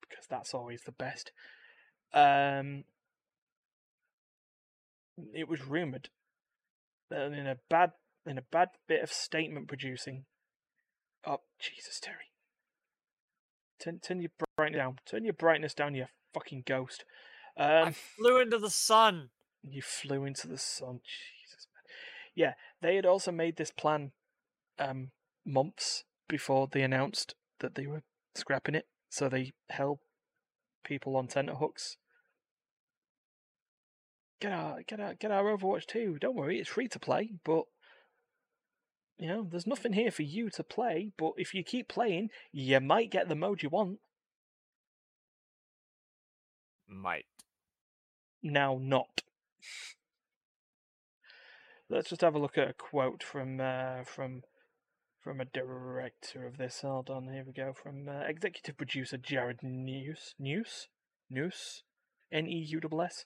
because 0.00 0.26
that's 0.26 0.54
always 0.54 0.82
the 0.82 0.92
best. 0.92 1.32
Um, 2.14 2.84
it 5.34 5.48
was 5.48 5.64
rumored 5.66 6.08
that 7.10 7.32
in 7.32 7.46
a 7.46 7.56
bad 7.68 7.92
in 8.24 8.38
a 8.38 8.42
bad 8.42 8.68
bit 8.86 9.02
of 9.02 9.12
statement 9.12 9.68
producing. 9.68 10.24
Oh 11.26 11.40
Jesus, 11.58 12.00
Terry! 12.00 12.32
Turn 13.78 14.00
turn 14.00 14.20
your 14.20 14.30
brightness 14.56 14.78
down. 14.78 14.98
Turn 15.06 15.24
your 15.24 15.34
brightness 15.34 15.74
down, 15.74 15.94
you 15.94 16.06
fucking 16.34 16.64
ghost. 16.66 17.04
Um, 17.56 17.88
I 17.88 17.92
flew 17.92 18.40
into 18.40 18.58
the 18.58 18.70
sun. 18.70 19.30
you 19.62 19.82
flew 19.82 20.24
into 20.24 20.48
the 20.48 20.58
sun. 20.58 21.00
Jesus, 21.04 21.68
man. 21.74 21.82
Yeah, 22.34 22.54
they 22.80 22.96
had 22.96 23.06
also 23.06 23.30
made 23.30 23.56
this 23.56 23.70
plan 23.70 24.12
um, 24.78 25.10
months 25.44 26.04
before 26.28 26.68
they 26.70 26.82
announced 26.82 27.34
that 27.60 27.74
they 27.74 27.86
were 27.86 28.02
scrapping 28.34 28.74
it. 28.74 28.86
So 29.10 29.28
they 29.28 29.52
held 29.68 29.98
people 30.84 31.16
on 31.16 31.26
tenterhooks. 31.28 31.98
Get 34.40 34.52
our, 34.52 34.82
get 34.82 34.98
our, 34.98 35.14
get 35.14 35.30
our 35.30 35.44
Overwatch 35.56 35.86
2. 35.86 36.18
Don't 36.20 36.34
worry, 36.34 36.58
it's 36.58 36.70
free 36.70 36.88
to 36.88 36.98
play, 36.98 37.32
but 37.44 37.64
you 39.18 39.28
know, 39.28 39.46
there's 39.48 39.66
nothing 39.66 39.92
here 39.92 40.10
for 40.10 40.22
you 40.22 40.50
to 40.50 40.64
play. 40.64 41.12
But 41.16 41.32
if 41.36 41.54
you 41.54 41.62
keep 41.62 41.88
playing, 41.88 42.30
you 42.52 42.80
might 42.80 43.10
get 43.10 43.28
the 43.28 43.34
mode 43.34 43.62
you 43.62 43.68
want. 43.68 43.98
Might. 46.88 47.26
now 48.42 48.78
not. 48.80 49.22
Let's 51.88 52.08
just 52.08 52.22
have 52.22 52.34
a 52.34 52.38
look 52.38 52.58
at 52.58 52.70
a 52.70 52.72
quote 52.72 53.22
from 53.22 53.60
uh, 53.60 54.04
from 54.04 54.42
from 55.22 55.40
a 55.40 55.44
director 55.44 56.46
of 56.46 56.56
this. 56.56 56.80
Hold 56.82 57.10
on, 57.10 57.28
here 57.28 57.44
we 57.46 57.52
go. 57.52 57.72
From 57.72 58.08
uh, 58.08 58.22
executive 58.26 58.76
producer 58.76 59.16
Jared 59.18 59.62
Neuss, 59.62 60.34
Neuss, 60.38 60.88
Neuss, 61.30 61.82
N 62.32 62.46
E 62.46 62.66
U 62.70 62.80
S 62.80 63.00
S, 63.00 63.24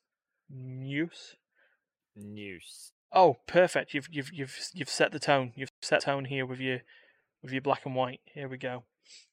Neuss. 0.51 1.37
Neuss. 2.16 2.93
Oh, 3.13 3.37
perfect! 3.47 3.95
You've 3.95 4.09
you've 4.11 4.33
you've 4.33 4.57
you've 4.75 4.89
set 4.91 5.13
the 5.13 5.19
tone. 5.19 5.53
You've 5.57 5.73
set 5.81 6.03
tone 6.03 6.27
here 6.27 6.45
with 6.45 6.61
your 6.61 6.81
with 7.43 7.53
your 7.53 7.63
black 7.63 7.87
and 7.87 7.95
white. 7.95 8.21
Here 8.27 8.49
we 8.49 8.59
go. 8.59 8.85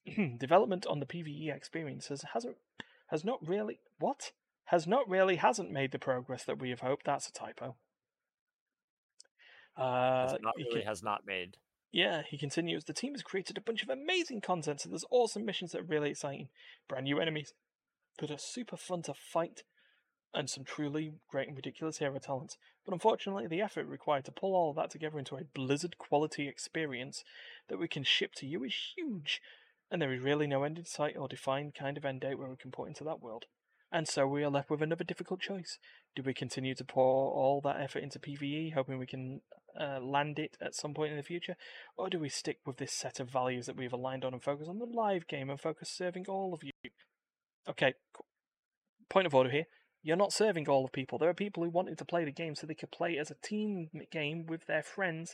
Development 0.37 0.85
on 0.85 0.99
the 0.99 1.05
PVE 1.05 1.53
experience 1.53 2.07
has 2.07 2.23
hasn't 2.33 2.57
has 3.07 3.25
not 3.25 3.39
really 3.45 3.79
what 3.99 4.31
has 4.65 4.87
not 4.87 5.07
really 5.09 5.37
hasn't 5.37 5.71
made 5.71 5.91
the 5.91 5.99
progress 5.99 6.43
that 6.45 6.59
we 6.59 6.69
have 6.69 6.79
hoped. 6.81 7.05
That's 7.05 7.27
a 7.27 7.31
typo. 7.33 7.75
Uh, 9.75 10.29
Has 10.29 10.37
not 10.41 10.53
really 10.55 10.81
con- 10.81 10.87
has 10.87 11.01
not 11.03 11.25
made. 11.25 11.57
yeah, 11.91 12.21
he 12.29 12.37
continues. 12.37 12.83
The 12.85 12.93
team 12.93 13.13
has 13.13 13.23
created 13.23 13.57
a 13.57 13.61
bunch 13.61 13.81
of 13.81 13.89
amazing 13.89 14.41
content, 14.41 14.81
so 14.81 14.89
there's 14.89 15.05
awesome 15.09 15.45
missions 15.45 15.71
that 15.71 15.81
are 15.81 15.85
really 15.85 16.11
exciting, 16.11 16.49
brand 16.87 17.05
new 17.05 17.19
enemies 17.19 17.53
that 18.19 18.29
are 18.29 18.37
super 18.37 18.77
fun 18.77 19.01
to 19.03 19.15
fight, 19.15 19.63
and 20.33 20.49
some 20.49 20.63
truly 20.63 21.13
great 21.29 21.47
and 21.47 21.55
ridiculous 21.55 21.97
hero 21.97 22.17
talents. 22.19 22.57
But 22.85 22.93
unfortunately, 22.93 23.47
the 23.47 23.61
effort 23.61 23.85
required 23.85 24.25
to 24.25 24.31
pull 24.31 24.55
all 24.55 24.73
that 24.73 24.89
together 24.89 25.19
into 25.19 25.35
a 25.35 25.43
Blizzard 25.43 25.97
quality 25.97 26.47
experience 26.47 27.23
that 27.69 27.79
we 27.79 27.87
can 27.87 28.03
ship 28.03 28.33
to 28.35 28.45
you 28.45 28.63
is 28.63 28.75
huge, 28.95 29.41
and 29.91 30.01
there 30.01 30.11
is 30.11 30.21
really 30.21 30.47
no 30.47 30.63
end 30.63 30.77
in 30.77 30.85
sight 30.85 31.15
or 31.17 31.27
defined 31.27 31.75
kind 31.75 31.97
of 31.97 32.05
end 32.05 32.21
date 32.21 32.37
where 32.37 32.49
we 32.49 32.55
can 32.55 32.71
put 32.71 32.87
into 32.87 33.03
that 33.03 33.21
world. 33.21 33.45
And 33.91 34.07
so 34.07 34.25
we 34.25 34.43
are 34.43 34.49
left 34.49 34.71
with 34.71 34.81
another 34.81 35.03
difficult 35.03 35.39
choice. 35.39 35.77
Do 36.15 36.23
we 36.23 36.33
continue 36.33 36.73
to 36.75 36.83
pour 36.83 37.31
all 37.31 37.61
that 37.61 37.79
effort 37.79 38.01
into 38.01 38.17
PvE, 38.17 38.73
hoping 38.73 38.97
we 38.97 39.05
can 39.05 39.41
uh, 39.79 39.99
land 39.99 40.39
it 40.39 40.57
at 40.59 40.73
some 40.73 40.95
point 40.95 41.11
in 41.11 41.17
the 41.17 41.23
future? 41.23 41.55
Or 41.95 42.09
do 42.09 42.17
we 42.17 42.29
stick 42.29 42.57
with 42.65 42.77
this 42.77 42.91
set 42.91 43.19
of 43.19 43.29
values 43.29 43.67
that 43.67 43.75
we've 43.75 43.93
aligned 43.93 44.25
on 44.25 44.33
and 44.33 44.41
focus 44.41 44.67
on 44.67 44.79
the 44.79 44.85
live 44.85 45.27
game 45.27 45.51
and 45.51 45.59
focus 45.59 45.89
serving 45.89 46.25
all 46.27 46.55
of 46.55 46.63
you? 46.63 46.71
Okay, 47.69 47.93
point 49.09 49.27
of 49.27 49.35
order 49.35 49.51
here. 49.51 49.65
You're 50.03 50.17
not 50.17 50.33
serving 50.33 50.67
all 50.67 50.83
the 50.83 50.91
people. 50.91 51.17
There 51.17 51.29
are 51.29 51.33
people 51.33 51.63
who 51.63 51.69
wanted 51.69 51.97
to 51.97 52.05
play 52.05 52.25
the 52.25 52.31
game 52.31 52.55
so 52.55 52.67
they 52.67 52.75
could 52.75 52.91
play 52.91 53.15
it 53.15 53.19
as 53.19 53.31
a 53.31 53.35
team 53.41 53.89
game 54.11 54.45
with 54.45 54.67
their 54.67 54.83
friends 54.83 55.33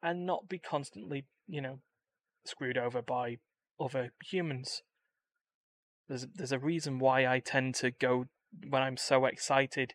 and 0.00 0.24
not 0.24 0.48
be 0.48 0.58
constantly, 0.58 1.26
you 1.48 1.60
know, 1.60 1.80
screwed 2.46 2.78
over 2.78 3.02
by 3.02 3.38
other 3.80 4.12
humans. 4.24 4.82
There's 6.08 6.26
there's 6.32 6.52
a 6.52 6.58
reason 6.58 7.00
why 7.00 7.26
I 7.26 7.40
tend 7.40 7.74
to 7.76 7.90
go 7.90 8.26
when 8.68 8.82
I'm 8.82 8.96
so 8.96 9.24
excited 9.24 9.94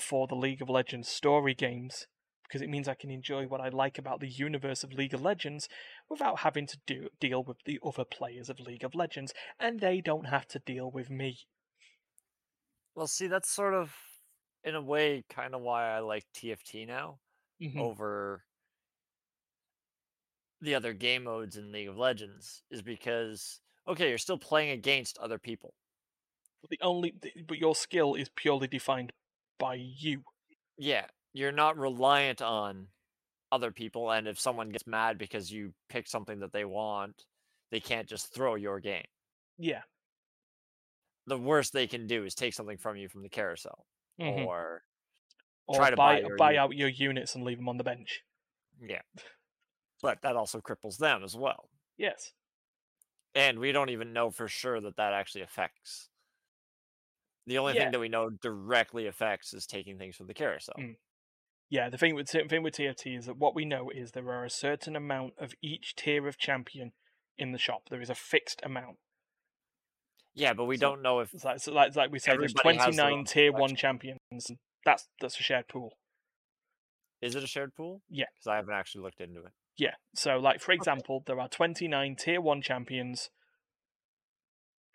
for 0.00 0.26
the 0.26 0.34
League 0.34 0.62
of 0.62 0.68
Legends 0.68 1.08
story 1.08 1.54
games 1.54 2.06
because 2.42 2.62
it 2.62 2.68
means 2.68 2.88
I 2.88 2.94
can 2.94 3.10
enjoy 3.10 3.46
what 3.46 3.60
I 3.60 3.68
like 3.68 3.96
about 3.96 4.18
the 4.18 4.28
universe 4.28 4.82
of 4.82 4.92
League 4.92 5.14
of 5.14 5.22
Legends 5.22 5.68
without 6.08 6.40
having 6.40 6.66
to 6.66 6.78
do 6.84 7.08
deal 7.20 7.44
with 7.44 7.58
the 7.64 7.78
other 7.86 8.04
players 8.04 8.50
of 8.50 8.58
League 8.58 8.82
of 8.82 8.94
Legends 8.94 9.32
and 9.60 9.78
they 9.78 10.00
don't 10.00 10.26
have 10.26 10.48
to 10.48 10.58
deal 10.58 10.90
with 10.90 11.10
me. 11.10 11.40
Well, 12.96 13.06
see, 13.06 13.26
that's 13.28 13.48
sort 13.50 13.74
of, 13.74 13.96
in 14.64 14.74
a 14.74 14.82
way, 14.82 15.24
kind 15.28 15.54
of 15.54 15.62
why 15.62 15.88
I 15.90 16.00
like 16.00 16.26
TFT 16.32 16.86
now 16.86 17.20
Mhm. 17.60 17.90
over 17.90 18.44
the 20.60 20.74
other 20.74 20.92
game 20.92 21.24
modes 21.24 21.56
in 21.56 21.72
League 21.72 21.88
of 21.88 21.96
Legends, 21.96 22.62
is 22.70 22.82
because 22.82 23.60
okay, 23.88 24.08
you're 24.10 24.18
still 24.18 24.38
playing 24.38 24.70
against 24.70 25.18
other 25.18 25.38
people. 25.38 25.74
But 26.62 26.70
the 26.70 26.80
only 26.82 27.12
but 27.46 27.58
your 27.58 27.74
skill 27.76 28.14
is 28.16 28.30
purely 28.30 28.68
defined 28.68 29.12
by 29.58 29.74
you. 29.76 30.24
Yeah, 30.78 31.08
you're 31.32 31.52
not 31.52 31.76
reliant 31.76 32.42
on 32.42 32.88
other 33.52 33.72
people, 33.72 34.10
and 34.12 34.28
if 34.28 34.38
someone 34.40 34.70
gets 34.70 34.86
mad 34.86 35.18
because 35.18 35.52
you 35.52 35.74
pick 35.88 36.08
something 36.08 36.40
that 36.40 36.52
they 36.52 36.64
want, 36.66 37.26
they 37.70 37.80
can't 37.80 38.08
just 38.08 38.34
throw 38.34 38.56
your 38.56 38.80
game. 38.80 39.06
Yeah. 39.58 39.82
The 41.30 41.38
worst 41.38 41.72
they 41.72 41.86
can 41.86 42.08
do 42.08 42.24
is 42.24 42.34
take 42.34 42.54
something 42.54 42.76
from 42.76 42.96
you 42.96 43.08
from 43.08 43.22
the 43.22 43.28
carousel, 43.28 43.86
Mhm. 44.18 44.46
or 44.46 44.84
Or 45.68 45.76
try 45.76 45.90
to 45.90 45.96
buy 45.96 46.14
buy 46.20 46.26
your 46.28 46.36
buy 46.36 46.56
out 46.56 46.74
your 46.74 46.88
units 46.88 47.36
and 47.36 47.44
leave 47.44 47.56
them 47.58 47.68
on 47.68 47.76
the 47.76 47.84
bench. 47.84 48.24
yeah. 48.80 49.02
But 50.02 50.22
that 50.22 50.34
also 50.34 50.60
cripples 50.60 50.98
them 50.98 51.22
as 51.22 51.36
well. 51.36 51.70
Yes. 51.96 52.32
And 53.34 53.60
we 53.60 53.70
don't 53.70 53.90
even 53.90 54.12
know 54.12 54.30
for 54.32 54.48
sure 54.48 54.80
that 54.80 54.96
that 54.96 55.12
actually 55.12 55.42
affects. 55.42 56.10
The 57.46 57.58
only 57.58 57.74
Yeah. 57.74 57.82
thing 57.84 57.92
that 57.92 58.00
we 58.00 58.08
know 58.08 58.30
directly 58.30 59.06
affects 59.06 59.54
is 59.54 59.66
taking 59.66 59.98
things 59.98 60.16
from 60.16 60.26
the 60.26 60.34
carousel. 60.34 60.74
Mm. 60.78 60.98
Yeah, 61.68 61.88
the 61.90 61.98
thing 61.98 62.16
with 62.16 62.28
the 62.30 62.48
thing 62.48 62.64
with 62.64 62.74
TFT 62.74 63.14
is 63.14 63.26
that 63.26 63.36
what 63.36 63.54
we 63.54 63.64
know 63.64 63.88
is 63.90 64.10
there 64.12 64.28
are 64.32 64.44
a 64.44 64.50
certain 64.50 64.96
amount 64.96 65.38
of 65.38 65.54
each 65.62 65.94
tier 65.94 66.26
of 66.26 66.38
champion 66.38 66.92
in 67.38 67.52
the 67.52 67.58
shop. 67.58 67.88
There 67.88 68.00
is 68.00 68.10
a 68.10 68.16
fixed 68.16 68.60
amount. 68.64 68.98
Yeah, 70.34 70.52
but 70.54 70.64
we 70.64 70.76
So- 70.76 70.90
don't 70.90 71.02
know 71.02 71.20
if 71.20 71.34
It's 71.34 71.44
like, 71.44 71.58
so 71.60 71.72
like, 71.72 71.94
like 71.96 72.10
we 72.12 72.18
said, 72.18 72.38
there's 72.40 72.52
Everybody 72.54 72.76
has 72.78 72.96
their 72.96 73.04
29 73.06 73.12
own 73.18 73.24
tier 73.24 73.52
one 73.52 73.74
champions. 73.76 74.50
That's 74.84 75.08
that's 75.20 75.38
a 75.38 75.42
shared 75.42 75.68
pool. 75.68 75.96
is 77.20 77.34
it 77.34 77.44
a 77.44 77.46
shared 77.46 77.74
pool. 77.74 78.00
Yeah. 78.08 78.26
because 78.34 78.46
I 78.46 78.56
haven't 78.56 78.72
actually 78.74 79.02
looked 79.02 79.20
into 79.20 79.40
it. 79.44 79.52
Yeah. 79.76 79.94
So, 80.14 80.38
like 80.38 80.60
for 80.60 80.72
example, 80.72 81.22
there 81.26 81.38
are 81.40 81.48
29 81.48 82.16
tier 82.16 82.40
one 82.40 82.62
champions 82.62 83.30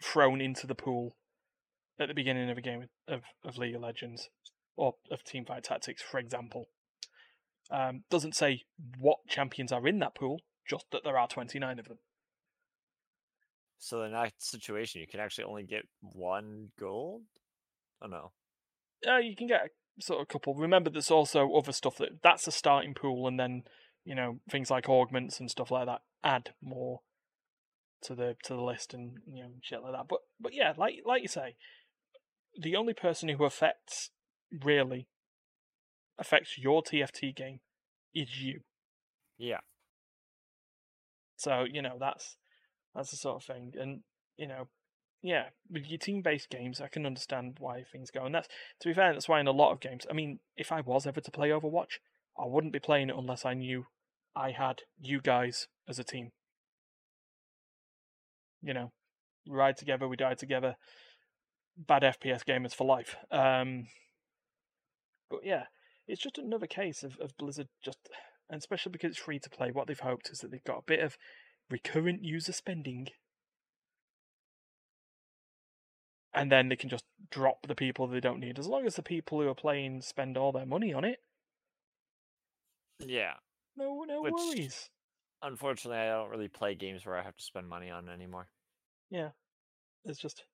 thrown 0.02 0.42
into 0.42 0.68
the 0.68 0.76
pool 0.76 1.16
at 2.00 2.08
the 2.08 2.14
beginning 2.14 2.50
of 2.50 2.58
a 2.58 2.62
game 2.62 2.88
of, 3.08 3.22
of 3.44 3.58
League 3.58 3.76
of 3.76 3.82
Legends 3.82 4.30
or 4.76 4.96
of 5.12 5.24
Teamfight 5.24 5.64
Tactics, 5.64 6.02
for 6.02 6.20
example. 6.20 6.66
Um, 7.72 8.04
doesn't 8.10 8.36
say 8.36 8.62
what 9.00 9.20
champions 9.28 9.72
are 9.72 9.88
in 9.88 10.00
that 10.00 10.16
pool, 10.16 10.42
just 10.68 10.86
that 10.92 11.04
there 11.04 11.18
are 11.18 11.28
29 11.28 11.80
of 11.80 11.88
them. 11.88 12.00
So 13.80 14.04
in 14.04 14.14
that 14.14 14.34
situation, 14.40 15.02
you 15.02 15.08
can 15.08 15.20
actually 15.20 15.46
only 15.46 15.64
get 15.64 15.84
one 16.02 16.70
gold. 16.80 17.24
Oh 18.02 18.08
no. 18.08 18.32
Uh, 19.08 19.18
you 19.18 19.36
can 19.36 19.48
get 19.48 19.62
a 19.66 20.02
sort 20.02 20.22
of 20.22 20.28
couple. 20.28 20.56
Remember, 20.56 20.90
there's 20.90 21.12
also 21.12 21.52
other 21.54 21.72
stuff 21.72 21.98
that 21.98 22.22
that's 22.24 22.48
a 22.48 22.52
starting 22.52 22.94
pool, 22.94 23.28
and 23.28 23.40
then 23.40 23.64
you 24.04 24.16
know 24.16 24.40
things 24.50 24.72
like 24.72 24.90
augments 24.90 25.40
and 25.40 25.50
stuff 25.50 25.72
like 25.72 25.86
that 25.88 26.02
add 26.24 26.54
more 26.62 27.02
to 28.02 28.16
the 28.16 28.36
to 28.44 28.54
the 28.54 28.62
list 28.62 28.94
and 28.94 29.18
you 29.32 29.44
know 29.44 29.52
shit 29.62 29.82
like 29.82 29.94
that. 29.94 30.08
But 30.08 30.20
but 30.40 30.54
yeah, 30.54 30.74
like 30.78 30.96
like 31.06 31.22
you 31.22 31.28
say, 31.28 31.56
the 32.60 32.76
only 32.76 32.94
person 32.94 33.30
who 33.30 33.46
affects 33.46 34.12
really 34.64 35.08
affects 36.18 36.58
your 36.58 36.82
TFT 36.82 37.36
game 37.36 37.60
is 38.14 38.42
you. 38.42 38.62
Yeah. 39.38 39.60
So 41.38 41.66
you 41.70 41.82
know 41.82 41.98
that's 42.00 42.38
that's 42.96 43.12
the 43.12 43.18
sort 43.18 43.38
of 43.38 43.44
thing, 43.44 43.74
and 43.80 44.02
you 44.38 44.48
know, 44.48 44.68
yeah, 45.22 45.46
with 45.70 45.88
your 45.88 45.98
team-based 45.98 46.50
games, 46.50 46.80
I 46.82 46.88
can 46.88 47.06
understand 47.06 47.58
why 47.60 47.84
things 47.84 48.12
go, 48.12 48.26
and 48.26 48.34
that's 48.34 48.48
to 48.82 48.90
be 48.90 48.94
fair, 48.94 49.14
that's 49.14 49.30
why 49.30 49.40
in 49.40 49.48
a 49.48 49.52
lot 49.52 49.72
of 49.72 49.80
games. 49.80 50.06
I 50.10 50.14
mean, 50.14 50.40
if 50.56 50.72
I 50.72 50.82
was 50.82 51.06
ever 51.06 51.22
to 51.22 51.32
play 51.32 51.50
Overwatch, 51.50 52.00
I 52.38 52.46
wouldn't 52.46 52.74
be 52.74 52.80
playing 52.80 53.10
it 53.10 53.16
unless 53.18 53.46
I 53.46 53.54
knew 53.54 53.86
I 54.36 54.52
had 54.52 54.82
you 55.00 55.22
guys 55.22 55.68
as 55.88 56.00
a 56.00 56.04
team. 56.04 56.32
You 58.62 58.74
know, 58.74 58.92
we 59.48 59.56
ride 59.56 59.78
together, 59.78 60.08
we 60.08 60.16
die 60.16 60.34
together. 60.34 60.76
Bad 61.78 62.04
FPS 62.04 62.44
gamers 62.46 62.74
for 62.74 62.86
life. 62.86 63.16
Um, 63.32 63.88
but 65.30 65.42
yeah, 65.44 65.64
it's 66.08 66.22
just 66.22 66.38
another 66.38 66.68
case 66.68 67.04
of, 67.04 67.18
of 67.20 67.38
Blizzard 67.38 67.68
just, 67.84 67.98
and 68.50 68.60
especially 68.60 68.92
because 68.92 69.12
it's 69.12 69.20
free 69.20 69.40
to 69.40 69.50
play, 69.50 69.72
what 69.72 69.88
they've 69.88 70.00
hoped 70.00 70.30
is 70.30 70.40
that 70.40 70.52
they've 70.52 70.64
got 70.64 70.80
a 70.80 70.86
bit 70.86 71.02
of 71.02 71.18
recurrent 71.70 72.24
user 72.24 72.52
spending. 72.54 73.10
And 76.34 76.52
then 76.52 76.68
they 76.70 76.76
can 76.76 76.90
just 76.90 77.06
drop 77.32 77.66
the 77.68 77.76
people 77.76 78.08
they 78.08 78.20
don't 78.20 78.40
need. 78.42 78.60
As 78.60 78.68
long 78.68 78.86
as 78.86 78.96
the 78.96 79.04
people 79.04 79.42
who 79.42 79.48
are 79.48 79.56
playing 79.56 80.02
spend 80.02 80.38
all 80.38 80.52
their 80.52 80.66
money 80.66 80.94
on 80.94 81.06
it, 81.06 81.20
Yeah. 83.00 83.36
no 83.76 84.04
no 84.04 84.22
Which- 84.22 84.34
worries. 84.34 84.90
Unfortunately, 85.42 86.00
I 86.00 86.08
don't 86.08 86.30
really 86.30 86.48
play 86.48 86.76
games 86.76 87.06
where 87.06 87.18
I 87.18 87.22
have 87.24 87.38
to 87.38 87.44
spend 87.44 87.68
money 87.70 87.90
on 87.90 88.10
anymore. 88.10 88.50
Yeah. 89.10 89.32
It's 90.04 90.20
just 90.20 90.46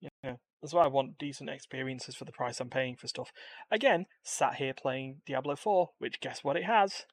yeah. 0.00 0.36
That's 0.60 0.72
why 0.72 0.84
I 0.84 0.88
want 0.88 1.18
decent 1.18 1.50
experiences 1.50 2.14
for 2.14 2.24
the 2.24 2.32
price 2.32 2.60
I'm 2.60 2.70
paying 2.70 2.96
for 2.96 3.08
stuff. 3.08 3.32
Again, 3.70 4.06
sat 4.22 4.56
here 4.56 4.74
playing 4.74 5.22
Diablo 5.26 5.56
4, 5.56 5.90
which 5.98 6.20
guess 6.20 6.44
what 6.44 6.56
it 6.56 6.64
has? 6.64 7.06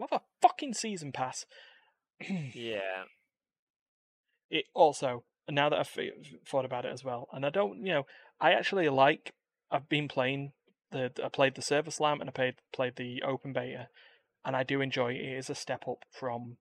What 0.00 0.12
a 0.12 0.22
fucking 0.40 0.74
season 0.74 1.12
pass. 1.12 1.46
Yeah. 2.54 3.04
it 4.50 4.66
also 4.74 5.24
now 5.48 5.68
that 5.68 5.78
I've 5.78 5.98
thought 6.46 6.64
about 6.64 6.84
it 6.84 6.92
as 6.92 7.04
well, 7.04 7.28
and 7.32 7.44
I 7.44 7.50
don't, 7.50 7.78
you 7.78 7.92
know, 7.92 8.06
I 8.40 8.52
actually 8.52 8.88
like. 8.88 9.34
I've 9.70 9.88
been 9.88 10.08
playing 10.08 10.52
the. 10.90 11.12
I 11.22 11.28
played 11.28 11.54
the 11.54 11.62
Server 11.62 11.90
Slam 11.90 12.20
and 12.20 12.30
I 12.30 12.32
played 12.32 12.54
played 12.72 12.96
the 12.96 13.22
open 13.22 13.52
beta, 13.52 13.88
and 14.44 14.56
I 14.56 14.62
do 14.62 14.80
enjoy 14.80 15.12
it. 15.12 15.20
It 15.20 15.38
is 15.38 15.50
a 15.50 15.54
step 15.54 15.84
up 15.88 16.04
from. 16.10 16.56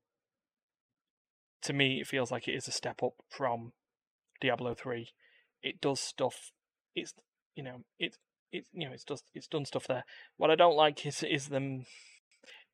To 1.63 1.73
me, 1.73 1.99
it 1.99 2.07
feels 2.07 2.31
like 2.31 2.47
it 2.47 2.55
is 2.55 2.67
a 2.67 2.71
step 2.71 3.03
up 3.03 3.13
from 3.29 3.73
Diablo 4.41 4.73
three. 4.73 5.09
It 5.61 5.81
does 5.81 5.99
stuff. 5.99 6.51
It's 6.95 7.13
you 7.55 7.63
know 7.63 7.83
it 7.99 8.17
it 8.51 8.65
you 8.73 8.87
know 8.87 8.93
it's 8.93 9.03
just 9.03 9.25
it's 9.33 9.47
done 9.47 9.65
stuff 9.65 9.87
there. 9.87 10.03
What 10.37 10.51
I 10.51 10.55
don't 10.55 10.75
like 10.75 11.05
is 11.05 11.23
is 11.23 11.47
them. 11.49 11.85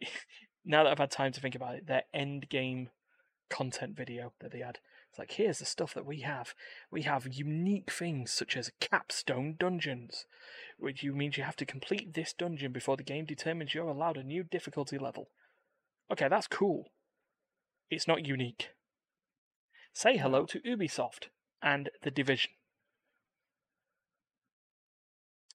now 0.65 0.83
that 0.83 0.91
I've 0.91 0.97
had 0.99 1.11
time 1.11 1.31
to 1.31 1.41
think 1.41 1.55
about 1.55 1.75
it, 1.75 1.87
their 1.87 2.03
end 2.13 2.49
game 2.49 2.89
content 3.49 3.95
video 3.95 4.33
that 4.41 4.51
they 4.51 4.59
had. 4.59 4.79
It's 5.09 5.19
like, 5.19 5.31
here's 5.31 5.59
the 5.59 5.65
stuff 5.65 5.93
that 5.93 6.05
we 6.05 6.21
have. 6.21 6.53
We 6.91 7.03
have 7.03 7.27
unique 7.31 7.91
things 7.91 8.31
such 8.31 8.57
as 8.57 8.71
capstone 8.81 9.55
dungeons, 9.57 10.25
which 10.77 11.03
means 11.03 11.37
you 11.37 11.43
have 11.43 11.55
to 11.57 11.65
complete 11.65 12.13
this 12.13 12.33
dungeon 12.33 12.73
before 12.73 12.97
the 12.97 13.03
game 13.03 13.25
determines 13.25 13.73
you're 13.73 13.87
allowed 13.87 14.17
a 14.17 14.23
new 14.23 14.43
difficulty 14.43 14.97
level. 14.97 15.29
Okay, 16.11 16.27
that's 16.27 16.47
cool. 16.47 16.91
It's 17.89 18.07
not 18.07 18.25
unique. 18.25 18.71
Say 19.93 20.17
hello 20.17 20.45
to 20.47 20.59
Ubisoft 20.59 21.27
and 21.61 21.89
The 22.01 22.11
Division. 22.11 22.51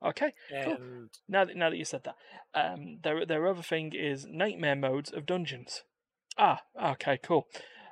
Okay, 0.04 0.32
Cool. 0.64 1.08
Now 1.28 1.44
that 1.44 1.56
now 1.56 1.68
that 1.70 1.76
you 1.76 1.84
said 1.84 2.04
that, 2.04 2.16
um, 2.54 2.98
their 3.02 3.26
their 3.26 3.46
other 3.46 3.62
thing 3.62 3.92
is 3.94 4.26
nightmare 4.26 4.74
modes 4.76 5.12
of 5.12 5.26
dungeons. 5.26 5.82
Ah, 6.38 6.62
okay, 6.82 7.18
cool. 7.22 7.46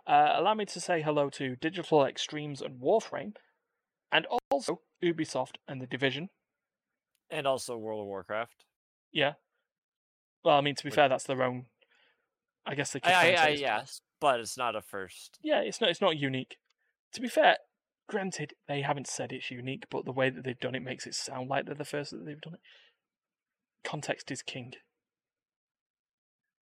Uh, 0.06 0.32
allow 0.36 0.54
me 0.54 0.64
to 0.64 0.80
say 0.80 1.02
hello 1.02 1.28
to 1.28 1.56
Digital 1.56 2.06
Extremes 2.06 2.62
and 2.62 2.80
Warframe, 2.80 3.32
and 4.10 4.26
also 4.50 4.80
Ubisoft 5.04 5.56
and 5.68 5.82
the 5.82 5.86
Division. 5.86 6.30
and 7.30 7.46
also 7.46 7.76
World 7.76 8.00
of 8.00 8.06
Warcraft. 8.06 8.64
Yeah. 9.12 9.34
Well, 10.42 10.56
I 10.56 10.62
mean, 10.62 10.74
to 10.76 10.82
be 10.84 10.86
Which- 10.88 10.94
fair, 10.94 11.10
that's 11.10 11.24
their 11.24 11.42
own. 11.42 11.66
I 12.64 12.74
guess 12.74 12.92
they. 12.92 13.00
I, 13.04 13.34
I, 13.34 13.44
I 13.44 13.48
yes, 13.48 14.00
but 14.18 14.40
it's 14.40 14.56
not 14.56 14.74
a 14.76 14.80
first. 14.80 15.38
Yeah, 15.42 15.60
it's 15.60 15.78
not. 15.80 15.90
It's 15.90 16.00
not 16.00 16.16
unique. 16.16 16.56
To 17.12 17.20
be 17.20 17.28
fair, 17.28 17.58
granted, 18.08 18.54
they 18.66 18.80
haven't 18.80 19.06
said 19.06 19.32
it's 19.32 19.50
unique, 19.50 19.86
but 19.90 20.04
the 20.04 20.12
way 20.12 20.30
that 20.30 20.44
they've 20.44 20.58
done 20.58 20.74
it 20.74 20.82
makes 20.82 21.06
it 21.06 21.14
sound 21.14 21.48
like 21.48 21.66
they're 21.66 21.74
the 21.74 21.84
first 21.84 22.10
that 22.10 22.24
they've 22.24 22.40
done 22.40 22.54
it. 22.54 22.60
Context 23.84 24.30
is 24.30 24.42
king. 24.42 24.74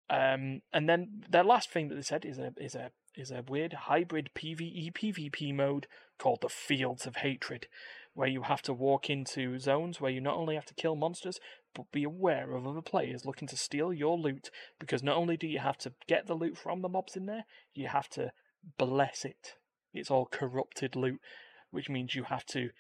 Um, 0.08 0.62
and 0.72 0.88
then 0.88 1.24
their 1.28 1.44
last 1.44 1.70
thing 1.70 1.88
that 1.88 1.94
they 1.94 2.02
said 2.02 2.24
is 2.24 2.38
a 2.38 2.52
is 2.58 2.74
a 2.74 2.90
is 3.16 3.30
a 3.30 3.44
weird 3.46 3.72
hybrid 3.72 4.30
PVE 4.34 4.92
PvP 4.92 5.54
mode 5.54 5.86
called 6.18 6.40
the 6.40 6.48
Fields 6.48 7.06
of 7.06 7.16
Hatred, 7.16 7.66
where 8.14 8.28
you 8.28 8.42
have 8.42 8.62
to 8.62 8.72
walk 8.72 9.08
into 9.10 9.58
zones 9.58 10.00
where 10.00 10.10
you 10.10 10.20
not 10.20 10.36
only 10.36 10.54
have 10.54 10.66
to 10.66 10.74
kill 10.74 10.96
monsters, 10.96 11.38
but 11.74 11.90
be 11.92 12.04
aware 12.04 12.54
of 12.54 12.66
other 12.66 12.82
players 12.82 13.24
looking 13.24 13.48
to 13.48 13.56
steal 13.56 13.92
your 13.92 14.18
loot. 14.18 14.50
Because 14.78 15.02
not 15.02 15.16
only 15.16 15.36
do 15.36 15.46
you 15.46 15.58
have 15.58 15.78
to 15.78 15.92
get 16.06 16.26
the 16.26 16.34
loot 16.34 16.58
from 16.58 16.82
the 16.82 16.88
mobs 16.88 17.16
in 17.16 17.26
there, 17.26 17.44
you 17.74 17.88
have 17.88 18.08
to 18.10 18.32
bless 18.78 19.24
it. 19.24 19.54
It's 19.92 20.10
all 20.10 20.26
corrupted 20.26 20.96
loot, 20.96 21.20
which 21.70 21.88
means 21.88 22.14
you 22.14 22.24
have 22.24 22.46
to 22.46 22.70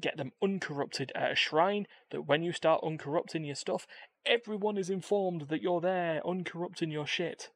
get 0.00 0.16
them 0.16 0.32
uncorrupted 0.42 1.12
at 1.14 1.32
a 1.32 1.34
shrine 1.34 1.86
that 2.10 2.22
when 2.22 2.42
you 2.42 2.52
start 2.52 2.82
uncorrupting 2.82 3.46
your 3.46 3.54
stuff, 3.54 3.86
everyone 4.24 4.76
is 4.78 4.90
informed 4.90 5.48
that 5.48 5.62
you're 5.62 5.80
there 5.80 6.20
uncorrupting 6.24 6.92
your 6.92 7.06
shit. 7.06 7.50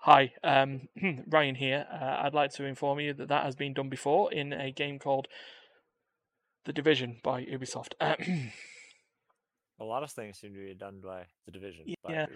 Hi, 0.00 0.32
um, 0.42 0.88
Ryan 1.28 1.54
here. 1.54 1.86
Uh, 1.92 2.22
I'd 2.24 2.34
like 2.34 2.52
to 2.54 2.64
inform 2.64 2.98
you 2.98 3.14
that 3.14 3.28
that 3.28 3.44
has 3.44 3.54
been 3.54 3.72
done 3.72 3.88
before 3.88 4.32
in 4.32 4.52
a 4.52 4.72
game 4.72 4.98
called 4.98 5.28
The 6.64 6.72
Division 6.72 7.20
by 7.22 7.44
Ubisoft. 7.44 7.94
A 9.80 9.84
lot 9.84 10.02
of 10.02 10.10
things 10.10 10.38
seem 10.38 10.54
to 10.54 10.58
be 10.58 10.74
done 10.74 11.00
by 11.04 11.26
the 11.46 11.52
division. 11.52 11.84
by 12.04 12.12
Yeah. 12.12 12.26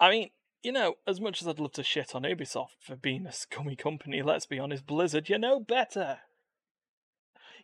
I 0.00 0.10
mean, 0.10 0.30
you 0.62 0.72
know, 0.72 0.94
as 1.06 1.20
much 1.20 1.42
as 1.42 1.48
I'd 1.48 1.58
love 1.58 1.72
to 1.72 1.82
shit 1.82 2.14
on 2.14 2.22
Ubisoft 2.22 2.80
for 2.80 2.96
being 2.96 3.26
a 3.26 3.32
scummy 3.32 3.76
company, 3.76 4.22
let's 4.22 4.46
be 4.46 4.58
honest, 4.58 4.86
Blizzard, 4.86 5.28
you 5.28 5.38
know 5.38 5.60
better. 5.60 6.18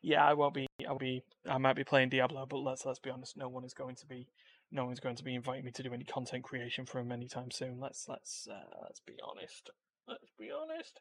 Yeah, 0.02 0.24
I 0.24 0.34
won't 0.34 0.54
be. 0.54 0.66
I'll 0.88 0.98
be. 0.98 1.22
I 1.48 1.58
might 1.58 1.76
be 1.76 1.84
playing 1.84 2.10
Diablo, 2.10 2.46
but 2.46 2.58
let's 2.58 2.86
let's 2.86 3.00
be 3.00 3.10
honest. 3.10 3.36
No 3.36 3.48
one 3.48 3.64
is 3.64 3.74
going 3.74 3.96
to 3.96 4.06
be. 4.06 4.28
No 4.70 4.84
one's 4.84 5.00
going 5.00 5.16
to 5.16 5.24
be 5.24 5.34
inviting 5.34 5.64
me 5.64 5.72
to 5.72 5.82
do 5.82 5.92
any 5.92 6.04
content 6.04 6.44
creation 6.44 6.86
for 6.86 6.98
them 6.98 7.10
anytime 7.10 7.50
soon. 7.50 7.80
Let's 7.80 8.08
let's 8.08 8.46
uh, 8.50 8.76
let's 8.82 9.00
be 9.00 9.14
honest. 9.28 9.70
Let's 10.06 10.30
be 10.38 10.50
honest. 10.50 11.00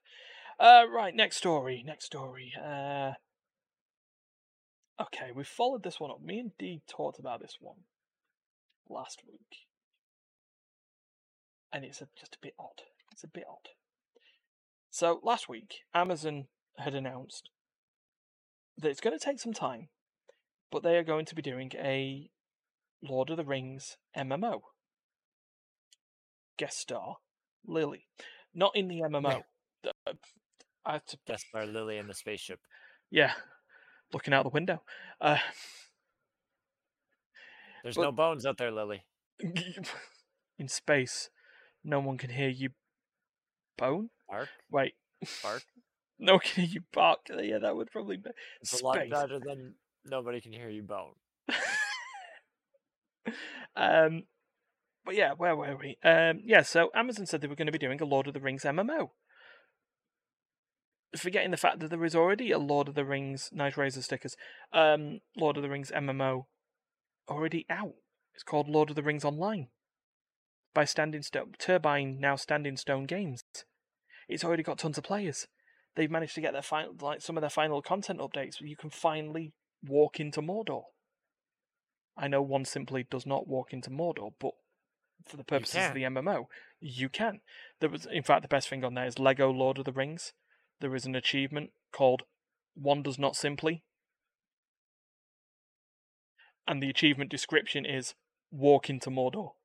Uh, 0.60 0.86
right, 0.92 1.16
next 1.16 1.38
story. 1.38 1.84
Next 1.86 2.06
story. 2.06 2.54
Uh, 2.62 3.14
okay, 5.00 5.32
we 5.34 5.44
followed 5.44 5.84
this 5.84 6.00
one 6.00 6.12
up. 6.12 6.22
Me 6.22 6.40
and 6.40 6.52
Dee 6.58 6.82
talked 6.90 7.20
about 7.20 7.40
this 7.40 7.58
one 7.62 7.84
last 8.90 9.22
week 9.28 9.67
and 11.74 11.84
it's 11.86 12.02
a, 12.02 12.08
just 12.20 12.36
a 12.36 12.40
bit 12.42 12.54
odd. 12.60 12.82
It's 13.12 13.24
a 13.24 13.28
bit 13.28 13.46
odd. 13.50 13.70
So 14.90 15.20
last 15.24 15.50
week, 15.50 15.76
Amazon 15.94 16.46
had 16.78 16.96
announced 16.96 17.50
that 18.78 18.90
it's 18.90 19.02
going 19.02 19.18
to 19.18 19.24
take 19.24 19.40
some 19.40 19.54
time, 19.54 19.90
but 20.72 20.84
they 20.84 20.98
are 20.98 21.04
going 21.04 21.26
to 21.26 21.36
be 21.36 21.42
doing 21.42 21.72
a 21.76 22.30
Lord 23.02 23.30
of 23.30 23.38
the 23.38 23.46
Rings 23.46 23.98
MMO. 24.18 24.62
Guest 26.58 26.80
star 26.80 27.18
Lily, 27.66 28.08
not 28.54 28.72
in 28.76 28.88
the 28.88 29.02
MMO. 29.02 29.44
Uh, 29.86 30.14
I 30.86 30.94
have 30.94 31.06
to, 31.06 31.18
Guess 31.28 31.44
by 31.54 31.66
Lily 31.66 31.98
in 31.98 32.08
the 32.08 32.14
spaceship. 32.14 32.60
yeah, 33.12 33.34
looking 34.14 34.34
out 34.34 34.44
the 34.44 34.50
window. 34.50 34.82
Uh, 35.22 35.38
There's 37.84 37.96
But- 37.96 38.02
no 38.04 38.12
bones 38.12 38.46
out 38.46 38.58
there, 38.58 38.72
Lily. 38.72 39.06
in 40.60 40.68
space, 40.68 41.30
no 41.88 42.02
one 42.02 42.18
can 42.18 42.30
hear 42.30 42.50
you. 42.50 42.70
Bone? 43.78 44.10
Bark, 44.30 44.50
Wait, 44.70 44.94
bark. 45.42 45.64
no 46.20 46.34
one 46.34 46.42
can 46.42 46.66
hear 46.66 46.74
you 46.74 46.82
bark. 46.94 47.20
Yeah, 47.30 47.60
that 47.60 47.76
would 47.76 47.90
probably 47.92 48.18
be. 48.18 48.30
It's 48.62 48.80
a 48.82 48.84
lot 48.84 49.00
better 49.10 49.40
than 49.40 49.76
nobody 50.06 50.42
can 50.42 50.52
hear 50.52 50.70
you 50.70 50.84
bone. 50.84 51.14
um, 53.76 54.24
but 55.06 55.16
yeah, 55.16 55.32
where 55.38 55.56
were 55.56 55.78
we? 55.78 55.98
Um, 56.04 56.42
yeah, 56.44 56.62
so 56.62 56.90
Amazon 56.94 57.26
said 57.26 57.40
they 57.40 57.48
were 57.48 57.56
going 57.56 57.68
to 57.68 57.72
be 57.72 57.78
doing 57.78 58.02
a 58.02 58.06
Lord 58.06 58.28
of 58.28 58.34
the 58.34 58.42
Rings 58.42 58.64
MMO. 58.64 59.12
Forgetting 61.16 61.52
the 61.52 61.58
fact 61.58 61.80
that 61.80 61.90
there 61.90 62.04
is 62.04 62.16
already 62.16 62.52
a 62.52 62.60
Lord 62.60 62.90
of 62.90 62.96
the 62.96 63.06
Rings 63.06 63.50
Night 63.54 63.78
Razor 63.78 64.02
stickers, 64.02 64.36
um, 64.74 65.22
Lord 65.38 65.56
of 65.56 65.64
the 65.64 65.70
Rings 65.70 65.92
MMO 65.96 66.48
already 67.30 67.66
out. 67.70 67.94
It's 68.36 68.44
called 68.44 68.68
Lord 68.68 68.90
of 68.90 68.98
the 68.98 69.04
Rings 69.04 69.24
Online 69.24 69.70
by 70.74 70.86
Standing 70.86 71.22
Stone 71.22 71.56
Turbine, 71.60 72.20
now 72.20 72.36
Standing 72.36 72.78
Stone 72.78 73.06
Games. 73.06 73.44
It's 74.28 74.44
already 74.44 74.64
got 74.64 74.78
tons 74.78 74.98
of 74.98 75.04
players. 75.04 75.48
They've 75.96 76.12
managed 76.12 76.36
to 76.36 76.42
get 76.42 76.54
their 76.54 76.62
final, 76.62 76.94
like 77.02 77.22
some 77.22 77.38
of 77.38 77.42
their 77.42 77.50
final 77.50 77.82
content 77.82 78.20
updates. 78.20 78.62
Where 78.62 78.68
you 78.68 78.78
can 78.78 78.90
finally 78.90 79.54
walk 79.84 80.20
into 80.20 80.42
Mordor. 80.42 80.84
I 82.16 82.28
know 82.28 82.42
one 82.42 82.66
simply 82.66 83.06
does 83.10 83.26
not 83.26 83.48
walk 83.48 83.74
into 83.74 83.90
Mordor, 83.90 84.32
but 84.40 84.52
for 85.26 85.38
the 85.38 85.44
purposes 85.44 85.88
of 85.88 85.94
the 85.94 86.04
MMO, 86.04 86.46
you 86.80 87.10
can. 87.10 87.42
There 87.80 87.90
was, 87.90 88.06
in 88.06 88.24
fact, 88.24 88.42
the 88.42 88.48
best 88.48 88.70
thing 88.70 88.84
on 88.84 88.94
there 88.94 89.06
is 89.06 89.20
Lego 89.20 89.52
Lord 89.52 89.80
of 89.80 89.86
the 89.86 89.92
Rings. 89.92 90.34
There 90.80 90.96
is 90.96 91.06
an 91.06 91.16
achievement 91.16 91.72
called 91.92 92.24
"One 92.76 93.02
Does 93.02 93.18
Not 93.18 93.36
Simply," 93.36 93.84
and 96.68 96.82
the 96.82 96.90
achievement 96.90 97.32
description 97.32 97.86
is 97.86 98.14
"Walk 98.52 98.90
into 98.90 99.10
Mordor." 99.10 99.57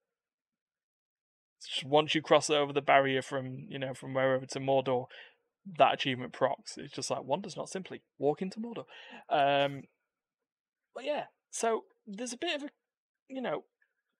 Once 1.84 2.14
you 2.14 2.22
cross 2.22 2.50
over 2.50 2.72
the 2.72 2.82
barrier 2.82 3.22
from 3.22 3.66
you 3.68 3.78
know 3.78 3.94
from 3.94 4.14
wherever 4.14 4.46
to 4.46 4.60
Mordor, 4.60 5.06
that 5.78 5.94
achievement 5.94 6.32
procs. 6.32 6.76
It's 6.76 6.92
just 6.92 7.10
like 7.10 7.24
one 7.24 7.40
does 7.40 7.56
not 7.56 7.68
simply 7.68 8.02
walk 8.18 8.42
into 8.42 8.60
Mordor. 8.60 8.84
Um, 9.28 9.82
but 10.94 11.04
yeah, 11.04 11.24
so 11.50 11.84
there's 12.06 12.32
a 12.32 12.38
bit 12.38 12.56
of 12.56 12.62
a, 12.64 12.68
you 13.28 13.40
know, 13.40 13.64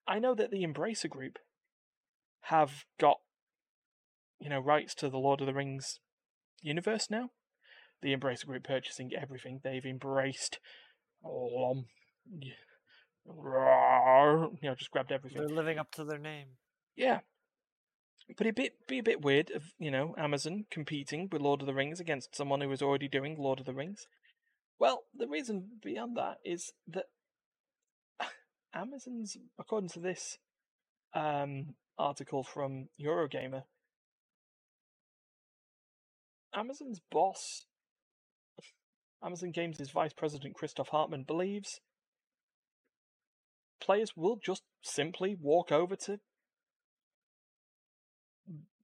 I 0.07 0.19
know 0.19 0.35
that 0.35 0.51
the 0.51 0.65
Embracer 0.65 1.09
Group 1.09 1.39
have 2.47 2.85
got, 2.99 3.17
you 4.39 4.49
know, 4.49 4.59
rights 4.59 4.93
to 4.95 5.09
the 5.09 5.17
Lord 5.17 5.41
of 5.41 5.47
the 5.47 5.53
Rings 5.53 5.99
universe 6.61 7.09
now. 7.09 7.31
The 8.01 8.15
Embracer 8.15 8.45
Group 8.45 8.63
purchasing 8.63 9.11
everything. 9.19 9.61
They've 9.63 9.85
embraced, 9.85 10.59
um, 11.25 11.85
you 12.39 12.51
know, 13.25 14.75
just 14.75 14.91
grabbed 14.91 15.11
everything. 15.11 15.39
They're 15.39 15.55
living 15.55 15.77
up 15.77 15.91
to 15.93 16.03
their 16.03 16.19
name. 16.19 16.47
Yeah. 16.95 17.19
But 18.37 18.47
it'd 18.47 18.55
be, 18.55 18.71
be 18.87 18.99
a 18.99 19.03
bit 19.03 19.21
weird 19.21 19.51
of, 19.51 19.73
you 19.77 19.91
know, 19.91 20.15
Amazon 20.17 20.65
competing 20.71 21.27
with 21.31 21.41
Lord 21.41 21.61
of 21.61 21.67
the 21.67 21.73
Rings 21.73 21.99
against 21.99 22.35
someone 22.35 22.61
who 22.61 22.69
was 22.69 22.81
already 22.81 23.07
doing 23.07 23.35
Lord 23.37 23.59
of 23.59 23.65
the 23.65 23.73
Rings. 23.73 24.07
Well, 24.79 25.03
the 25.15 25.27
reason 25.27 25.79
beyond 25.83 26.17
that 26.17 26.37
is 26.43 26.71
that 26.87 27.05
Amazon's, 28.73 29.37
according 29.59 29.89
to 29.89 29.99
this 29.99 30.37
um, 31.13 31.75
article 31.97 32.43
from 32.43 32.87
Eurogamer, 32.99 33.63
Amazon's 36.55 37.01
boss, 37.11 37.65
Amazon 39.23 39.51
Games' 39.51 39.89
vice 39.91 40.13
president 40.13 40.55
Christoph 40.55 40.89
Hartmann, 40.89 41.23
believes 41.23 41.81
players 43.81 44.13
will 44.15 44.37
just 44.43 44.63
simply 44.81 45.35
walk 45.39 45.71
over 45.71 45.95
to 45.95 46.19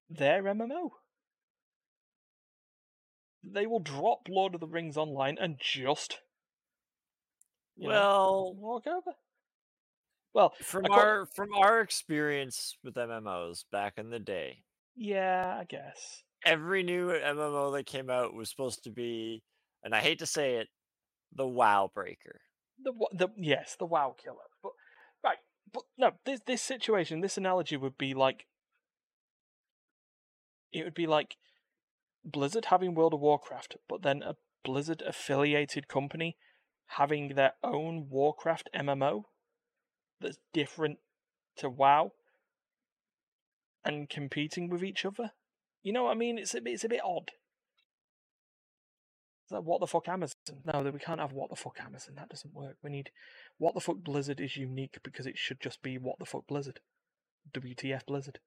their 0.10 0.44
MMO. 0.48 0.92
They 3.44 3.68
will 3.68 3.82
drop 3.82 4.30
Lord 4.30 4.54
of 4.56 4.62
the 4.62 4.68
Rings 4.68 4.96
online 4.96 5.38
and 5.38 5.60
just 5.60 6.22
you 7.76 7.90
know, 7.90 7.96
Well, 7.96 8.54
walk 8.56 8.86
over. 8.88 9.16
Well, 10.34 10.56
from 10.62 10.90
our 10.90 11.28
from 11.28 11.54
our 11.54 11.82
experience 11.82 12.78
with 12.84 12.96
MMOs 12.96 13.66
back 13.72 13.98
in 14.00 14.10
the 14.10 14.20
day, 14.20 14.64
yeah, 14.96 15.58
I 15.60 15.66
guess. 15.66 16.24
every 16.46 16.84
new 16.84 17.10
MMO 17.12 17.74
that 17.74 17.86
came 17.86 18.10
out 18.10 18.34
was 18.34 18.50
supposed 18.50 18.84
to 18.84 18.92
be, 18.92 19.44
and 19.84 19.96
I 19.96 20.02
hate 20.02 20.20
to 20.20 20.26
say 20.26 20.56
it, 20.56 20.68
the 21.34 21.48
WoW 21.48 21.92
breaker. 21.94 22.42
The 22.84 22.94
the 23.14 23.30
yes, 23.38 23.76
the 23.78 23.86
WoW 23.86 24.16
killer. 24.24 24.38
But 24.64 24.72
right, 25.24 25.38
but 25.74 25.84
no, 25.98 26.12
this 26.26 26.42
this 26.46 26.62
situation, 26.62 27.22
this 27.22 27.38
analogy 27.38 27.78
would 27.78 27.98
be 27.98 28.14
like 28.14 28.46
it 30.72 30.84
would 30.84 30.94
be 30.94 31.08
like 31.08 31.38
Blizzard 32.24 32.66
having 32.66 32.94
World 32.94 33.14
of 33.14 33.20
Warcraft, 33.20 33.78
but 33.88 34.02
then 34.02 34.22
a 34.24 34.36
Blizzard 34.64 35.02
affiliated 35.06 35.88
company 35.88 36.38
having 36.98 37.36
their 37.36 37.54
own 37.64 38.08
Warcraft 38.10 38.70
MMO 38.76 39.24
that's 40.20 40.40
different 40.54 41.00
to 41.58 41.70
WoW 41.70 42.12
and 43.86 44.10
competing 44.10 44.70
with 44.70 44.84
each 44.84 45.06
other. 45.06 45.32
You 45.82 45.94
know 45.94 46.06
what 46.06 46.12
I 46.12 46.16
mean? 46.16 46.38
It's 46.38 46.54
a 46.54 46.62
bit, 46.62 46.74
it's 46.74 46.84
a 46.84 46.90
bit 46.90 47.02
odd. 47.04 47.32
It's 49.46 49.52
like, 49.52 49.64
what 49.64 49.80
the 49.80 49.88
fuck 49.88 50.08
Amazon? 50.08 50.36
No, 50.66 50.82
we 50.92 51.00
can't 51.00 51.20
have 51.20 51.32
what 51.32 51.50
the 51.50 51.56
fuck 51.56 51.78
Amazon. 51.84 52.16
That 52.16 52.30
doesn't 52.30 52.54
work. 52.54 52.76
We 52.84 52.90
need 52.90 53.12
what 53.58 53.74
the 53.74 53.80
fuck 53.80 53.98
Blizzard 54.04 54.40
is 54.40 54.58
unique 54.58 54.98
because 55.04 55.26
it 55.26 55.38
should 55.38 55.60
just 55.62 55.82
be 55.82 55.98
what 55.98 56.20
the 56.20 56.26
fuck 56.26 56.48
Blizzard. 56.48 56.82
WTF 57.54 58.06
Blizzard. 58.06 58.40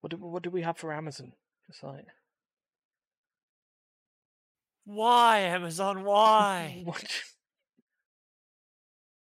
What 0.00 0.10
do 0.10 0.16
what 0.18 0.42
do 0.42 0.50
we 0.50 0.62
have 0.62 0.78
for 0.78 0.92
Amazon? 0.92 1.32
Just 1.66 1.82
like 1.82 2.06
Why 4.84 5.40
Amazon? 5.40 6.04
Why? 6.04 6.82
what? 6.84 7.22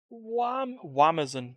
Wham 0.10 0.78
Wamazon. 0.86 1.56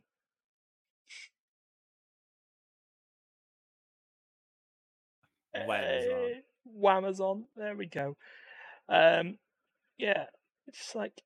Whamazon. 5.57 6.31
Eh, 6.31 6.41
Wamazon. 6.81 7.45
There 7.57 7.77
we 7.77 7.87
go. 7.87 8.17
Um, 8.89 9.39
yeah, 9.99 10.25
it's 10.67 10.79
just 10.79 10.95
like, 10.95 11.23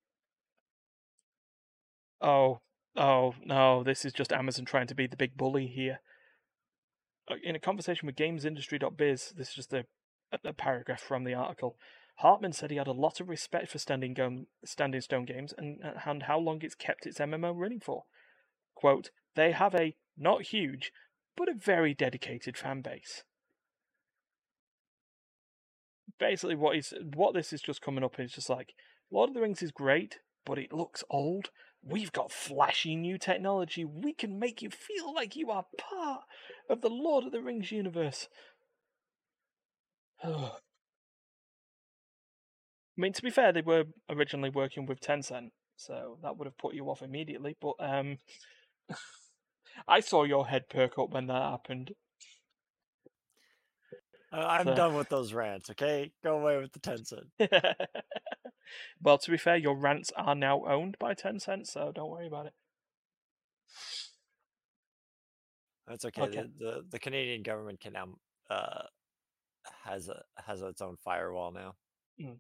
oh, 2.20 2.61
oh 2.97 3.34
no, 3.45 3.82
this 3.82 4.05
is 4.05 4.12
just 4.12 4.32
Amazon 4.32 4.64
trying 4.64 4.86
to 4.88 4.95
be 4.95 5.07
the 5.07 5.16
big 5.16 5.36
bully 5.36 5.66
here. 5.66 6.01
Uh, 7.33 7.37
In 7.43 7.57
a 7.57 7.61
conversation 7.61 8.07
with 8.07 8.16
GamesIndustry.biz, 8.16 9.33
this 9.37 9.49
is 9.49 9.55
just 9.55 9.72
a, 9.72 9.85
a, 10.45 10.53
paragraph 10.53 11.01
from 11.01 11.24
the 11.24 11.35
article. 11.35 11.76
Hartmann 12.16 12.53
said 12.53 12.70
he 12.70 12.76
had 12.76 12.87
a 12.87 12.93
lot 12.93 13.20
of 13.20 13.28
respect 13.28 13.70
for 13.70 13.78
Standing, 13.78 14.14
Go- 14.14 14.45
Standing 14.64 15.01
Stone 15.01 15.24
Games 15.24 15.55
and, 15.57 15.80
and 16.07 16.24
how 16.24 16.39
long 16.39 16.61
it's 16.62 16.74
kept 16.74 17.07
its 17.07 17.18
MMO 17.18 17.55
running 17.57 17.80
for. 17.80 18.05
Quote, 18.74 19.11
they 19.35 19.53
have 19.53 19.74
a 19.74 19.97
not 20.16 20.43
huge, 20.43 20.93
but 21.37 21.49
a 21.49 21.55
very 21.55 21.95
dedicated 21.95 22.59
fan 22.59 22.83
base. 22.83 23.24
Basically, 26.18 26.55
what 26.55 26.76
is 26.76 26.93
what 27.14 27.33
this 27.35 27.53
is 27.53 27.62
just 27.62 27.80
coming 27.80 28.05
up 28.05 28.20
is 28.20 28.33
just 28.33 28.51
like 28.51 28.74
Lord 29.11 29.30
of 29.30 29.35
the 29.35 29.41
Rings 29.41 29.62
is 29.62 29.72
great, 29.72 30.18
but 30.45 30.59
it 30.59 30.72
looks 30.72 31.03
old. 31.09 31.49
We've 31.85 32.12
got 32.12 32.30
flashy 32.30 32.95
new 32.95 33.18
technology. 33.18 33.85
We 33.85 34.12
can 34.12 34.39
make 34.39 34.62
you 34.62 34.70
feel 34.70 35.12
like 35.12 35.35
you 35.35 35.51
are 35.51 35.64
part 35.76 36.22
of 36.70 36.80
the 36.80 36.91
Lord 36.91 37.24
of 37.24 37.33
the 37.33 37.41
Rings 37.41 37.72
universe. 37.72 38.28
I 40.24 40.51
mean, 42.97 43.12
to 43.14 43.22
be 43.22 43.30
fair, 43.30 43.53
they 43.53 43.62
were 43.62 43.85
originally 44.09 44.51
working 44.51 44.87
with 44.87 45.01
Tencent, 45.01 45.51
so 45.76 46.18
that 46.22 46.37
would 46.37 46.47
have 46.47 46.59
put 46.59 46.74
you 46.74 46.85
off 46.89 47.03
immediately. 47.03 47.57
But 47.61 47.74
um, 47.80 48.18
I 49.89 50.01
saw 50.01 50.24
your 50.24 50.47
head 50.47 50.68
perk 50.68 50.99
up 50.99 51.11
when 51.11 51.26
that 51.26 51.43
happened. 51.43 51.93
Uh, 54.33 54.37
I'm 54.47 54.64
So- 54.66 54.74
done 54.74 54.95
with 54.95 55.09
those 55.11 55.33
rants. 55.33 55.68
Okay, 55.70 56.12
go 56.24 56.39
away 56.39 56.59
with 56.59 56.72
the 56.72 56.80
Tencent. 56.80 57.28
well, 59.03 59.18
to 59.18 59.30
be 59.30 59.37
fair, 59.37 59.57
your 59.57 59.76
rants 59.76 60.11
are 60.16 60.35
now 60.35 60.64
owned 60.64 60.97
by 60.99 61.14
Tencent, 61.14 61.66
so 61.66 61.93
don't 61.93 62.11
worry 62.11 62.26
about 62.26 62.47
it. 62.47 62.55
That's 65.87 66.05
okay. 66.07 66.22
Okay. 66.22 66.43
The, 66.59 66.64
the 66.64 66.85
the 66.93 66.99
Canadian 66.99 67.43
government 67.43 67.80
can 67.80 67.93
now 67.93 68.09
uh 68.51 68.83
has 69.85 70.09
a 70.09 70.22
has 70.47 70.62
its 70.62 70.80
own 70.80 70.97
firewall 71.05 71.53
now, 71.53 71.74
Mm. 72.20 72.39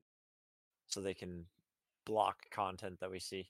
so 0.86 1.00
they 1.00 1.14
can 1.14 1.46
block 2.06 2.36
content 2.50 3.00
that 3.00 3.10
we 3.10 3.18
see. 3.18 3.48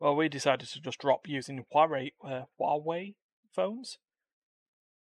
Well, 0.00 0.14
we 0.16 0.28
decided 0.28 0.68
to 0.68 0.80
just 0.80 0.98
drop 0.98 1.26
using 1.28 1.64
Huawei 1.74 2.12
uh, 2.24 2.42
Huawei 2.60 3.14
phones, 3.52 3.98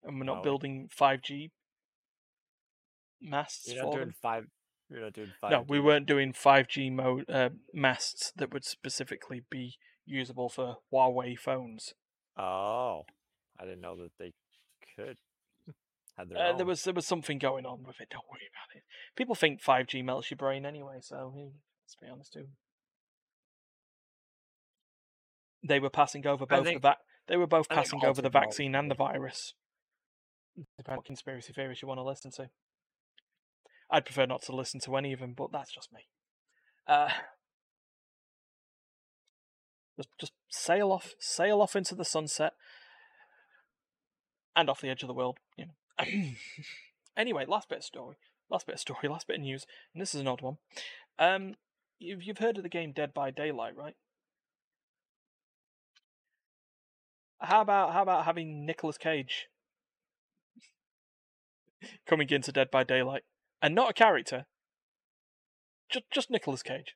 and 0.04 0.18
we're 0.20 0.26
not 0.26 0.38
Huawei. 0.40 0.44
building 0.44 0.90
five 0.92 1.22
G 1.22 1.52
masts 3.24 3.68
You're 3.68 3.84
not 3.84 3.92
for 3.92 3.98
doing 3.98 4.08
them. 4.10 4.16
five. 4.22 4.46
You're 4.90 5.02
not 5.02 5.14
doing 5.14 5.32
five. 5.42 5.52
No, 5.52 5.66
we 5.68 5.80
weren't 5.80 6.06
doing 6.06 6.34
five 6.34 6.68
G 6.68 6.90
mode 6.90 7.30
uh, 7.30 7.50
masts 7.74 8.32
that 8.36 8.54
would 8.54 8.66
specifically 8.66 9.42
be 9.50 9.78
usable 10.06 10.50
for 10.50 10.78
Huawei 10.92 11.38
phones. 11.40 11.94
Oh, 12.38 13.04
I 13.60 13.64
didn't 13.66 13.82
know 13.82 13.96
that 13.98 14.12
they 14.20 14.34
could. 14.96 15.18
Had 16.18 16.30
their 16.30 16.38
Uh, 16.38 16.52
own. 16.52 16.58
there 16.58 16.66
was 16.66 16.84
there 16.84 16.94
was 16.94 17.08
something 17.08 17.40
going 17.40 17.66
on 17.66 17.84
with 17.84 18.00
it. 18.02 18.10
Don't 18.12 18.26
worry 18.30 18.48
about 18.52 18.76
it. 18.76 18.84
People 19.16 19.34
think 19.36 19.62
five 19.62 19.88
G 19.88 20.02
melts 20.04 20.30
your 20.30 20.38
brain 20.38 20.66
anyway, 20.66 20.98
so 21.02 21.34
let's 21.84 21.96
be 22.00 22.08
honest 22.08 22.34
too. 22.34 22.48
They 25.66 25.80
were 25.80 25.90
passing 25.90 26.28
over 26.28 26.46
both 26.46 26.66
think- 26.66 26.82
the 26.82 26.88
vac. 26.90 26.98
They 27.28 27.38
were 27.38 27.48
both 27.48 27.68
I 27.70 27.76
passing 27.76 28.04
over 28.04 28.22
the 28.22 28.30
vaccine 28.30 28.76
and 28.76 28.92
the 28.92 28.96
virus. 28.96 29.54
Depending 30.78 30.98
what 30.98 31.06
conspiracy 31.06 31.54
theories 31.54 31.82
you 31.82 31.88
want 31.88 32.00
to 32.00 32.04
listen 32.04 32.32
to. 32.32 32.50
I'd 33.90 34.06
prefer 34.06 34.26
not 34.26 34.42
to 34.44 34.56
listen 34.56 34.80
to 34.82 34.96
any 34.96 35.14
of 35.14 35.20
them, 35.20 35.34
but 35.36 35.52
that's 35.52 35.72
just 35.72 35.94
me. 35.94 36.08
Uh, 36.88 37.10
just 39.98 40.10
just 40.20 40.34
sail 40.50 40.92
off, 40.92 41.14
sail 41.20 41.62
off 41.62 41.76
into 41.76 41.96
the 41.96 42.06
sunset, 42.06 42.54
and 44.56 44.70
off 44.70 44.82
the 44.82 44.90
edge 44.90 45.04
of 45.04 45.08
the 45.08 45.14
world. 45.14 45.38
You 45.58 45.66
know. 45.68 46.06
anyway, 47.18 47.46
last 47.48 47.70
bit 47.70 47.80
of 47.80 47.84
story, 47.84 48.16
last 48.50 48.66
bit 48.66 48.76
of 48.76 48.80
story, 48.80 49.00
last 49.10 49.28
bit 49.28 49.38
of 49.38 49.42
news, 49.42 49.66
and 49.94 50.02
this 50.02 50.16
is 50.16 50.22
an 50.22 50.28
odd 50.28 50.42
one. 50.42 50.58
Um, 51.20 51.56
you've 52.00 52.24
you've 52.24 52.40
heard 52.40 52.58
of 52.58 52.64
the 52.64 52.70
game 52.70 52.92
Dead 52.92 53.14
by 53.14 53.32
Daylight, 53.32 53.78
right? 53.78 53.96
How 57.40 57.62
about 57.62 57.94
how 57.94 58.02
about 58.02 58.26
having 58.26 58.66
Nicolas 58.66 58.98
Cage 58.98 59.48
coming 62.08 62.30
into 62.30 62.52
Dead 62.52 62.72
by 62.72 62.84
Daylight 62.84 63.24
and 63.64 63.74
not 63.74 63.90
a 63.90 63.94
character, 63.94 64.46
just 65.90 66.06
just 66.12 66.30
Nicolas 66.30 66.62
Cage. 66.62 66.96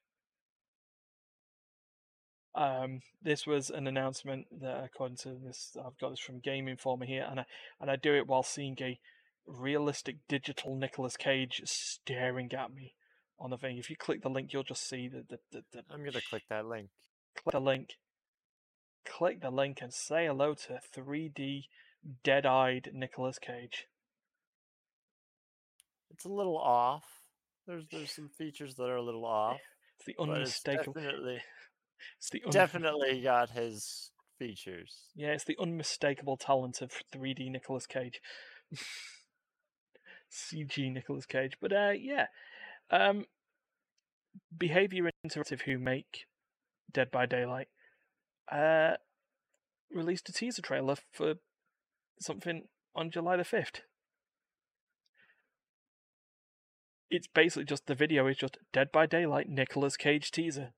Um, 2.54 3.02
this 3.22 3.48
was 3.48 3.70
an 3.70 3.88
announcement 3.88 4.48
that, 4.62 4.84
according 4.84 5.18
to 5.18 5.36
this, 5.36 5.78
I've 5.80 5.98
got 5.98 6.10
this 6.10 6.20
from 6.20 6.40
Game 6.40 6.68
Informer 6.68 7.06
here, 7.06 7.26
and 7.28 7.40
I 7.40 7.46
and 7.80 7.90
I 7.90 7.96
do 7.96 8.14
it 8.14 8.28
while 8.28 8.44
seeing 8.44 8.76
a 8.82 9.00
realistic 9.48 10.18
digital 10.28 10.76
Nicolas 10.76 11.16
Cage 11.16 11.62
staring 11.66 12.52
at 12.54 12.74
me 12.74 12.96
on 13.40 13.50
the 13.52 13.58
thing. 13.58 13.78
If 13.78 13.90
you 13.90 13.96
click 13.96 14.22
the 14.22 14.30
link, 14.30 14.52
you'll 14.52 14.64
just 14.64 14.88
see 14.88 15.08
the 15.08 15.24
the, 15.30 15.40
the, 15.52 15.64
the 15.72 15.84
I'm 15.90 16.04
gonna 16.04 16.20
click 16.30 16.44
that 16.50 16.66
link. 16.66 16.90
click 17.36 17.54
the 17.54 17.62
link. 17.62 17.92
Click 19.06 19.40
the 19.40 19.52
link 19.52 19.80
and 19.82 19.94
say 19.94 20.26
hello 20.26 20.54
to 20.54 20.80
3D 20.94 21.68
dead-eyed 22.24 22.90
Nicolas 22.94 23.40
Cage. 23.40 23.88
It's 26.12 26.26
a 26.26 26.30
little 26.30 26.58
off. 26.58 27.04
There's 27.68 27.86
there's 27.92 28.12
some 28.12 28.30
features 28.38 28.76
that 28.76 28.84
are 28.90 28.96
a 28.96 29.04
little 29.04 29.26
off, 29.26 29.60
It's 29.98 30.06
the 30.06 30.16
but 30.18 30.30
it's 30.30 30.38
unmistakable. 30.38 30.94
definitely 30.94 31.40
It's 32.18 32.30
the 32.30 32.44
un- 32.46 32.52
definitely 32.52 33.22
got 33.22 33.50
his 33.52 34.12
features. 34.40 34.96
Yeah, 35.16 35.30
it's 35.30 35.44
the 35.46 35.58
unmistakable 35.60 36.38
talent 36.38 36.82
of 36.82 36.92
3D 37.14 37.50
Nicolas 37.52 37.86
Cage. 37.88 38.22
CG 40.32 40.92
Nicolas 40.92 41.26
Cage. 41.26 41.58
But 41.62 41.74
uh 41.74 41.92
yeah. 41.98 42.28
Um 42.92 43.26
Behaviour 44.56 45.10
Interactive 45.26 45.62
who 45.64 45.78
make 45.78 46.26
Dead 46.92 47.12
by 47.12 47.26
Daylight 47.26 47.68
uh 48.52 48.94
released 49.92 50.30
a 50.30 50.34
teaser 50.34 50.62
trailer 50.62 50.96
for 51.12 51.36
something 52.20 52.64
on 52.96 53.10
July 53.12 53.36
the 53.38 53.44
5th. 53.44 53.82
It's 57.10 57.28
basically 57.28 57.66
just 57.66 57.88
the 57.88 57.96
video 57.96 58.28
is 58.28 58.38
just 58.38 58.58
Dead 58.74 58.92
by 58.92 59.06
Daylight 59.06 59.50
Nicolas 59.50 59.96
Cage 59.96 60.32
teaser. 60.32 60.74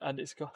And 0.00 0.18
it's 0.18 0.34
got 0.34 0.52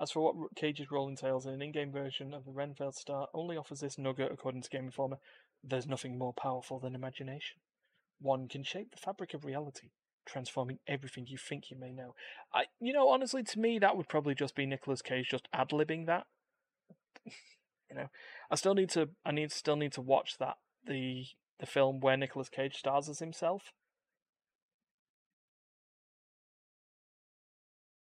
as 0.00 0.10
for 0.10 0.20
what 0.20 0.56
Cage's 0.56 0.90
role 0.90 1.08
entails 1.08 1.44
in 1.44 1.52
an 1.52 1.62
in-game 1.62 1.92
version 1.92 2.32
of 2.32 2.46
the 2.46 2.52
Renfield 2.52 2.94
Star 2.94 3.28
only 3.34 3.56
offers 3.56 3.80
this 3.80 3.98
nugget 3.98 4.32
according 4.32 4.62
to 4.62 4.70
Game 4.70 4.86
Informer, 4.86 5.18
there's 5.62 5.86
nothing 5.86 6.16
more 6.16 6.32
powerful 6.32 6.78
than 6.78 6.94
imagination. 6.94 7.58
One 8.18 8.48
can 8.48 8.62
shape 8.62 8.90
the 8.90 8.96
fabric 8.96 9.34
of 9.34 9.44
reality, 9.44 9.90
transforming 10.24 10.78
everything 10.88 11.26
you 11.28 11.36
think 11.36 11.70
you 11.70 11.78
may 11.78 11.92
know. 11.92 12.14
I 12.54 12.64
you 12.80 12.94
know, 12.94 13.10
honestly 13.10 13.42
to 13.42 13.58
me 13.60 13.78
that 13.78 13.96
would 13.96 14.08
probably 14.08 14.34
just 14.34 14.54
be 14.54 14.64
Nicolas 14.64 15.02
Cage 15.02 15.28
just 15.30 15.48
ad-libbing 15.52 16.06
that. 16.06 16.24
you 17.26 17.94
know. 17.94 18.06
I 18.50 18.54
still 18.54 18.74
need 18.74 18.88
to 18.90 19.10
I 19.24 19.32
need 19.32 19.52
still 19.52 19.76
need 19.76 19.92
to 19.92 20.00
watch 20.00 20.38
that 20.38 20.56
the 20.86 21.26
the 21.60 21.66
film 21.66 22.00
where 22.00 22.16
Nicolas 22.16 22.48
Cage 22.48 22.76
stars 22.76 23.08
as 23.08 23.18
himself. 23.20 23.72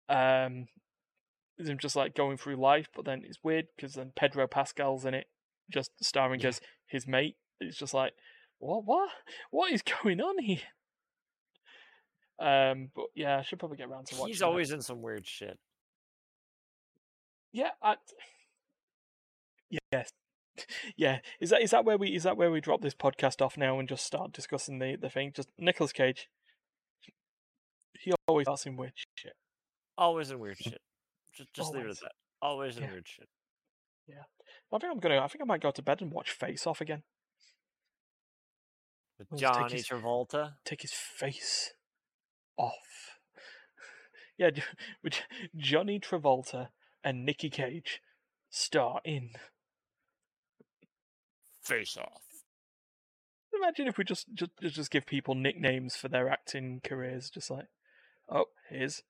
Um 0.09 0.69
is 1.59 1.69
him 1.69 1.79
just 1.79 1.97
like 1.97 2.15
going 2.15 2.37
through 2.37 2.57
life, 2.57 2.89
but 2.95 3.05
then 3.05 3.23
it's 3.25 3.39
weird 3.45 3.67
because 3.77 3.95
then 3.95 4.13
Pedro 4.17 4.47
Pascal's 4.47 5.05
in 5.05 5.15
it, 5.15 5.27
just 5.71 5.91
starring 6.03 6.41
Yeah. 6.41 6.49
as 6.49 6.61
his 6.87 7.07
mate. 7.07 7.37
It's 7.61 7.77
just 7.79 7.95
like, 7.95 8.15
what, 8.59 8.85
what, 8.85 9.11
what 9.51 9.73
is 9.73 9.83
going 10.03 10.21
on 10.21 10.39
here? 10.39 10.59
Um, 12.41 12.89
but 12.97 13.07
yeah, 13.15 13.39
I 13.39 13.43
should 13.43 13.59
probably 13.61 13.77
get 13.77 13.87
around 13.89 14.07
to 14.09 14.17
watching. 14.17 14.29
He's 14.29 14.41
it. 14.41 14.45
always 14.45 14.73
in 14.73 14.81
some 14.83 15.03
weird 15.03 15.27
shit. 15.27 15.59
yeah, 17.53 17.71
I, 17.81 17.97
yes, 19.93 20.09
yeah. 20.97 21.19
Is 21.41 21.51
that 21.51 21.63
is 21.63 21.71
that 21.71 21.85
where 21.85 21.97
we 21.99 22.15
is 22.15 22.23
that 22.25 22.37
where 22.37 22.51
we 22.51 22.61
drop 22.61 22.81
this 22.83 22.95
podcast 22.95 23.41
off 23.41 23.57
now 23.57 23.79
and 23.79 23.89
just 23.89 24.05
start 24.05 24.33
discussing 24.33 24.79
the 24.79 24.97
the 25.01 25.11
thing? 25.11 25.33
Just 25.35 25.49
Nicolas 25.59 25.93
Cage. 25.93 26.29
He 27.99 28.13
always 28.27 28.47
starts 28.47 28.67
in 28.67 28.77
weird 28.77 28.93
shit. 29.15 29.35
Always 29.97 30.31
in 30.31 30.39
weird 30.41 30.59
shit. 30.59 30.81
Just 31.35 31.53
just 31.55 31.73
leave 31.73 31.83
it 31.83 31.85
Always. 31.85 31.99
at 31.99 32.03
that. 32.03 32.13
Always 32.43 32.77
in 32.77 32.83
Yeah. 32.85 32.91
weird 32.93 33.09
shit. 33.09 33.29
Yeah, 34.09 34.23
I 34.73 34.79
think 34.79 34.93
I'm 34.93 34.99
gonna. 34.99 35.19
I 35.21 35.29
think 35.29 35.43
I 35.43 35.45
might 35.45 35.61
go 35.63 35.71
to 35.71 35.83
bed 35.83 36.03
and 36.03 36.11
watch 36.13 36.31
Face 36.33 36.67
Off 36.67 36.81
again. 36.81 37.05
With 39.19 39.29
Let's 39.31 39.43
take 39.43 39.53
Johnny 39.53 39.73
his- 39.75 39.89
Travolta. 39.89 40.55
take 40.65 40.83
his 40.83 40.93
face 40.93 41.75
off. 42.57 43.19
yeah, 44.39 44.51
with 45.03 45.15
Johnny 45.57 46.01
Travolta 46.01 46.69
and 47.05 47.25
Nicky 47.25 47.49
Cage 47.51 48.01
star 48.51 49.01
in. 49.05 49.31
Face 51.63 51.97
off. 51.97 52.23
Imagine 53.55 53.87
if 53.87 53.99
we 53.99 54.05
just 54.05 54.27
just 54.35 54.51
just 54.61 54.91
give 54.91 55.07
people 55.07 55.35
nicknames 55.35 55.95
for 55.95 56.09
their 56.09 56.29
acting 56.29 56.81
careers, 56.83 57.31
just 57.31 57.51
like, 57.51 57.67
oh, 58.29 58.47
here's, 58.71 59.03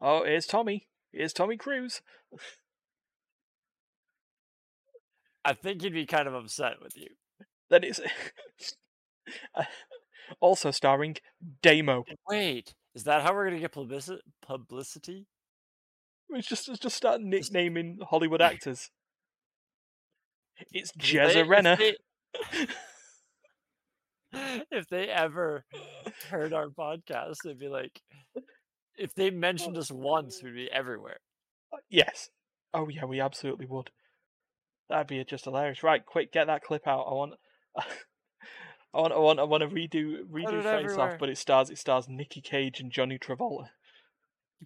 oh, 0.00 0.24
here's 0.24 0.46
Tommy, 0.46 0.88
here's 1.12 1.32
Tommy 1.32 1.56
Cruise. 1.56 2.00
I 5.44 5.52
think 5.52 5.82
he'd 5.82 5.92
be 5.92 6.06
kind 6.06 6.28
of 6.28 6.34
upset 6.34 6.74
with 6.82 6.96
you. 6.96 7.08
That 7.70 7.84
is, 7.84 8.00
also 10.40 10.70
starring 10.70 11.16
Damo. 11.62 12.04
Wait, 12.28 12.74
is 12.94 13.04
that 13.04 13.22
how 13.22 13.34
we're 13.34 13.46
gonna 13.46 13.60
get 13.60 13.72
publici- 13.72 14.20
publicity? 14.46 15.26
It's 16.30 16.46
just 16.46 16.68
it's 16.68 16.78
just 16.78 16.96
start 16.96 17.20
nicknaming 17.20 17.98
Hollywood 18.08 18.42
actors. 18.50 18.90
It's 20.72 20.90
'Cause 20.92 21.10
if 21.12 21.34
they- 21.34 21.40
if 21.80 21.96
they- 22.58 22.66
if 24.70 24.88
they 24.88 25.08
ever 25.08 25.64
heard 26.30 26.52
our 26.52 26.68
podcast, 26.68 27.36
they'd 27.44 27.58
be 27.58 27.68
like, 27.68 28.00
if 28.96 29.14
they 29.14 29.30
mentioned 29.30 29.76
us 29.76 29.90
once, 29.90 30.40
we'd 30.42 30.54
be 30.54 30.70
everywhere. 30.70 31.18
Uh, 31.72 31.78
yes. 31.88 32.30
Oh 32.72 32.88
yeah, 32.88 33.04
we 33.04 33.20
absolutely 33.20 33.66
would. 33.66 33.90
That'd 34.88 35.06
be 35.08 35.22
just 35.24 35.44
hilarious. 35.44 35.82
Right, 35.82 36.04
quick, 36.04 36.32
get 36.32 36.46
that 36.46 36.62
clip 36.62 36.86
out. 36.86 37.06
I 37.08 37.14
want, 37.14 37.34
I 37.76 37.84
want, 39.00 39.12
I 39.12 39.18
want, 39.18 39.40
I 39.40 39.44
want 39.44 39.62
to 39.62 39.68
redo 39.68 40.22
redo 40.30 40.62
Face 40.62 40.66
everywhere. 40.66 41.12
Off, 41.12 41.18
but 41.18 41.28
it 41.28 41.38
stars 41.38 41.70
it 41.70 41.78
stars 41.78 42.06
Nicky 42.08 42.40
Cage 42.40 42.80
and 42.80 42.92
Johnny 42.92 43.18
Travolta. 43.18 43.68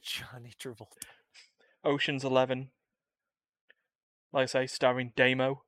Johnny 0.03 0.53
Travolta. 0.61 1.07
Ocean's 1.85 2.25
Eleven. 2.25 2.71
Like 4.33 4.45
I 4.45 4.47
say, 4.47 4.67
starring 4.67 5.13
Damo, 5.15 5.63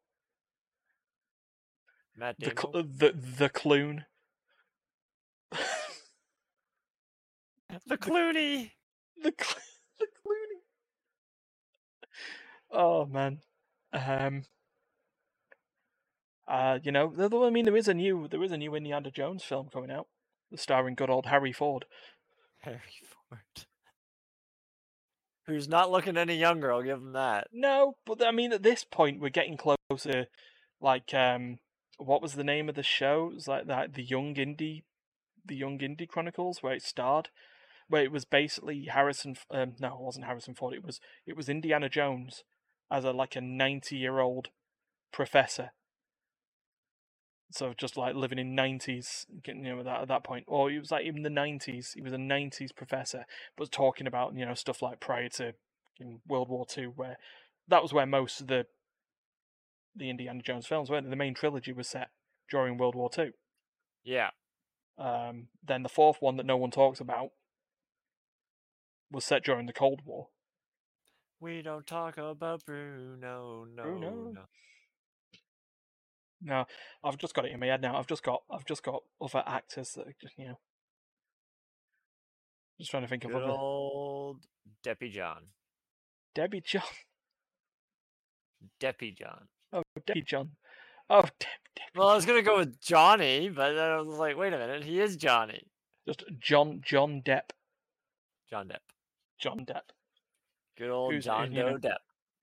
Matt 2.17 2.37
the 2.39 2.51
Damon. 2.51 2.57
cl- 2.59 2.73
the 2.85 3.13
the 3.13 3.49
Clune. 3.51 4.05
the 7.87 7.99
Clooney. 7.99 8.73
the 9.23 9.35
Cl- 9.39 9.57
the 10.01 10.07
Clooney. 10.07 10.61
Oh 12.71 13.07
man, 13.07 13.41
um, 13.93 14.45
uh, 16.49 16.79
you 16.83 16.93
know, 16.93 17.11
th- 17.11 17.31
th- 17.31 17.43
I 17.43 17.51
mean, 17.51 17.65
there 17.65 17.77
is 17.77 17.89
a 17.89 17.95
new 17.95 18.29
there 18.29 18.43
is 18.43 18.53
a 18.53 18.59
new 18.59 18.75
Indiana 18.75 19.11
Jones 19.11 19.43
film 19.45 19.69
coming 19.73 19.91
out, 19.91 20.09
starring 20.57 20.95
good 20.95 21.11
old 21.11 21.27
Harry 21.27 21.53
Ford. 21.53 21.87
Harry 22.61 22.81
Ford. 23.05 23.67
Who's 25.47 25.69
not 25.69 25.91
looking 25.93 26.17
any 26.17 26.37
younger, 26.37 26.73
I'll 26.73 26.83
give 26.83 26.99
him 26.99 27.13
that. 27.13 27.49
No, 27.53 27.97
but 28.05 28.25
I 28.27 28.33
mean, 28.33 28.53
at 28.53 28.65
this 28.65 28.85
point, 28.85 29.21
we're 29.21 29.29
getting 29.29 29.57
closer. 29.57 30.27
Like, 30.81 31.15
um, 31.15 31.59
what 31.99 32.23
was 32.23 32.35
the 32.35 32.45
name 32.45 32.69
of 32.69 32.75
the 32.75 32.83
show? 32.83 33.29
It 33.31 33.35
was 33.35 33.49
like 33.49 33.67
that, 33.67 33.95
the 33.95 34.05
Young 34.05 34.35
Indie, 34.35 34.83
the 35.45 35.57
Young 35.57 35.79
Indie 35.79 36.09
Chronicles, 36.09 36.63
where 36.63 36.75
it 36.75 36.83
starred, 36.83 37.31
where 37.89 38.03
it 38.03 38.13
was 38.13 38.25
basically 38.25 38.87
Harrison. 38.87 39.37
Um, 39.51 39.75
no, 39.81 39.89
it 39.95 40.01
wasn't 40.01 40.27
Harrison 40.27 40.55
Ford. 40.55 40.75
It 40.75 40.85
was 40.85 41.01
it 41.27 41.37
was 41.37 41.49
Indiana 41.49 41.89
Jones 41.89 42.45
as 42.91 43.05
a 43.05 43.13
like 43.13 43.37
a 43.37 43.41
ninety 43.41 43.97
year 43.97 44.21
old 44.21 44.49
professor. 45.13 45.71
So 47.51 47.75
just 47.77 47.97
like 47.97 48.15
living 48.15 48.39
in 48.39 48.55
nineties, 48.55 49.27
you 49.47 49.55
know, 49.55 49.79
at 49.79 49.85
that 49.85 50.03
at 50.03 50.09
that 50.09 50.25
point, 50.25 50.45
or 50.49 50.71
he 50.71 50.79
was 50.79 50.91
like 50.91 51.07
even 51.07 51.23
the 51.23 51.31
nineties. 51.31 51.93
He 51.95 52.03
was 52.03 52.13
a 52.13 52.19
nineties 52.19 52.73
professor, 52.73 53.25
but 53.57 53.71
talking 53.71 54.07
about 54.07 54.35
you 54.35 54.45
know 54.45 54.55
stuff 54.55 54.83
like 54.83 55.01
prior 55.01 55.29
to 55.31 55.55
in 55.99 56.21
World 56.27 56.49
War 56.49 56.67
Two, 56.67 56.93
where 56.97 57.17
that 57.69 57.83
was 57.83 57.93
where 57.93 58.07
most 58.07 58.41
of 58.41 58.49
the 58.49 58.67
the 59.97 60.11
Indiana 60.11 60.43
Jones 60.43 60.67
films 60.67 60.91
weren't 60.91 61.09
The 61.09 61.17
main 61.17 61.35
trilogy 61.35 61.73
was 61.73 61.89
set 61.89 62.09
during 62.51 62.77
World 62.77 62.95
War 62.95 63.11
Two. 63.11 63.33
Yeah. 64.05 64.31
Um, 64.99 65.49
then 65.67 65.83
the 65.83 65.89
fourth 65.89 66.19
one 66.21 66.37
that 66.37 66.47
no 66.47 66.57
one 66.57 66.71
talks 66.71 67.01
about 67.01 67.31
was 69.11 69.25
set 69.25 69.45
during 69.45 69.67
the 69.67 69.73
Cold 69.73 70.01
War. 70.05 70.29
We 71.39 71.61
don't 71.61 71.87
talk 71.87 72.17
about 72.17 72.65
Bruno, 72.65 73.67
no, 73.71 73.83
Bruno. 73.83 74.33
no. 74.33 74.41
Now 76.41 76.67
I've 77.05 77.19
just 77.19 77.35
got 77.35 77.45
it 77.45 77.53
in 77.53 77.61
my 77.61 77.67
head. 77.67 77.83
Now 77.83 77.97
I've 77.97 78.07
just 78.07 78.23
got 78.23 78.43
I've 78.51 78.65
just 78.65 78.83
got 78.83 79.03
other 79.21 79.43
actors 79.47 79.93
that 79.93 80.07
are 80.07 80.15
just 80.21 80.35
you 80.39 80.49
know. 80.49 80.59
Just 82.79 82.91
trying 82.91 83.03
to 83.05 83.09
think 83.09 83.25
of 83.25 83.33
Good 83.33 83.43
other 83.43 83.53
old 83.53 84.45
Deppy 84.85 85.11
John. 85.11 85.47
Debbie 86.35 86.61
John. 86.61 86.83
Deppy 88.81 89.17
John. 89.17 89.49
Oh, 89.73 89.83
Deppy 90.07 90.25
John. 90.25 90.51
Oh, 91.11 91.23
Depp, 91.23 91.31
Deppy. 91.77 91.97
Well, 91.97 92.09
I 92.09 92.15
was 92.15 92.27
gonna 92.27 92.43
go 92.43 92.59
with 92.59 92.81
Johnny, 92.81 93.49
but 93.49 93.75
then 93.75 93.91
I 93.91 94.01
was 94.01 94.19
like, 94.19 94.37
wait 94.37 94.53
a 94.53 94.59
minute, 94.59 94.85
he 94.85 95.01
is 95.01 95.17
Johnny. 95.17 95.63
Just 96.07 96.25
John 96.39 96.81
John 96.85 97.23
Depp. 97.25 97.51
John 98.49 98.69
Depp. 98.69 98.79
John 99.39 99.67
Depp. 99.67 99.83
Good 100.79 100.91
old 100.91 101.13
Who's- 101.13 101.25
John 101.25 101.53
you 101.53 101.63
know, 101.63 101.79
Depp. 101.79 101.99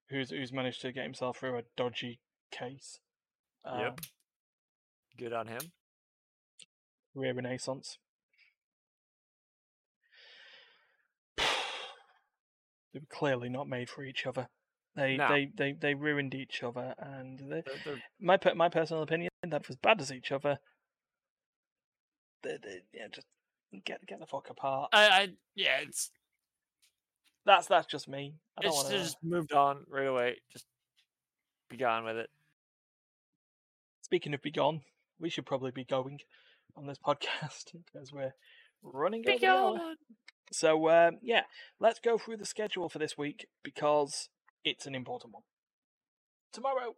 Who's 0.09 0.29
who's 0.31 0.51
managed 0.51 0.81
to 0.81 0.91
get 0.91 1.03
himself 1.03 1.37
through 1.37 1.57
a 1.57 1.63
dodgy 1.77 2.19
case. 2.51 2.99
Um, 3.65 3.79
Yep. 3.79 4.01
Good 5.17 5.33
on 5.33 5.47
him. 5.47 5.71
Rear 7.15 7.33
Renaissance. 7.33 7.97
they 11.37 11.43
were 12.95 13.01
clearly 13.09 13.49
not 13.49 13.67
made 13.67 13.89
for 13.89 14.03
each 14.03 14.25
other. 14.25 14.49
They 14.95 15.17
No. 15.17 15.27
they, 15.29 15.49
they 15.55 15.71
they 15.73 15.93
ruined 15.95 16.35
each 16.35 16.61
other, 16.61 16.93
and 16.99 17.39
they, 17.39 17.61
They're- 17.65 17.75
they're- 17.85 18.03
my 18.19 18.37
my 18.55 18.69
personal 18.69 19.01
opinion, 19.03 19.29
they're 19.41 19.59
as 19.67 19.75
bad 19.75 19.99
as 20.01 20.11
each 20.11 20.31
other. 20.31 20.59
They, 22.43 22.57
they, 22.61 22.81
yeah, 22.93 23.07
just 23.11 23.25
get 23.85 24.05
get 24.05 24.19
the 24.19 24.27
fuck 24.27 24.49
apart. 24.49 24.89
I, 24.93 25.07
I 25.07 25.27
yeah, 25.55 25.79
it's 25.81 26.11
That's 27.45 27.67
that's 27.67 27.87
just 27.87 28.07
me. 28.07 28.35
I 28.57 28.61
don't 28.61 28.69
it's 28.69 28.83
want 28.83 28.89
to. 28.89 28.99
just 28.99 29.17
moved 29.23 29.53
on 29.53 29.85
right 29.89 30.05
away. 30.07 30.41
Just 30.51 30.65
be 31.69 31.77
gone 31.77 32.03
with 32.05 32.17
it. 32.17 32.29
Speaking 34.03 34.33
of 34.33 34.41
be 34.41 34.51
gone, 34.51 34.81
we 35.19 35.29
should 35.29 35.45
probably 35.45 35.71
be 35.71 35.85
going 35.85 36.19
on 36.75 36.85
this 36.85 36.99
podcast 37.05 37.73
because 37.91 38.11
we're 38.11 38.33
running 38.83 39.23
Be 39.23 39.31
over 39.31 39.39
the 39.39 39.47
hour. 39.47 39.77
gone. 39.77 39.95
So 40.51 40.89
um, 40.89 41.17
yeah, 41.23 41.43
let's 41.79 41.99
go 41.99 42.17
through 42.19 42.37
the 42.37 42.45
schedule 42.45 42.89
for 42.89 42.99
this 42.99 43.17
week 43.17 43.47
because 43.63 44.29
it's 44.63 44.85
an 44.85 44.95
important 44.95 45.33
one. 45.33 45.43
Tomorrow, 46.51 46.95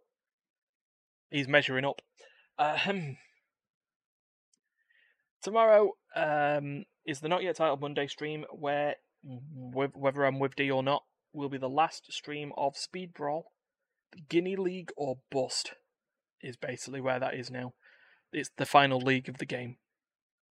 he's 1.30 1.48
measuring 1.48 1.84
up. 1.84 2.02
Um, 2.58 3.16
tomorrow 5.42 5.92
um, 6.14 6.84
is 7.06 7.20
the 7.20 7.28
not 7.28 7.42
yet 7.42 7.56
titled 7.56 7.80
Monday 7.80 8.06
stream 8.06 8.44
where, 8.50 8.96
whether 9.22 10.24
I'm 10.24 10.38
with 10.38 10.56
D 10.56 10.70
or 10.70 10.82
not, 10.82 11.04
will 11.32 11.48
be 11.48 11.58
the 11.58 11.68
last 11.68 12.12
stream 12.12 12.52
of 12.56 12.76
Speed 12.76 13.12
Brawl, 13.14 13.52
Guinea 14.28 14.56
League 14.56 14.90
or 14.96 15.18
bust. 15.30 15.74
Is 16.42 16.56
basically 16.56 17.00
where 17.00 17.18
that 17.18 17.34
is 17.34 17.50
now. 17.50 17.72
It's 18.32 18.50
the 18.56 18.66
final 18.66 19.00
league 19.00 19.28
of 19.28 19.38
the 19.38 19.46
game. 19.46 19.78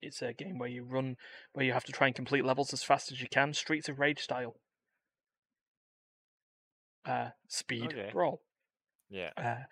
It's 0.02 0.22
a 0.22 0.32
game 0.32 0.58
where 0.58 0.68
you 0.68 0.84
run, 0.84 1.16
where 1.52 1.64
you 1.64 1.72
have 1.72 1.84
to 1.84 1.92
try 1.92 2.06
and 2.06 2.16
complete 2.16 2.44
levels 2.44 2.72
as 2.72 2.82
fast 2.82 3.10
as 3.10 3.20
you 3.20 3.28
can, 3.30 3.54
Streets 3.54 3.88
of 3.88 3.98
Rage 3.98 4.20
style. 4.20 4.56
Uh, 7.04 7.30
speed 7.48 7.92
Okay. 7.92 8.10
brawl. 8.12 8.42
Yeah. 9.08 9.30
Uh, 9.36 9.64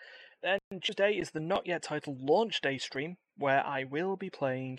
then 0.43 0.59
Tuesday 0.83 1.12
is 1.12 1.31
the 1.31 1.41
not 1.41 1.66
yet 1.66 1.83
titled 1.83 2.20
launch 2.20 2.61
day 2.61 2.79
stream 2.79 3.16
where 3.37 3.64
I 3.64 3.85
will 3.85 4.16
be 4.16 4.31
playing 4.31 4.79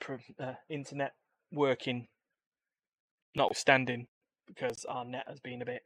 pro- 0.00 0.18
uh, 0.38 0.54
internet 0.68 1.12
working, 1.52 2.08
notwithstanding, 3.34 4.06
because 4.46 4.84
our 4.88 5.04
net 5.04 5.24
has 5.28 5.40
been 5.40 5.62
a 5.62 5.66
bit 5.66 5.82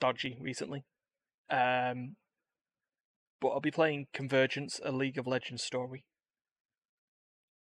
dodgy 0.00 0.36
recently. 0.40 0.84
Um, 1.50 2.16
but 3.40 3.48
I'll 3.48 3.60
be 3.60 3.70
playing 3.70 4.08
Convergence, 4.12 4.80
a 4.84 4.92
League 4.92 5.18
of 5.18 5.26
Legends 5.26 5.62
story, 5.62 6.04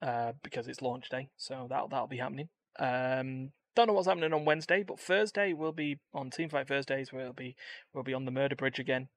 uh, 0.01 0.33
because 0.43 0.67
it's 0.67 0.81
launch 0.81 1.09
day, 1.09 1.29
so 1.37 1.67
that'll 1.69 1.89
that'll 1.89 2.07
be 2.07 2.17
happening. 2.17 2.49
Um, 2.79 3.51
don't 3.79 3.87
know 3.87 3.93
what's 3.93 4.07
happening 4.07 4.33
on 4.33 4.43
Wednesday, 4.43 4.83
but 4.83 4.99
Thursday 4.99 5.53
we'll 5.53 5.71
be 5.71 5.99
on 6.13 6.29
Teamfight 6.29 6.67
Thursdays. 6.67 7.13
Where 7.13 7.21
it'll 7.21 7.33
be 7.33 7.55
we'll 7.93 8.03
be 8.03 8.13
on 8.13 8.25
the 8.25 8.31
Murder 8.31 8.57
Bridge 8.57 8.77
again. 8.77 9.07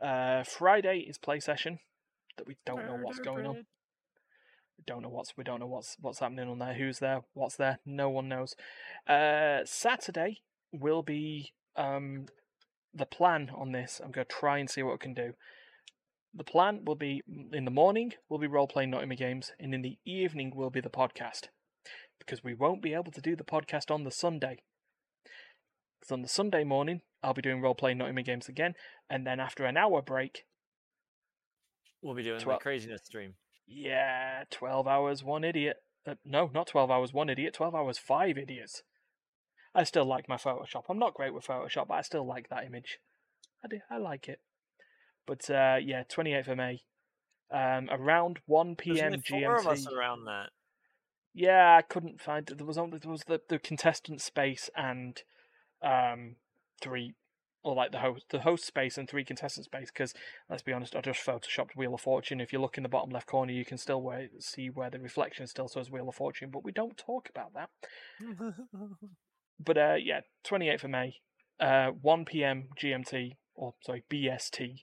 Uh, 0.00 0.44
Friday 0.44 0.98
is 1.00 1.18
play 1.18 1.40
session 1.40 1.80
that 2.36 2.46
we 2.46 2.56
don't 2.64 2.86
know 2.86 2.96
what's 3.02 3.18
Murder 3.18 3.30
going 3.30 3.46
on. 3.46 3.52
Bridge. 3.54 3.66
We 4.78 4.84
don't 4.86 5.02
know 5.02 5.08
what's 5.08 5.36
we 5.36 5.42
don't 5.42 5.58
know 5.58 5.66
what's 5.66 5.96
what's 6.00 6.20
happening 6.20 6.48
on 6.48 6.60
there. 6.60 6.74
Who's 6.74 7.00
there? 7.00 7.22
What's 7.32 7.56
there? 7.56 7.80
No 7.84 8.08
one 8.08 8.28
knows. 8.28 8.54
Uh, 9.08 9.60
Saturday 9.64 10.42
will 10.70 11.02
be 11.02 11.52
um 11.74 12.26
the 12.94 13.06
plan 13.06 13.50
on 13.52 13.72
this. 13.72 14.00
I'm 14.02 14.12
going 14.12 14.26
to 14.28 14.32
try 14.32 14.58
and 14.58 14.70
see 14.70 14.84
what 14.84 14.94
I 14.94 14.98
can 14.98 15.14
do. 15.14 15.32
The 16.32 16.44
plan 16.44 16.84
will 16.84 16.94
be 16.94 17.22
in 17.52 17.64
the 17.64 17.72
morning 17.72 18.12
we'll 18.28 18.38
be 18.38 18.46
role 18.46 18.68
playing 18.68 18.90
Nottingham 18.90 19.16
games, 19.16 19.50
and 19.58 19.74
in 19.74 19.82
the 19.82 19.98
evening 20.04 20.52
will 20.54 20.70
be 20.70 20.80
the 20.80 20.88
podcast 20.88 21.48
because 22.18 22.42
we 22.44 22.54
won't 22.54 22.82
be 22.82 22.94
able 22.94 23.12
to 23.12 23.20
do 23.20 23.36
the 23.36 23.44
podcast 23.44 23.90
on 23.90 24.04
the 24.04 24.10
Sunday. 24.10 24.62
Because 26.00 26.12
on 26.12 26.22
the 26.22 26.28
Sunday 26.28 26.64
morning 26.64 27.00
I'll 27.22 27.34
be 27.34 27.42
doing 27.42 27.60
role 27.60 27.74
playing 27.74 27.98
Nottingham 27.98 28.24
games 28.24 28.48
again, 28.48 28.74
and 29.08 29.26
then 29.26 29.40
after 29.40 29.64
an 29.64 29.76
hour 29.76 30.02
break, 30.02 30.44
We'll 32.02 32.14
be 32.14 32.22
doing 32.22 32.38
Twelve- 32.40 32.58
the 32.60 32.62
craziness 32.62 33.00
stream. 33.04 33.34
yeah, 33.66 34.44
twelve 34.50 34.86
hours, 34.86 35.24
one 35.24 35.42
idiot. 35.44 35.78
Uh, 36.06 36.16
no, 36.24 36.50
not 36.52 36.66
twelve 36.66 36.90
hours, 36.90 37.14
one 37.14 37.30
idiot. 37.30 37.54
Twelve 37.54 37.74
hours, 37.74 37.96
five 37.96 38.36
idiots. 38.36 38.82
I 39.74 39.84
still 39.84 40.04
like 40.04 40.28
my 40.28 40.36
Photoshop. 40.36 40.82
I'm 40.90 40.98
not 40.98 41.14
great 41.14 41.32
with 41.32 41.46
Photoshop, 41.46 41.88
but 41.88 41.94
I 41.94 42.02
still 42.02 42.26
like 42.26 42.48
that 42.50 42.64
image. 42.66 42.98
I 43.64 43.68
do. 43.68 43.80
I 43.90 43.96
like 43.96 44.28
it. 44.28 44.40
But 45.26 45.48
uh, 45.48 45.78
yeah, 45.82 46.02
28th 46.04 46.48
of 46.48 46.56
May, 46.58 46.82
um, 47.50 47.88
around 47.90 48.40
1 48.44 48.76
There's 48.84 48.98
p.m. 48.98 49.06
only 49.14 49.22
four 49.26 49.56
of 49.56 49.66
us 49.66 49.86
GMT. 49.86 49.92
around 49.96 50.24
that. 50.26 50.50
Yeah, 51.34 51.76
I 51.76 51.82
couldn't 51.82 52.20
find 52.20 52.46
there 52.46 52.66
was 52.66 52.78
only 52.78 52.98
there 52.98 53.10
was 53.10 53.24
the, 53.24 53.40
the 53.48 53.58
contestant 53.58 54.20
space 54.20 54.70
and 54.76 55.20
um 55.82 56.36
three 56.80 57.14
or 57.64 57.74
like 57.74 57.90
the 57.90 57.98
host 57.98 58.26
the 58.30 58.40
host 58.40 58.64
space 58.64 58.96
and 58.96 59.08
three 59.08 59.24
contestant 59.24 59.64
space 59.64 59.90
because 59.90 60.14
let's 60.48 60.62
be 60.62 60.72
honest 60.72 60.94
I 60.94 61.00
just 61.00 61.24
photoshopped 61.26 61.74
Wheel 61.76 61.94
of 61.94 62.02
Fortune 62.02 62.40
if 62.40 62.52
you 62.52 62.60
look 62.60 62.76
in 62.76 62.82
the 62.84 62.88
bottom 62.88 63.10
left 63.10 63.26
corner 63.26 63.52
you 63.52 63.64
can 63.64 63.78
still 63.78 64.00
where, 64.00 64.28
see 64.38 64.68
where 64.68 64.90
the 64.90 65.00
reflection 65.00 65.46
still 65.46 65.66
says 65.66 65.90
Wheel 65.90 66.08
of 66.08 66.14
Fortune 66.14 66.50
but 66.52 66.62
we 66.62 66.72
don't 66.72 66.96
talk 66.96 67.28
about 67.28 67.52
that 67.54 67.70
but 69.58 69.76
uh 69.76 69.96
yeah 69.98 70.20
28th 70.46 70.84
of 70.84 70.90
May 70.90 71.16
uh 71.58 71.88
1 71.88 72.24
p.m. 72.26 72.68
GMT 72.80 73.36
or 73.54 73.74
sorry 73.82 74.04
BST 74.10 74.82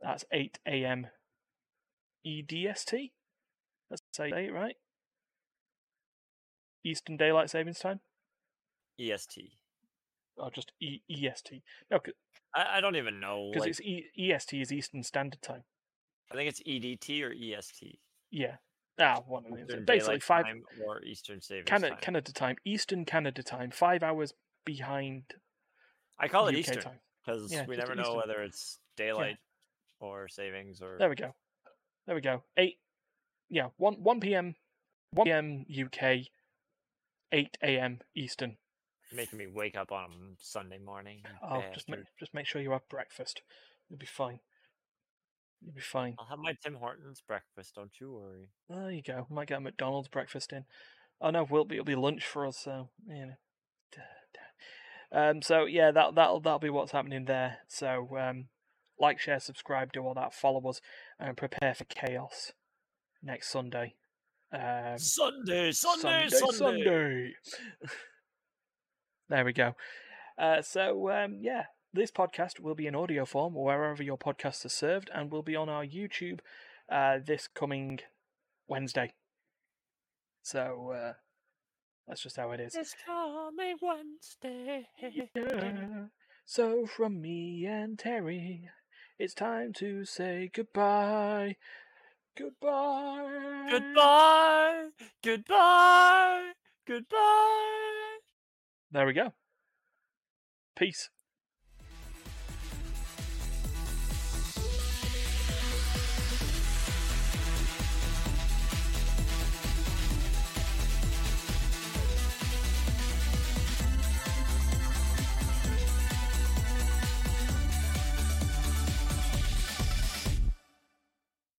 that's 0.00 0.24
8 0.32 0.58
a.m. 0.66 1.08
EDST 2.26 3.10
let's 3.90 4.02
say 4.12 4.30
it 4.30 4.52
right 4.54 4.76
Eastern 6.84 7.16
Daylight 7.16 7.50
Savings 7.50 7.78
Time 7.78 8.00
EST. 8.98 9.52
or 10.36 10.50
just 10.50 10.72
e- 10.80 11.02
EST? 11.10 11.62
No, 11.90 12.00
I, 12.54 12.78
I 12.78 12.80
don't 12.80 12.96
even 12.96 13.20
know. 13.20 13.50
because 13.52 13.62
Like, 13.62 13.70
it's 13.70 13.80
e- 13.80 14.06
EST 14.18 14.60
is 14.60 14.72
Eastern 14.72 15.02
Standard 15.02 15.42
Time. 15.42 15.64
I 16.30 16.34
think 16.34 16.48
it's 16.48 16.62
EDT 16.62 17.22
or 17.22 17.32
EST. 17.32 17.98
Yeah, 18.30 18.56
ah, 18.98 19.22
one 19.26 19.44
of 19.44 19.68
these. 19.68 19.76
Basically, 19.84 20.20
five 20.20 20.46
Time 20.46 20.62
or 20.82 21.02
Eastern 21.02 21.40
Savings 21.42 21.66
Canada 21.68 21.90
Time. 21.90 21.98
Canada 22.00 22.32
time, 22.32 22.56
Eastern 22.64 23.04
Canada 23.04 23.42
time, 23.42 23.70
five 23.70 24.02
hours 24.02 24.32
behind 24.64 25.24
I 26.18 26.28
call 26.28 26.46
it 26.48 26.52
UK 26.52 26.58
Eastern 26.58 26.98
because 27.24 27.52
Yeah, 27.52 27.66
we 27.66 27.76
never 27.76 27.94
know 27.94 28.02
Eastern. 28.02 28.16
whether 28.16 28.42
it's 28.42 28.78
daylight 28.96 29.36
or 30.00 30.28
savings 30.28 30.80
or. 30.80 30.96
There 30.98 31.10
we 31.10 31.16
go. 31.16 31.34
There 32.06 32.14
we 32.14 32.20
go. 32.22 32.42
Eight. 32.56 32.78
Yeah, 33.50 33.68
one 33.76 33.94
one 34.02 34.20
p.m. 34.20 34.54
one 35.12 35.26
p.m. 35.26 35.66
UK, 35.68 36.26
eight 37.32 37.58
a.m. 37.62 38.00
Eastern. 38.14 38.56
making 39.14 39.38
me 39.38 39.46
wake 39.46 39.76
up 39.76 39.92
on 39.92 40.36
Sunday 40.38 40.78
morning. 40.78 41.22
Oh, 41.42 41.62
just 41.74 41.88
make 41.88 42.00
just 42.18 42.34
make 42.34 42.46
sure 42.46 42.62
you 42.62 42.72
have 42.72 42.88
breakfast. 42.88 43.42
You'll 43.88 43.98
be 43.98 44.06
fine. 44.06 44.40
You'll 45.60 45.74
be 45.74 45.80
fine. 45.80 46.16
I'll 46.18 46.26
have 46.26 46.38
my 46.38 46.54
Tim 46.62 46.74
Hortons 46.74 47.22
breakfast. 47.26 47.74
Don't 47.74 47.92
you 48.00 48.12
worry. 48.12 48.48
There 48.68 48.90
you 48.90 49.02
go. 49.02 49.26
Might 49.30 49.48
get 49.48 49.58
a 49.58 49.60
McDonald's 49.60 50.08
breakfast 50.08 50.52
in. 50.52 50.64
Oh 51.20 51.30
no, 51.30 51.44
will 51.44 51.64
be 51.64 51.76
it'll 51.76 51.84
be 51.84 51.94
lunch 51.94 52.24
for 52.24 52.46
us. 52.46 52.58
So 52.58 52.88
you 53.06 53.26
know. 53.26 53.34
Um. 55.14 55.42
So 55.42 55.66
yeah, 55.66 55.90
that 55.90 56.14
that'll 56.14 56.40
that'll 56.40 56.58
be 56.58 56.70
what's 56.70 56.92
happening 56.92 57.26
there. 57.26 57.58
So 57.68 58.16
um, 58.18 58.46
like, 58.98 59.18
share, 59.18 59.40
subscribe, 59.40 59.92
do 59.92 60.00
all 60.00 60.14
that. 60.14 60.32
Follow 60.32 60.66
us 60.68 60.80
and 61.18 61.36
prepare 61.36 61.74
for 61.74 61.84
chaos 61.84 62.52
next 63.22 63.50
Sunday. 63.50 63.94
Um, 64.52 64.98
Sunday, 64.98 65.72
Sunday, 65.72 66.28
Sunday, 66.28 66.28
Sunday. 66.28 66.54
Sunday. 66.56 67.34
there 69.30 69.44
we 69.44 69.52
go. 69.52 69.74
Uh, 70.38 70.60
so 70.60 71.10
um, 71.10 71.38
yeah, 71.40 71.64
this 71.94 72.10
podcast 72.10 72.60
will 72.60 72.74
be 72.74 72.86
in 72.86 72.94
audio 72.94 73.24
form 73.24 73.54
wherever 73.54 74.02
your 74.02 74.18
podcasts 74.18 74.64
are 74.64 74.70
served, 74.70 75.10
and 75.14 75.30
will 75.30 75.42
be 75.42 75.56
on 75.56 75.68
our 75.68 75.86
YouTube 75.86 76.40
uh, 76.90 77.18
this 77.24 77.48
coming 77.48 78.00
Wednesday. 78.68 79.12
So 80.42 80.92
uh, 80.94 81.12
that's 82.06 82.22
just 82.22 82.36
how 82.36 82.50
it 82.50 82.60
is. 82.60 82.74
It's 82.74 82.94
coming 83.06 83.76
Wednesday. 83.80 84.86
Yeah. 85.00 86.06
So 86.44 86.86
from 86.86 87.20
me 87.22 87.64
and 87.66 87.98
Terry, 87.98 88.68
it's 89.18 89.34
time 89.34 89.72
to 89.74 90.04
say 90.04 90.50
goodbye. 90.52 91.56
Goodbye. 92.36 93.68
Goodbye, 93.70 94.88
goodbye, 95.22 96.52
goodbye. 96.86 98.18
There 98.90 99.06
we 99.06 99.12
go. 99.12 99.32
Peace. 100.76 101.10